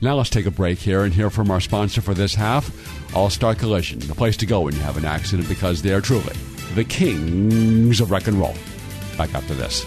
Now 0.00 0.16
let's 0.16 0.30
take 0.30 0.44
a 0.44 0.50
break 0.50 0.80
here 0.80 1.04
and 1.04 1.14
hear 1.14 1.30
from 1.30 1.50
our 1.50 1.60
sponsor 1.60 2.02
for 2.02 2.12
this 2.12 2.34
half, 2.34 3.16
All 3.16 3.30
Star 3.30 3.54
Collision, 3.54 4.00
the 4.00 4.14
place 4.14 4.36
to 4.38 4.46
go 4.46 4.62
when 4.62 4.74
you 4.74 4.80
have 4.80 4.96
an 4.96 5.04
accident 5.04 5.48
because 5.48 5.80
they 5.80 5.94
are 5.94 6.00
truly 6.00 6.34
the 6.74 6.84
kings 6.84 8.00
of 8.00 8.10
wreck 8.10 8.26
and 8.26 8.36
roll. 8.36 8.54
Back 9.16 9.32
after 9.34 9.54
this. 9.54 9.86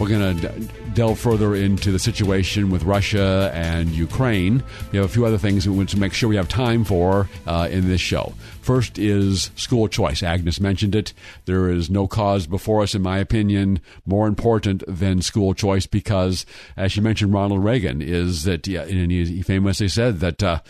We're 0.00 0.08
going 0.08 0.38
to 0.38 0.48
d- 0.48 0.68
delve 0.94 1.18
further 1.18 1.54
into 1.54 1.92
the 1.92 1.98
situation 1.98 2.70
with 2.70 2.84
Russia 2.84 3.50
and 3.52 3.90
Ukraine. 3.90 4.64
We 4.92 4.96
have 4.96 5.04
a 5.04 5.10
few 5.10 5.26
other 5.26 5.36
things 5.36 5.68
we 5.68 5.76
want 5.76 5.90
to 5.90 5.98
make 5.98 6.14
sure 6.14 6.26
we 6.26 6.36
have 6.36 6.48
time 6.48 6.84
for 6.84 7.28
uh, 7.46 7.68
in 7.70 7.86
this 7.86 8.00
show. 8.00 8.32
First 8.62 8.98
is 8.98 9.50
school 9.56 9.88
choice. 9.88 10.22
Agnes 10.22 10.58
mentioned 10.58 10.94
it. 10.94 11.12
There 11.44 11.68
is 11.68 11.90
no 11.90 12.06
cause 12.06 12.46
before 12.46 12.82
us, 12.82 12.94
in 12.94 13.02
my 13.02 13.18
opinion, 13.18 13.80
more 14.06 14.26
important 14.26 14.82
than 14.88 15.20
school 15.20 15.52
choice 15.52 15.84
because, 15.84 16.46
as 16.78 16.92
she 16.92 17.02
mentioned, 17.02 17.34
Ronald 17.34 17.62
Reagan 17.62 18.00
is 18.00 18.44
that, 18.44 18.66
and 18.66 19.12
he 19.12 19.42
famously 19.42 19.88
said 19.88 20.20
that 20.20 20.42
uh, 20.42 20.60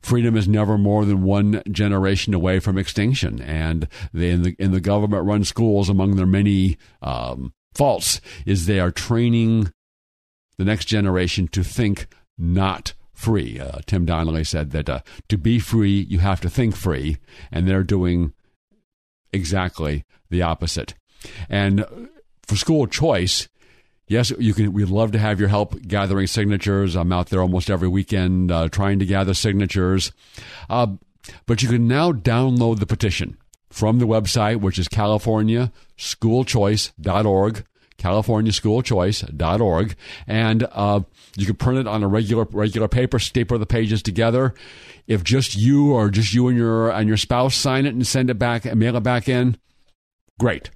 freedom 0.00 0.34
is 0.34 0.48
never 0.48 0.78
more 0.78 1.04
than 1.04 1.24
one 1.24 1.62
generation 1.70 2.32
away 2.32 2.58
from 2.58 2.78
extinction. 2.78 3.42
And 3.42 3.86
in 4.14 4.44
the 4.44 4.56
in 4.58 4.72
the 4.72 4.80
government 4.80 5.26
run 5.26 5.44
schools, 5.44 5.90
among 5.90 6.16
their 6.16 6.24
many 6.24 6.78
um, 7.02 7.52
false 7.78 8.20
is 8.44 8.66
they 8.66 8.80
are 8.80 8.90
training 8.90 9.72
the 10.58 10.64
next 10.64 10.86
generation 10.86 11.46
to 11.46 11.62
think 11.62 12.08
not 12.36 12.92
free. 13.14 13.60
Uh, 13.60 13.78
Tim 13.86 14.04
Donnelly 14.04 14.44
said 14.44 14.72
that 14.72 14.88
uh, 14.88 15.00
to 15.28 15.38
be 15.38 15.60
free, 15.60 16.00
you 16.10 16.18
have 16.18 16.40
to 16.40 16.50
think 16.50 16.74
free, 16.74 17.18
and 17.52 17.66
they're 17.66 17.84
doing 17.84 18.34
exactly 19.32 20.04
the 20.28 20.42
opposite. 20.42 20.94
And 21.48 21.86
for 22.42 22.56
school 22.56 22.88
choice, 22.88 23.48
yes, 24.08 24.32
you 24.38 24.54
can. 24.54 24.72
We'd 24.72 24.88
love 24.88 25.12
to 25.12 25.18
have 25.18 25.38
your 25.38 25.48
help 25.48 25.80
gathering 25.82 26.26
signatures. 26.26 26.96
I'm 26.96 27.12
out 27.12 27.28
there 27.28 27.42
almost 27.42 27.70
every 27.70 27.88
weekend 27.88 28.50
uh, 28.50 28.68
trying 28.68 28.98
to 28.98 29.06
gather 29.06 29.34
signatures. 29.34 30.10
Uh, 30.68 30.88
but 31.46 31.62
you 31.62 31.68
can 31.68 31.86
now 31.86 32.10
download 32.10 32.80
the 32.80 32.86
petition 32.86 33.36
from 33.70 33.98
the 33.98 34.06
website, 34.06 34.60
which 34.60 34.78
is 34.78 34.88
californiaschoolchoice.org, 34.88 37.64
californiaschoolchoice.org, 37.98 39.96
and 40.26 40.68
uh, 40.72 41.00
you 41.36 41.46
can 41.46 41.56
print 41.56 41.80
it 41.80 41.86
on 41.86 42.02
a 42.02 42.08
regular 42.08 42.46
regular 42.50 42.88
paper, 42.88 43.18
staple 43.18 43.58
the 43.58 43.66
pages 43.66 44.02
together. 44.02 44.54
If 45.06 45.24
just 45.24 45.56
you 45.56 45.92
or 45.92 46.10
just 46.10 46.34
you 46.34 46.48
and 46.48 46.56
your 46.56 46.90
and 46.90 47.08
your 47.08 47.16
spouse 47.16 47.54
sign 47.54 47.86
it 47.86 47.94
and 47.94 48.06
send 48.06 48.30
it 48.30 48.38
back 48.38 48.64
and 48.64 48.78
mail 48.78 48.96
it 48.96 49.02
back 49.02 49.28
in, 49.28 49.56
great. 50.38 50.70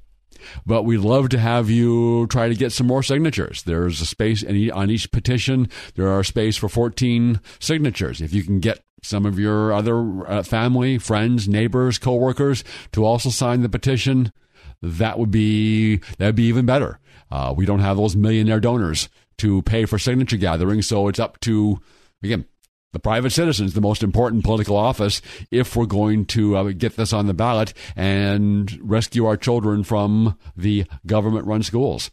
But 0.66 0.82
we'd 0.82 0.98
love 0.98 1.28
to 1.30 1.38
have 1.38 1.70
you 1.70 2.26
try 2.26 2.48
to 2.48 2.54
get 2.54 2.72
some 2.72 2.88
more 2.88 3.02
signatures. 3.02 3.62
There's 3.62 4.00
a 4.00 4.06
space 4.06 4.44
on 4.44 4.90
each 4.90 5.12
petition. 5.12 5.68
There 5.94 6.08
are 6.08 6.24
space 6.24 6.56
for 6.56 6.68
14 6.68 7.40
signatures. 7.60 8.20
If 8.20 8.34
you 8.34 8.42
can 8.42 8.58
get 8.58 8.80
some 9.02 9.26
of 9.26 9.38
your 9.38 9.72
other 9.72 10.26
uh, 10.28 10.42
family, 10.42 10.98
friends, 10.98 11.48
neighbors, 11.48 11.98
coworkers 11.98 12.64
to 12.92 13.04
also 13.04 13.30
sign 13.30 13.62
the 13.62 13.68
petition, 13.68 14.32
that 14.80 15.18
would 15.18 15.30
be 15.30 15.96
that 16.18 16.26
would 16.26 16.36
be 16.36 16.44
even 16.44 16.66
better. 16.66 16.98
Uh, 17.30 17.52
we 17.56 17.66
don't 17.66 17.80
have 17.80 17.96
those 17.96 18.16
millionaire 18.16 18.60
donors 18.60 19.08
to 19.38 19.62
pay 19.62 19.84
for 19.84 19.98
signature 19.98 20.36
gatherings, 20.36 20.86
so 20.86 21.08
it's 21.08 21.18
up 21.18 21.40
to 21.40 21.80
again 22.22 22.44
the 22.92 22.98
private 22.98 23.30
citizens, 23.30 23.72
the 23.72 23.80
most 23.80 24.02
important 24.02 24.44
political 24.44 24.76
office, 24.76 25.22
if 25.50 25.74
we're 25.74 25.86
going 25.86 26.26
to 26.26 26.56
uh, 26.56 26.62
get 26.72 26.96
this 26.96 27.12
on 27.12 27.26
the 27.26 27.34
ballot 27.34 27.72
and 27.96 28.78
rescue 28.82 29.24
our 29.24 29.36
children 29.36 29.82
from 29.82 30.38
the 30.56 30.84
government-run 31.06 31.62
schools. 31.62 32.10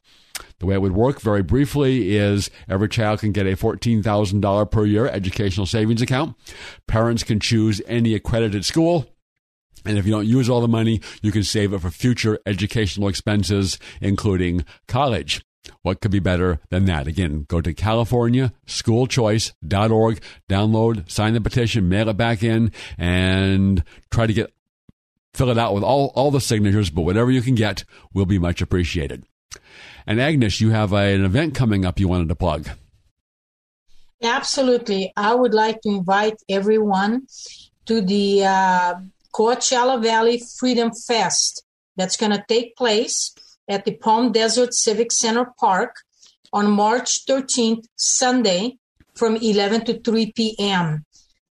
The 0.60 0.66
way 0.66 0.76
it 0.76 0.82
would 0.82 0.93
work, 0.93 1.22
very 1.22 1.41
briefly, 1.41 2.16
is 2.16 2.51
every 2.68 2.89
child 2.89 3.22
can 3.22 3.32
get 3.32 3.47
a 3.47 3.55
$14,000 3.55 4.72
per 4.72 4.86
year 4.86 5.07
educational 5.07 5.66
savings 5.66 6.01
account. 6.01 6.36
Parents 6.88 7.24
can 7.24 7.39
choose 7.39 7.82
any 7.88 8.14
accredited 8.14 8.66
school. 8.66 9.05
And 9.86 9.97
if 9.97 10.05
you 10.05 10.12
don't 10.12 10.28
use 10.28 10.49
all 10.49 10.60
the 10.60 10.68
money, 10.68 10.99
you 11.22 11.32
can 11.32 11.43
save 11.43 11.72
it 11.74 11.80
for 11.80 11.89
future 11.89 12.38
educational 12.45 13.07
expenses, 13.07 13.80
including 14.01 14.66
college. 14.88 15.41
What 15.82 16.01
could 16.01 16.12
be 16.12 16.20
better 16.20 16.60
than 16.70 16.84
that? 16.86 17.07
Again, 17.07 17.45
go 17.47 17.62
to 17.62 17.74
californiaschoolchoice.org, 17.74 20.22
download, 20.49 21.10
sign 21.10 21.34
the 21.34 21.41
petition, 21.41 21.88
mail 21.88 22.10
it 22.10 22.18
back 22.18 22.43
in, 22.43 22.74
and 22.97 23.86
try 24.12 24.28
to 24.28 24.34
get 24.34 24.53
fill 25.34 25.49
it 25.49 25.57
out 25.57 25.74
with 25.74 25.84
all, 25.84 26.12
all 26.16 26.32
the 26.32 26.41
signatures, 26.41 26.89
but 26.89 27.03
whatever 27.03 27.32
you 27.32 27.41
can 27.41 27.55
get 27.55 27.86
will 28.14 28.26
be 28.26 28.39
much 28.39 28.62
appreciated. 28.62 29.24
And 30.06 30.20
Agnes, 30.22 30.62
you 30.62 30.72
have 30.72 30.93
a, 30.93 31.14
an 31.14 31.26
event 31.26 31.56
coming 31.56 31.86
up 31.86 32.00
you 32.00 32.08
wanted 32.08 32.30
to 32.30 32.36
plug. 32.36 32.70
Absolutely. 34.22 35.14
I 35.16 35.34
would 35.34 35.54
like 35.54 35.82
to 35.82 35.89
invite 35.89 36.36
everyone 36.50 37.28
to 37.86 38.02
the 38.02 38.45
uh, 38.45 38.95
Coachella 39.34 40.02
Valley 40.02 40.41
Freedom 40.60 40.91
Fest 41.08 41.64
that's 41.95 42.18
going 42.18 42.32
to 42.32 42.43
take 42.47 42.76
place 42.76 43.34
at 43.68 43.86
the 43.86 43.95
Palm 43.95 44.32
Desert 44.32 44.74
Civic 44.74 45.12
Center 45.12 45.54
Park 45.60 45.95
on 46.52 46.72
March 46.72 47.26
13th, 47.28 47.86
Sunday, 47.95 48.78
from 49.14 49.36
11 49.36 49.86
to 49.86 50.00
3 50.00 50.32
p.m. 50.32 51.06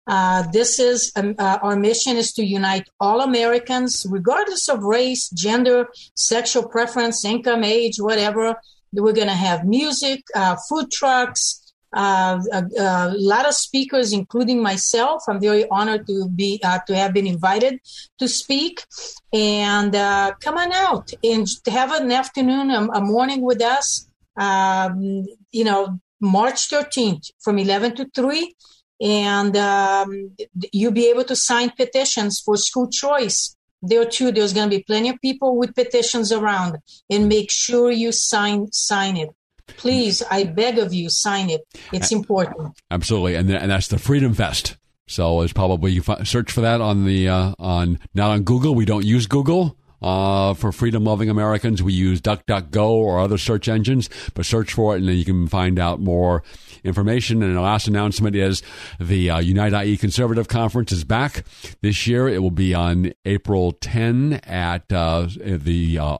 Uh, 0.08 0.43
this 0.53 0.80
is 0.80 1.12
um, 1.16 1.36
uh, 1.38 1.60
our 1.62 1.76
mission 1.76 2.16
is 2.16 2.32
to 2.34 2.45
unite 2.45 2.88
all 2.99 3.22
Americans, 3.22 4.05
regardless 4.10 4.70
of 4.70 4.84
race, 4.84 5.30
gender, 5.30 5.88
sexual 6.16 6.68
preference, 6.68 7.26
income, 7.26 7.64
age, 7.64 7.97
whatever. 7.99 8.55
We're 8.93 9.14
going 9.14 9.28
to 9.28 9.34
have 9.34 9.66
music, 9.66 10.24
uh, 10.34 10.55
food 10.70 10.91
trucks, 10.91 11.62
uh, 11.95 12.39
a, 12.53 12.64
a, 12.80 13.14
lot 13.18 13.47
of 13.47 13.53
speakers, 13.53 14.14
including 14.14 14.62
myself. 14.62 15.24
I'm 15.28 15.41
very 15.41 15.68
honored 15.70 16.08
to 16.08 16.30
be 16.30 16.60
uh, 16.64 16.80
to 16.88 16.95
have 16.95 17.14
been 17.14 17.28
invited 17.28 17.80
to 18.20 18.28
speak, 18.28 18.86
and 19.34 19.93
uh, 19.93 20.34
come 20.39 20.58
on 20.58 20.72
out 20.72 21.12
and 21.24 21.47
have 21.68 21.91
an 21.91 22.12
afternoon, 22.12 22.72
a, 22.72 22.88
a 22.93 23.01
morning 23.01 23.41
with 23.41 23.62
us. 23.62 24.08
Um, 24.38 25.26
you 25.51 25.64
know, 25.64 25.99
March 26.22 26.70
13th 26.70 27.32
from 27.39 27.58
11 27.58 27.95
to 27.95 28.10
3, 28.16 28.55
and 29.02 29.56
um, 29.56 30.32
you'll 30.72 30.91
be 30.91 31.10
able 31.10 31.24
to 31.26 31.36
sign 31.36 31.72
petitions 31.72 32.39
for 32.39 32.58
school 32.58 32.89
choice. 32.89 33.56
There 33.82 34.06
too, 34.06 34.32
there's 34.32 34.54
going 34.54 34.70
to 34.70 34.76
be 34.76 34.84
plenty 34.84 35.10
of 35.10 35.22
people 35.22 35.58
with 35.58 35.76
petitions 35.76 36.32
around, 36.32 36.78
and 37.10 37.30
make 37.30 37.52
sure 37.52 37.91
you 37.91 38.12
sign 38.12 38.72
sign 38.72 39.18
it. 39.18 39.30
Please, 39.68 40.24
I 40.32 40.45
beg 40.45 40.80
of 40.80 40.93
you, 40.93 41.10
sign 41.10 41.50
it. 41.50 41.62
It's 41.91 42.12
important. 42.12 42.74
Absolutely, 42.89 43.36
and 43.36 43.50
and 43.52 43.70
that's 43.70 43.88
the 43.88 44.00
Freedom 44.00 44.34
Fest. 44.34 44.78
So 45.08 45.41
it's 45.41 45.54
probably 45.54 45.91
you 45.91 46.04
search 46.24 46.52
for 46.52 46.62
that 46.62 46.82
on 46.82 47.06
the 47.06 47.30
uh, 47.30 47.54
on 47.60 48.00
not 48.14 48.32
on 48.32 48.43
Google. 48.43 48.76
We 48.76 48.86
don't 48.86 49.06
use 49.06 49.28
Google. 49.28 49.78
Uh, 50.02 50.54
for 50.54 50.72
freedom 50.72 51.04
loving 51.04 51.30
Americans, 51.30 51.82
we 51.82 51.93
use 51.93 52.22
DuckDuckGo 52.22 52.89
or 52.89 53.20
other 53.20 53.38
search 53.38 53.68
engines, 53.68 54.10
but 54.34 54.45
search 54.45 54.74
for 54.74 54.95
it 54.95 55.00
and 55.00 55.08
then 55.08 55.18
you 55.18 55.26
can 55.26 55.48
find 55.48 55.80
out 55.80 56.00
more 56.00 56.43
information. 56.84 57.41
And 57.43 57.56
the 57.56 57.62
last 57.62 57.88
announcement 57.88 58.36
is 58.36 58.62
the 59.00 59.30
uh, 59.30 59.39
Unite 59.39 59.74
IE 59.86 59.98
Conservative 59.98 60.48
Conference 60.48 60.91
is 60.91 61.04
back 61.04 61.43
this 61.82 62.08
year. 62.08 62.28
It 62.28 62.43
will 62.43 62.52
be 62.52 62.74
on 62.74 63.14
April 63.26 63.74
10 63.74 64.34
at 64.43 64.91
uh, 64.91 65.28
the 65.39 66.00
uh, 66.00 66.18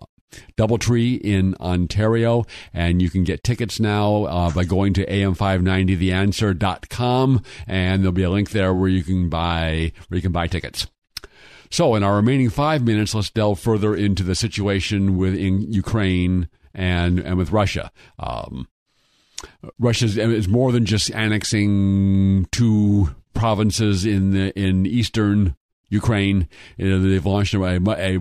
Doubletree 0.58 1.20
in 1.20 1.56
Ontario. 1.60 2.46
And 2.74 3.02
you 3.02 3.10
can 3.10 3.24
get 3.24 3.44
tickets 3.44 3.80
now 3.80 4.26
uh, 4.26 4.52
by 4.52 4.66
going 4.66 4.94
to 4.94 5.04
am590theanswer.com. 5.06 7.42
And 7.68 8.04
there'll 8.04 8.12
be 8.12 8.24
a 8.24 8.30
link 8.30 8.52
there 8.52 8.74
where 8.74 8.90
you 8.90 9.04
can 9.04 9.30
buy, 9.30 9.94
where 10.08 10.18
you 10.18 10.22
can 10.22 10.32
buy 10.32 10.48
tickets. 10.48 10.88
So, 11.70 11.96
in 11.96 12.04
our 12.04 12.16
remaining 12.16 12.50
five 12.50 12.84
minutes, 12.84 13.14
let's 13.14 13.30
delve 13.30 13.60
further 13.60 13.96
into 13.96 14.24
the 14.24 14.36
situation 14.36 15.18
within 15.18 15.62
Ukraine 15.72 16.50
and, 16.74 17.20
and 17.20 17.38
with 17.38 17.52
Russia. 17.52 17.92
Um, 18.20 18.68
Russia 19.80 20.06
is 20.06 20.48
more 20.48 20.72
than 20.72 20.86
just 20.86 21.12
annexing 21.12 22.48
two 22.52 23.16
provinces 23.34 24.06
in 24.06 24.32
the, 24.32 24.58
in 24.60 24.86
eastern 24.86 25.56
Ukraine. 25.90 26.48
they've 26.78 27.26
launched 27.26 27.54
a, 27.54 27.64
a, 27.64 28.20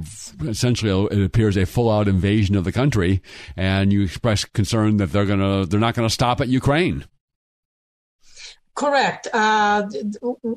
essentially 0.49 1.07
it 1.11 1.25
appears 1.25 1.57
a 1.57 1.67
full 1.67 1.91
out 1.91 2.09
invasion 2.09 2.55
of 2.55 2.65
the 2.65 2.73
country, 2.73 3.23
and 3.57 3.93
you 3.93 4.03
express 4.03 4.45
concern 4.45 4.99
that 4.99 5.13
they're 5.13 5.27
gonna 5.27 5.67
they're 5.67 5.81
not 5.81 5.95
gonna 5.95 6.11
stop 6.11 6.41
at 6.41 6.49
Ukraine. 6.49 7.05
Correct. 8.77 9.27
Uh, 9.33 9.89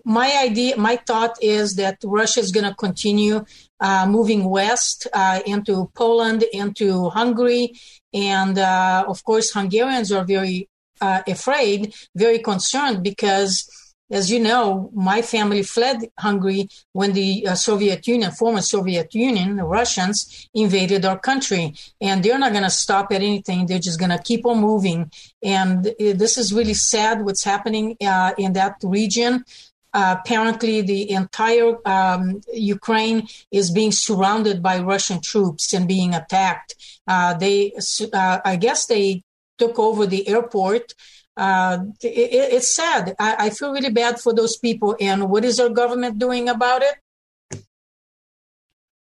my 0.03 0.29
idea, 0.43 0.75
my 0.75 0.97
thought 0.97 1.37
is 1.41 1.75
that 1.75 1.99
Russia 2.03 2.41
is 2.41 2.51
going 2.51 2.65
to 2.65 2.75
continue 2.75 3.45
uh, 3.79 4.05
moving 4.07 4.43
west 4.49 5.07
uh, 5.13 5.39
into 5.45 5.89
Poland, 5.95 6.43
into 6.51 7.09
Hungary, 7.11 7.71
and 8.13 8.59
uh, 8.59 9.05
of 9.07 9.23
course, 9.23 9.51
Hungarians 9.51 10.11
are 10.11 10.25
very 10.25 10.67
uh, 10.99 11.21
afraid, 11.27 11.93
very 12.13 12.39
concerned 12.39 13.03
because 13.03 13.69
as 14.11 14.31
you 14.31 14.39
know, 14.39 14.89
my 14.93 15.21
family 15.21 15.63
fled 15.63 15.97
Hungary 16.17 16.67
when 16.93 17.13
the 17.13 17.47
uh, 17.47 17.55
Soviet 17.55 18.07
Union, 18.07 18.31
former 18.31 18.61
Soviet 18.61 19.13
Union, 19.13 19.57
the 19.57 19.63
Russians 19.63 20.49
invaded 20.53 21.05
our 21.05 21.19
country. 21.19 21.75
And 22.01 22.23
they're 22.23 22.39
not 22.39 22.51
going 22.51 22.63
to 22.63 22.69
stop 22.69 23.11
at 23.11 23.21
anything. 23.21 23.65
They're 23.65 23.79
just 23.79 23.99
going 23.99 24.11
to 24.11 24.21
keep 24.23 24.45
on 24.45 24.59
moving. 24.59 25.11
And 25.43 25.87
uh, 25.87 25.91
this 25.97 26.37
is 26.37 26.53
really 26.53 26.73
sad 26.73 27.23
what's 27.23 27.43
happening 27.43 27.97
uh, 28.01 28.33
in 28.37 28.53
that 28.53 28.75
region. 28.83 29.45
Uh, 29.91 30.15
apparently, 30.19 30.81
the 30.81 31.09
entire 31.11 31.75
um, 31.87 32.41
Ukraine 32.53 33.27
is 33.51 33.71
being 33.71 33.91
surrounded 33.91 34.61
by 34.61 34.79
Russian 34.79 35.19
troops 35.19 35.73
and 35.73 35.87
being 35.87 36.13
attacked. 36.13 36.75
Uh, 37.07 37.33
they, 37.33 37.73
uh, 38.13 38.39
I 38.45 38.55
guess, 38.55 38.85
they 38.85 39.23
took 39.57 39.79
over 39.79 40.05
the 40.05 40.27
airport 40.27 40.93
uh, 41.39 41.85
it, 42.03 42.53
it's 42.53 42.75
sad. 42.75 43.15
I, 43.17 43.47
I, 43.47 43.49
feel 43.49 43.71
really 43.71 43.91
bad 43.91 44.19
for 44.19 44.33
those 44.33 44.57
people. 44.57 44.97
And 44.99 45.29
what 45.29 45.45
is 45.45 45.57
our 45.59 45.69
government 45.69 46.19
doing 46.19 46.49
about 46.49 46.81
it? 46.81 46.95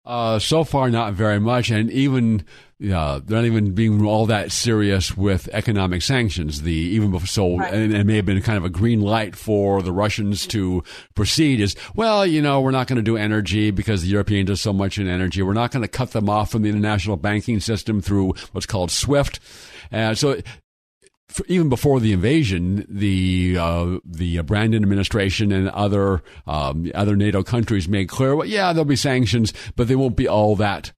Uh, 0.04 0.40
so 0.40 0.64
far, 0.64 0.90
not 0.90 1.14
very 1.14 1.40
much, 1.40 1.70
and 1.70 1.90
even 1.90 2.44
uh, 2.92 3.22
they're 3.24 3.38
not 3.38 3.46
even 3.46 3.74
being 3.74 4.06
all 4.06 4.26
that 4.26 4.52
serious 4.52 5.16
with 5.16 5.48
economic 5.54 6.02
sanctions. 6.02 6.64
The 6.64 6.74
even 6.74 7.12
before, 7.12 7.28
so 7.28 7.58
right. 7.58 7.74
and 7.74 7.96
it 7.96 8.06
may 8.06 8.18
have 8.18 8.26
been 8.26 8.42
kind 8.42 8.58
of 8.58 8.66
a 8.66 8.70
green 8.70 9.00
light 9.00 9.34
for 9.34 9.82
the 9.82 9.94
Russians 9.94 10.46
to 10.48 10.84
proceed. 11.16 11.62
Is 11.62 11.78
well, 11.96 12.26
you 12.26 12.42
know, 12.42 12.60
we're 12.60 12.72
not 12.72 12.88
going 12.88 12.98
to 12.98 13.04
do 13.04 13.16
energy 13.16 13.72
because 13.72 14.02
the 14.02 14.10
Europeans 14.10 14.48
do 14.48 14.56
so 14.58 14.74
much 14.74 14.98
in 14.98 15.08
energy. 15.08 15.42
We're 15.42 15.54
not 15.54 15.72
going 15.72 15.84
to 15.84 15.88
cut 15.88 16.12
them 16.12 16.28
off 16.28 16.52
from 16.52 16.64
the 16.64 16.70
international 16.70 17.16
banking 17.16 17.62
system 17.62 18.02
through 18.02 18.34
what's 18.52 18.66
called 18.66 18.92
SWIFT. 18.92 19.40
Uh, 19.94 20.16
so 20.16 20.42
even 21.48 21.70
before 21.70 22.00
the 22.00 22.14
invasion, 22.14 22.86
the 22.88 23.58
uh, 23.60 23.98
the 24.06 24.42
Brandon 24.42 24.84
administration 24.84 25.52
and 25.52 25.70
other 25.70 26.22
um, 26.46 26.92
other 26.94 27.16
NATO 27.16 27.44
countries 27.44 27.88
made 27.88 28.10
clear, 28.10 28.36
well, 28.36 28.48
yeah, 28.48 28.74
there'll 28.74 28.86
be 28.86 28.96
sanctions, 28.96 29.54
but 29.76 29.88
they 29.88 29.96
won't 29.96 30.18
be 30.18 30.28
all 30.28 30.56
that 30.58 30.92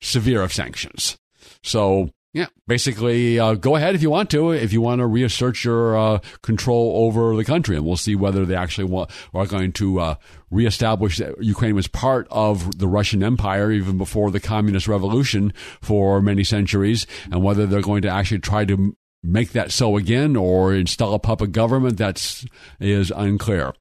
severe 0.00 0.42
of 0.42 0.52
sanctions. 0.52 1.18
So 1.62 2.10
yeah, 2.32 2.46
basically, 2.68 3.40
uh, 3.40 3.54
go 3.54 3.74
ahead 3.74 3.96
if 3.96 4.02
you 4.02 4.10
want 4.10 4.30
to. 4.30 4.52
If 4.52 4.72
you 4.72 4.80
want 4.80 5.00
to 5.00 5.06
reassert 5.06 5.64
your 5.64 5.96
uh, 5.98 6.18
control 6.42 7.04
over 7.04 7.34
the 7.34 7.44
country, 7.44 7.74
and 7.74 7.84
we'll 7.84 7.96
see 7.96 8.14
whether 8.14 8.46
they 8.46 8.54
actually 8.54 8.84
want, 8.84 9.10
are 9.34 9.46
going 9.46 9.72
to 9.72 9.98
uh, 9.98 10.14
reestablish 10.48 11.18
that 11.18 11.42
Ukraine 11.42 11.74
was 11.74 11.88
part 11.88 12.28
of 12.30 12.78
the 12.78 12.86
Russian 12.86 13.24
Empire 13.24 13.72
even 13.72 13.98
before 13.98 14.30
the 14.30 14.38
communist 14.38 14.86
revolution 14.86 15.52
for 15.80 16.22
many 16.22 16.44
centuries, 16.44 17.04
and 17.32 17.42
whether 17.42 17.66
they're 17.66 17.80
going 17.80 18.02
to 18.02 18.08
actually 18.08 18.38
try 18.38 18.64
to 18.64 18.96
make 19.22 19.52
that 19.52 19.70
so 19.70 19.96
again 19.96 20.36
or 20.36 20.74
install 20.74 21.14
a 21.14 21.18
puppet 21.18 21.52
government 21.52 21.98
that's 21.98 22.44
is 22.78 23.10
unclear. 23.10 23.74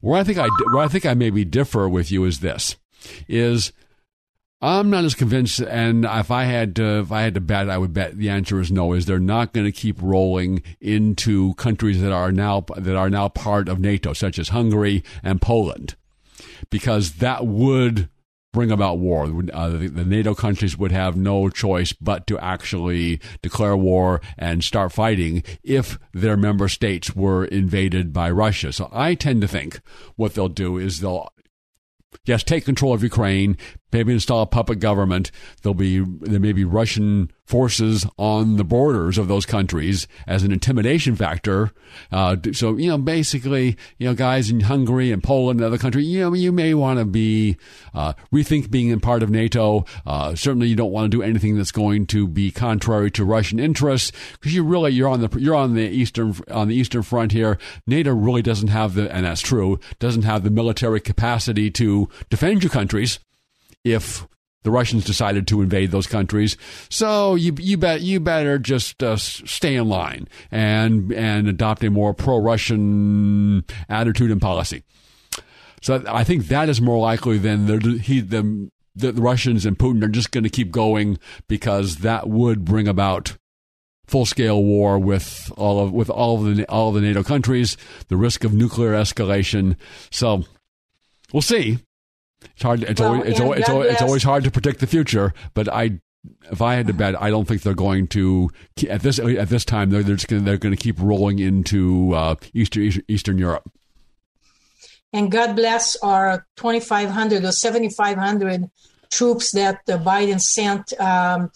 Where 0.00 0.20
I 0.20 0.24
think 0.24 0.38
I 0.38 0.48
where 0.72 0.84
I 0.84 0.88
think 0.88 1.06
I 1.06 1.14
maybe 1.14 1.44
differ 1.44 1.88
with 1.88 2.10
you 2.10 2.24
is 2.24 2.40
this 2.40 2.76
is 3.28 3.72
I'm 4.64 4.88
not 4.88 5.04
as 5.04 5.14
convinced, 5.14 5.60
and 5.60 6.06
if 6.06 6.30
I 6.30 6.44
had 6.44 6.74
to, 6.76 7.00
if 7.00 7.12
I 7.12 7.20
had 7.20 7.34
to 7.34 7.40
bet, 7.40 7.68
I 7.68 7.76
would 7.76 7.92
bet 7.92 8.16
the 8.16 8.30
answer 8.30 8.60
is 8.60 8.72
no. 8.72 8.94
Is 8.94 9.04
they're 9.04 9.18
not 9.18 9.52
going 9.52 9.66
to 9.66 9.72
keep 9.72 10.00
rolling 10.00 10.62
into 10.80 11.52
countries 11.54 12.00
that 12.00 12.12
are 12.12 12.32
now 12.32 12.64
that 12.74 12.96
are 12.96 13.10
now 13.10 13.28
part 13.28 13.68
of 13.68 13.78
NATO, 13.78 14.14
such 14.14 14.38
as 14.38 14.48
Hungary 14.48 15.04
and 15.22 15.42
Poland, 15.42 15.96
because 16.70 17.16
that 17.16 17.46
would 17.46 18.08
bring 18.54 18.70
about 18.70 18.98
war. 18.98 19.24
Uh, 19.52 19.68
the, 19.68 19.88
the, 19.88 20.04
NATO 20.04 20.34
countries 20.34 20.78
would 20.78 20.92
have 20.92 21.16
no 21.16 21.50
choice 21.50 21.92
but 21.92 22.26
to 22.28 22.38
actually 22.38 23.20
declare 23.42 23.76
war 23.76 24.22
and 24.38 24.64
start 24.64 24.92
fighting 24.92 25.42
if 25.62 25.98
their 26.14 26.36
member 26.38 26.68
states 26.68 27.14
were 27.14 27.44
invaded 27.44 28.12
by 28.12 28.30
Russia. 28.30 28.72
So 28.72 28.88
I 28.92 29.14
tend 29.14 29.42
to 29.42 29.48
think 29.48 29.80
what 30.16 30.32
they'll 30.34 30.48
do 30.48 30.78
is 30.78 31.00
they'll 31.00 31.28
yes, 32.24 32.42
take 32.42 32.64
control 32.64 32.94
of 32.94 33.02
Ukraine, 33.02 33.58
maybe 33.94 34.12
install 34.12 34.42
a 34.42 34.46
puppet 34.46 34.80
government. 34.80 35.30
There'll 35.62 35.74
be 35.74 36.00
there 36.00 36.40
may 36.40 36.52
be 36.52 36.64
Russian 36.64 37.30
forces 37.46 38.06
on 38.18 38.56
the 38.56 38.64
borders 38.64 39.18
of 39.18 39.28
those 39.28 39.46
countries 39.46 40.08
as 40.26 40.42
an 40.42 40.50
intimidation 40.50 41.14
factor. 41.14 41.70
Uh, 42.10 42.36
so 42.52 42.76
you 42.76 42.88
know, 42.88 42.98
basically, 42.98 43.76
you 43.98 44.08
know, 44.08 44.14
guys 44.14 44.50
in 44.50 44.60
Hungary 44.60 45.12
and 45.12 45.22
Poland 45.22 45.60
and 45.60 45.66
other 45.66 45.78
countries, 45.78 46.06
you 46.06 46.20
know, 46.20 46.34
you 46.34 46.50
may 46.50 46.74
want 46.74 46.98
to 46.98 47.04
be 47.04 47.56
uh, 47.94 48.14
rethink 48.32 48.70
being 48.70 48.88
in 48.88 48.98
part 48.98 49.22
of 49.22 49.30
NATO. 49.30 49.84
Uh, 50.04 50.34
certainly, 50.34 50.66
you 50.66 50.76
don't 50.76 50.92
want 50.92 51.10
to 51.10 51.16
do 51.16 51.22
anything 51.22 51.56
that's 51.56 51.72
going 51.72 52.06
to 52.06 52.26
be 52.26 52.50
contrary 52.50 53.10
to 53.12 53.24
Russian 53.24 53.60
interests 53.60 54.10
because 54.32 54.54
you 54.54 54.64
really 54.64 54.90
you're 54.90 55.08
on 55.08 55.20
the 55.20 55.38
you're 55.38 55.54
on 55.54 55.74
the 55.74 55.88
eastern 55.88 56.34
on 56.50 56.66
the 56.66 56.74
eastern 56.74 57.04
front 57.04 57.30
here. 57.30 57.58
NATO 57.86 58.12
really 58.12 58.42
doesn't 58.42 58.68
have 58.68 58.94
the, 58.94 59.14
and 59.14 59.24
that's 59.24 59.40
true, 59.40 59.78
doesn't 60.00 60.22
have 60.22 60.42
the 60.42 60.50
military 60.50 61.00
capacity 61.00 61.70
to 61.70 62.08
defend 62.28 62.64
your 62.64 62.70
countries 62.70 63.20
if 63.84 64.26
the 64.64 64.70
Russians 64.70 65.04
decided 65.04 65.46
to 65.48 65.60
invade 65.60 65.90
those 65.90 66.06
countries. 66.06 66.56
So 66.88 67.34
you 67.36 67.54
you 67.58 67.76
bet 67.76 68.00
you 68.00 68.18
better 68.18 68.58
just 68.58 69.02
uh, 69.02 69.16
stay 69.16 69.76
in 69.76 69.88
line 69.88 70.26
and 70.50 71.12
and 71.12 71.46
adopt 71.46 71.84
a 71.84 71.90
more 71.90 72.14
pro-Russian 72.14 73.64
attitude 73.88 74.30
and 74.30 74.40
policy. 74.40 74.82
So 75.82 76.02
I 76.08 76.24
think 76.24 76.48
that 76.48 76.70
is 76.70 76.80
more 76.80 76.98
likely 76.98 77.38
than 77.38 77.66
the 77.66 77.98
he 77.98 78.20
the 78.20 78.70
the 78.96 79.12
Russians 79.12 79.66
and 79.66 79.78
Putin 79.78 80.02
are 80.02 80.08
just 80.08 80.32
going 80.32 80.44
to 80.44 80.50
keep 80.50 80.70
going 80.70 81.18
because 81.46 81.96
that 81.96 82.28
would 82.28 82.64
bring 82.64 82.88
about 82.88 83.36
full 84.06 84.26
scale 84.26 84.62
war 84.62 84.98
with 84.98 85.52
all 85.56 85.84
of 85.84 85.92
with 85.92 86.08
all 86.08 86.46
of 86.46 86.56
the 86.56 86.64
all 86.66 86.88
of 86.88 86.94
the 86.94 87.00
NATO 87.02 87.22
countries, 87.22 87.76
the 88.08 88.16
risk 88.16 88.44
of 88.44 88.54
nuclear 88.54 88.92
escalation. 88.92 89.76
So 90.10 90.44
we'll 91.32 91.42
see. 91.42 91.80
It's 92.54 92.62
hard. 92.62 92.82
It's 92.82 93.00
well, 93.00 93.14
always 93.14 93.30
it's 93.30 93.40
always, 93.40 93.60
it's 93.60 93.68
always, 93.68 93.92
it's 93.92 94.02
always 94.02 94.22
hard 94.22 94.44
to 94.44 94.50
predict 94.50 94.80
the 94.80 94.86
future, 94.86 95.32
but 95.54 95.68
I 95.68 96.00
if 96.50 96.62
I 96.62 96.74
had 96.74 96.86
to 96.86 96.92
bet, 96.92 97.20
I 97.20 97.30
don't 97.30 97.46
think 97.46 97.62
they're 97.62 97.74
going 97.74 98.06
to 98.08 98.50
at 98.88 99.02
this 99.02 99.18
at 99.18 99.48
this 99.48 99.64
time. 99.64 99.90
They're, 99.90 100.02
they're 100.02 100.16
just 100.16 100.28
gonna, 100.28 100.42
they're 100.42 100.56
going 100.56 100.74
to 100.74 100.80
keep 100.80 101.00
rolling 101.00 101.38
into 101.38 102.14
uh, 102.14 102.36
Eastern 102.52 102.92
Eastern 103.08 103.38
Europe. 103.38 103.70
And 105.12 105.30
God 105.30 105.54
bless 105.54 105.94
our 105.96 106.44
2,500 106.56 107.44
or 107.44 107.52
7,500 107.52 108.68
troops 109.12 109.52
that 109.52 109.86
Biden 109.86 110.40
sent 110.40 110.92
um, 111.00 111.52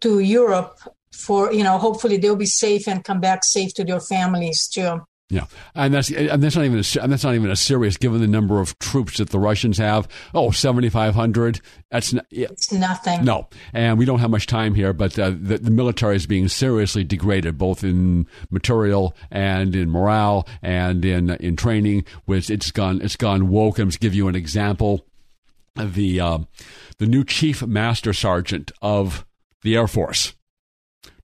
to 0.00 0.18
Europe 0.18 0.78
for 1.12 1.52
you 1.52 1.64
know 1.64 1.78
hopefully 1.78 2.18
they'll 2.18 2.36
be 2.36 2.46
safe 2.46 2.86
and 2.86 3.04
come 3.04 3.20
back 3.20 3.42
safe 3.42 3.72
to 3.74 3.84
their 3.84 4.00
families 4.00 4.68
too. 4.68 5.00
Yeah, 5.28 5.46
and 5.74 5.92
that's 5.92 6.08
and 6.12 6.40
that's 6.40 6.54
not 6.54 6.64
even 6.64 6.78
a, 6.78 7.02
and 7.02 7.10
that's 7.10 7.24
not 7.24 7.34
even 7.34 7.50
a 7.50 7.56
serious 7.56 7.96
given 7.96 8.20
the 8.20 8.28
number 8.28 8.60
of 8.60 8.78
troops 8.78 9.18
that 9.18 9.30
the 9.30 9.40
Russians 9.40 9.76
have. 9.78 10.06
Oh, 10.32 10.52
7,500. 10.52 11.60
That's 11.90 12.12
not, 12.12 12.26
yeah. 12.30 12.46
it's 12.52 12.72
nothing. 12.72 13.24
No, 13.24 13.48
and 13.72 13.98
we 13.98 14.04
don't 14.04 14.20
have 14.20 14.30
much 14.30 14.46
time 14.46 14.76
here, 14.76 14.92
but 14.92 15.18
uh, 15.18 15.30
the, 15.30 15.58
the 15.58 15.72
military 15.72 16.14
is 16.14 16.28
being 16.28 16.46
seriously 16.46 17.02
degraded, 17.02 17.58
both 17.58 17.82
in 17.82 18.28
material 18.50 19.16
and 19.28 19.74
in 19.74 19.90
morale 19.90 20.46
and 20.62 21.04
in 21.04 21.30
in 21.30 21.56
training. 21.56 22.04
Which 22.26 22.48
it's 22.48 22.70
gone 22.70 23.00
it's 23.02 23.16
gone 23.16 23.48
woke. 23.48 23.80
I'm 23.80 23.90
to 23.90 23.98
give 23.98 24.14
you 24.14 24.28
an 24.28 24.36
example. 24.36 25.06
The 25.74 26.20
uh, 26.20 26.38
the 26.98 27.06
new 27.06 27.24
chief 27.24 27.66
master 27.66 28.12
sergeant 28.12 28.70
of 28.80 29.26
the 29.62 29.74
Air 29.74 29.88
Force 29.88 30.34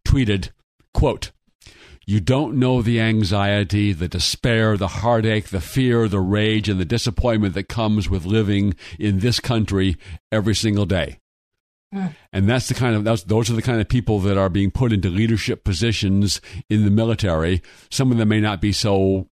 tweeted, 0.05 0.51
"quote." 0.93 1.31
You 2.07 2.21
don't 2.21 2.57
know 2.57 2.83
the 2.83 3.01
anxiety, 3.01 3.93
the 3.93 4.09
despair, 4.09 4.77
the 4.77 4.89
heartache, 4.89 5.49
the 5.49 5.61
fear, 5.61 6.09
the 6.09 6.21
rage, 6.21 6.69
and 6.69 6.81
the 6.81 6.85
disappointment 6.85 7.55
that 7.55 7.69
comes 7.69 8.11
with 8.11 8.25
living 8.25 8.75
in 8.99 9.21
this 9.21 9.39
country 9.41 9.97
every 10.31 10.55
single 10.55 10.87
day. 10.87 11.19
Mm. 11.95 12.15
And 12.33 12.49
that's 12.49 12.69
the 12.69 12.75
kind 12.75 12.97
of 12.97 13.05
that's, 13.05 13.25
those 13.25 13.51
are 13.51 13.55
the 13.55 13.63
kind 13.63 13.81
of 13.81 13.89
people 13.89 14.19
that 14.21 14.39
are 14.39 14.49
being 14.49 14.71
put 14.71 14.93
into 14.93 15.11
leadership 15.11 15.63
positions 15.63 16.41
in 16.69 16.85
the 16.85 16.91
military. 16.91 17.63
Some 17.91 18.11
of 18.11 18.19
them 18.19 18.29
may 18.29 18.41
not 18.41 18.61
be 18.61 18.73
so 18.73 19.29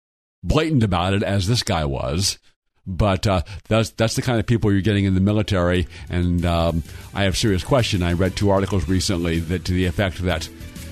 blatant 0.44 0.84
about 0.84 1.14
it 1.14 1.24
as 1.24 1.48
this 1.48 1.64
guy 1.64 1.86
was, 1.86 2.40
but 2.88 3.28
uh, 3.28 3.42
that's 3.68 3.90
that's 3.92 4.16
the 4.16 4.22
kind 4.22 4.40
of 4.40 4.46
people 4.46 4.72
you're 4.72 4.82
getting 4.82 5.06
in 5.06 5.16
the 5.16 5.22
military. 5.22 5.88
And 6.10 6.46
um, 6.46 6.84
I 7.14 7.24
have 7.24 7.38
serious 7.38 7.64
question. 7.64 8.04
I 8.04 8.14
read 8.14 8.36
two 8.36 8.52
articles 8.52 8.88
recently 8.88 9.40
that 9.40 9.66
to 9.66 9.74
the 9.74 9.86
effect 9.86 10.20
that 10.20 10.48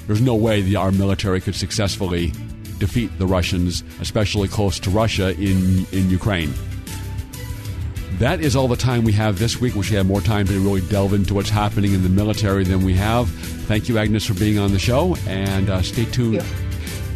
there's 0.08 0.22
no 0.22 0.36
way 0.36 0.62
the, 0.62 0.76
our 0.76 0.92
military 0.92 1.42
could 1.42 1.56
successfully 1.56 2.32
defeat 2.78 3.12
the 3.18 3.28
Russians, 3.28 3.84
especially 4.02 4.48
close 4.48 4.80
to 4.80 4.90
Russia 4.90 5.32
in, 5.40 5.86
in 5.92 6.10
Ukraine. 6.10 6.54
That 8.20 8.42
is 8.42 8.56
all 8.56 8.68
the 8.68 8.76
time 8.76 9.04
we 9.04 9.12
have 9.14 9.40
this 9.40 9.60
week. 9.60 9.76
We 9.76 9.84
should 9.84 9.98
have 9.98 10.06
more 10.06 10.22
time 10.22 10.46
to 10.48 10.60
really 10.60 10.82
delve 10.88 11.14
into 11.14 11.34
what's 11.34 11.50
happening 11.50 11.94
in 11.94 12.04
the 12.04 12.10
military 12.10 12.64
than 12.64 12.84
we 12.84 12.94
have. 12.94 13.30
Thank 13.68 13.90
you, 13.90 13.98
Agnes, 13.98 14.26
for 14.26 14.34
being 14.34 14.60
on 14.60 14.72
the 14.72 14.80
show, 14.80 15.16
and 15.28 15.70
uh, 15.70 15.82
stay 15.82 16.06
tuned. 16.06 16.44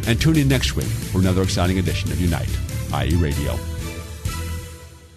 And 0.06 0.20
tune 0.20 0.36
in 0.36 0.48
next 0.48 0.74
week 0.74 0.86
for 0.86 1.20
another 1.20 1.42
exciting 1.42 1.78
edition 1.78 2.10
of 2.10 2.20
Unite, 2.20 2.48
IE 2.92 3.14
Radio. 3.16 3.77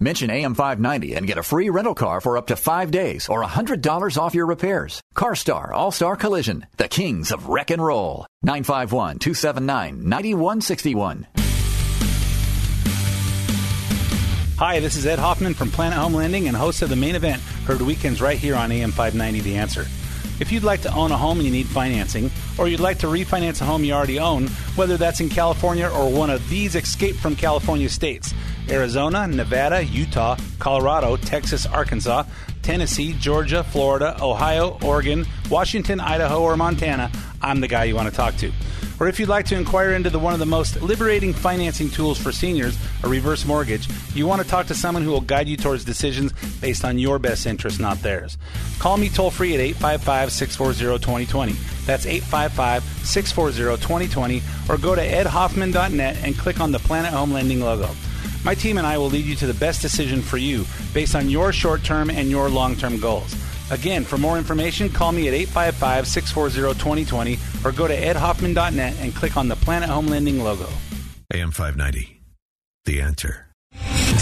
Mention 0.00 0.30
AM590 0.30 1.16
and 1.16 1.26
get 1.26 1.38
a 1.38 1.42
free 1.42 1.70
rental 1.70 1.94
car 1.94 2.20
for 2.20 2.38
up 2.38 2.46
to 2.48 2.56
five 2.56 2.90
days 2.92 3.28
or 3.28 3.42
$100 3.42 4.16
off 4.16 4.32
your 4.32 4.46
repairs. 4.46 5.00
CarStar 5.16 5.72
All-Star 5.72 6.14
Collision, 6.14 6.66
the 6.76 6.86
kings 6.86 7.32
of 7.32 7.48
wreck 7.48 7.72
and 7.72 7.84
roll. 7.84 8.24
951-279-9161. 8.46 11.24
Hi, 14.58 14.78
this 14.80 14.96
is 14.96 15.06
Ed 15.06 15.18
Hoffman 15.18 15.54
from 15.54 15.72
Planet 15.72 15.98
Home 15.98 16.14
Lending 16.14 16.46
and 16.46 16.56
host 16.56 16.82
of 16.82 16.90
the 16.90 16.96
main 16.96 17.16
event, 17.16 17.42
heard 17.66 17.80
weekends 17.80 18.20
right 18.20 18.38
here 18.38 18.54
on 18.54 18.70
AM590 18.70 19.42
The 19.42 19.56
Answer. 19.56 19.86
If 20.40 20.52
you'd 20.52 20.62
like 20.62 20.82
to 20.82 20.94
own 20.94 21.10
a 21.10 21.16
home 21.16 21.38
and 21.38 21.46
you 21.46 21.52
need 21.52 21.66
financing, 21.66 22.30
or 22.56 22.68
you'd 22.68 22.78
like 22.78 23.00
to 23.00 23.08
refinance 23.08 23.60
a 23.60 23.64
home 23.64 23.82
you 23.82 23.92
already 23.92 24.20
own, 24.20 24.46
whether 24.76 24.96
that's 24.96 25.18
in 25.18 25.28
California 25.28 25.88
or 25.88 26.08
one 26.08 26.30
of 26.30 26.48
these 26.48 26.76
escape 26.76 27.16
from 27.16 27.34
California 27.34 27.88
states 27.88 28.32
Arizona, 28.70 29.26
Nevada, 29.26 29.82
Utah, 29.84 30.36
Colorado, 30.58 31.16
Texas, 31.16 31.66
Arkansas, 31.66 32.24
Tennessee, 32.62 33.14
Georgia, 33.14 33.64
Florida, 33.64 34.16
Ohio, 34.22 34.78
Oregon, 34.82 35.26
Washington, 35.50 36.00
Idaho, 36.00 36.42
or 36.42 36.56
Montana, 36.56 37.10
I'm 37.40 37.60
the 37.60 37.68
guy 37.68 37.84
you 37.84 37.94
want 37.94 38.08
to 38.08 38.14
talk 38.14 38.36
to. 38.36 38.52
Or 39.00 39.06
if 39.06 39.20
you'd 39.20 39.28
like 39.28 39.46
to 39.46 39.56
inquire 39.56 39.92
into 39.92 40.10
the 40.10 40.18
one 40.18 40.32
of 40.32 40.40
the 40.40 40.46
most 40.46 40.82
liberating 40.82 41.32
financing 41.32 41.88
tools 41.88 42.18
for 42.18 42.32
seniors, 42.32 42.76
a 43.04 43.08
reverse 43.08 43.44
mortgage, 43.44 43.88
you 44.12 44.26
want 44.26 44.42
to 44.42 44.48
talk 44.48 44.66
to 44.66 44.74
someone 44.74 45.04
who 45.04 45.10
will 45.10 45.20
guide 45.20 45.48
you 45.48 45.56
towards 45.56 45.84
decisions 45.84 46.32
based 46.60 46.84
on 46.84 46.98
your 46.98 47.18
best 47.20 47.46
interest, 47.46 47.78
not 47.78 48.02
theirs. 48.02 48.36
Call 48.80 48.96
me 48.96 49.08
toll 49.08 49.30
free 49.30 49.54
at 49.54 49.60
855 49.60 50.32
640 50.32 50.98
2020. 50.98 51.52
That's 51.86 52.06
855 52.06 52.82
640 53.06 53.80
2020, 53.80 54.42
or 54.68 54.78
go 54.78 54.94
to 54.96 55.00
edhoffman.net 55.00 56.16
and 56.24 56.36
click 56.36 56.60
on 56.60 56.72
the 56.72 56.80
Planet 56.80 57.12
Home 57.12 57.32
Lending 57.32 57.60
logo. 57.60 57.90
My 58.44 58.54
team 58.54 58.78
and 58.78 58.86
I 58.86 58.98
will 58.98 59.08
lead 59.08 59.24
you 59.24 59.34
to 59.36 59.46
the 59.46 59.54
best 59.54 59.82
decision 59.82 60.22
for 60.22 60.38
you 60.38 60.64
based 60.94 61.14
on 61.14 61.28
your 61.28 61.52
short 61.52 61.82
term 61.82 62.10
and 62.10 62.28
your 62.30 62.48
long 62.48 62.76
term 62.76 62.98
goals. 62.98 63.34
Again, 63.70 64.04
for 64.04 64.16
more 64.16 64.38
information, 64.38 64.88
call 64.88 65.12
me 65.12 65.28
at 65.28 65.34
855 65.34 66.06
640 66.06 66.78
2020 66.78 67.38
or 67.64 67.72
go 67.72 67.86
to 67.86 67.96
edhoffman.net 67.96 68.94
and 69.00 69.14
click 69.14 69.36
on 69.36 69.48
the 69.48 69.56
Planet 69.56 69.90
Home 69.90 70.06
Lending 70.06 70.42
logo. 70.42 70.68
AM 71.34 71.50
590, 71.50 72.22
The 72.86 73.00
Answer. 73.02 73.47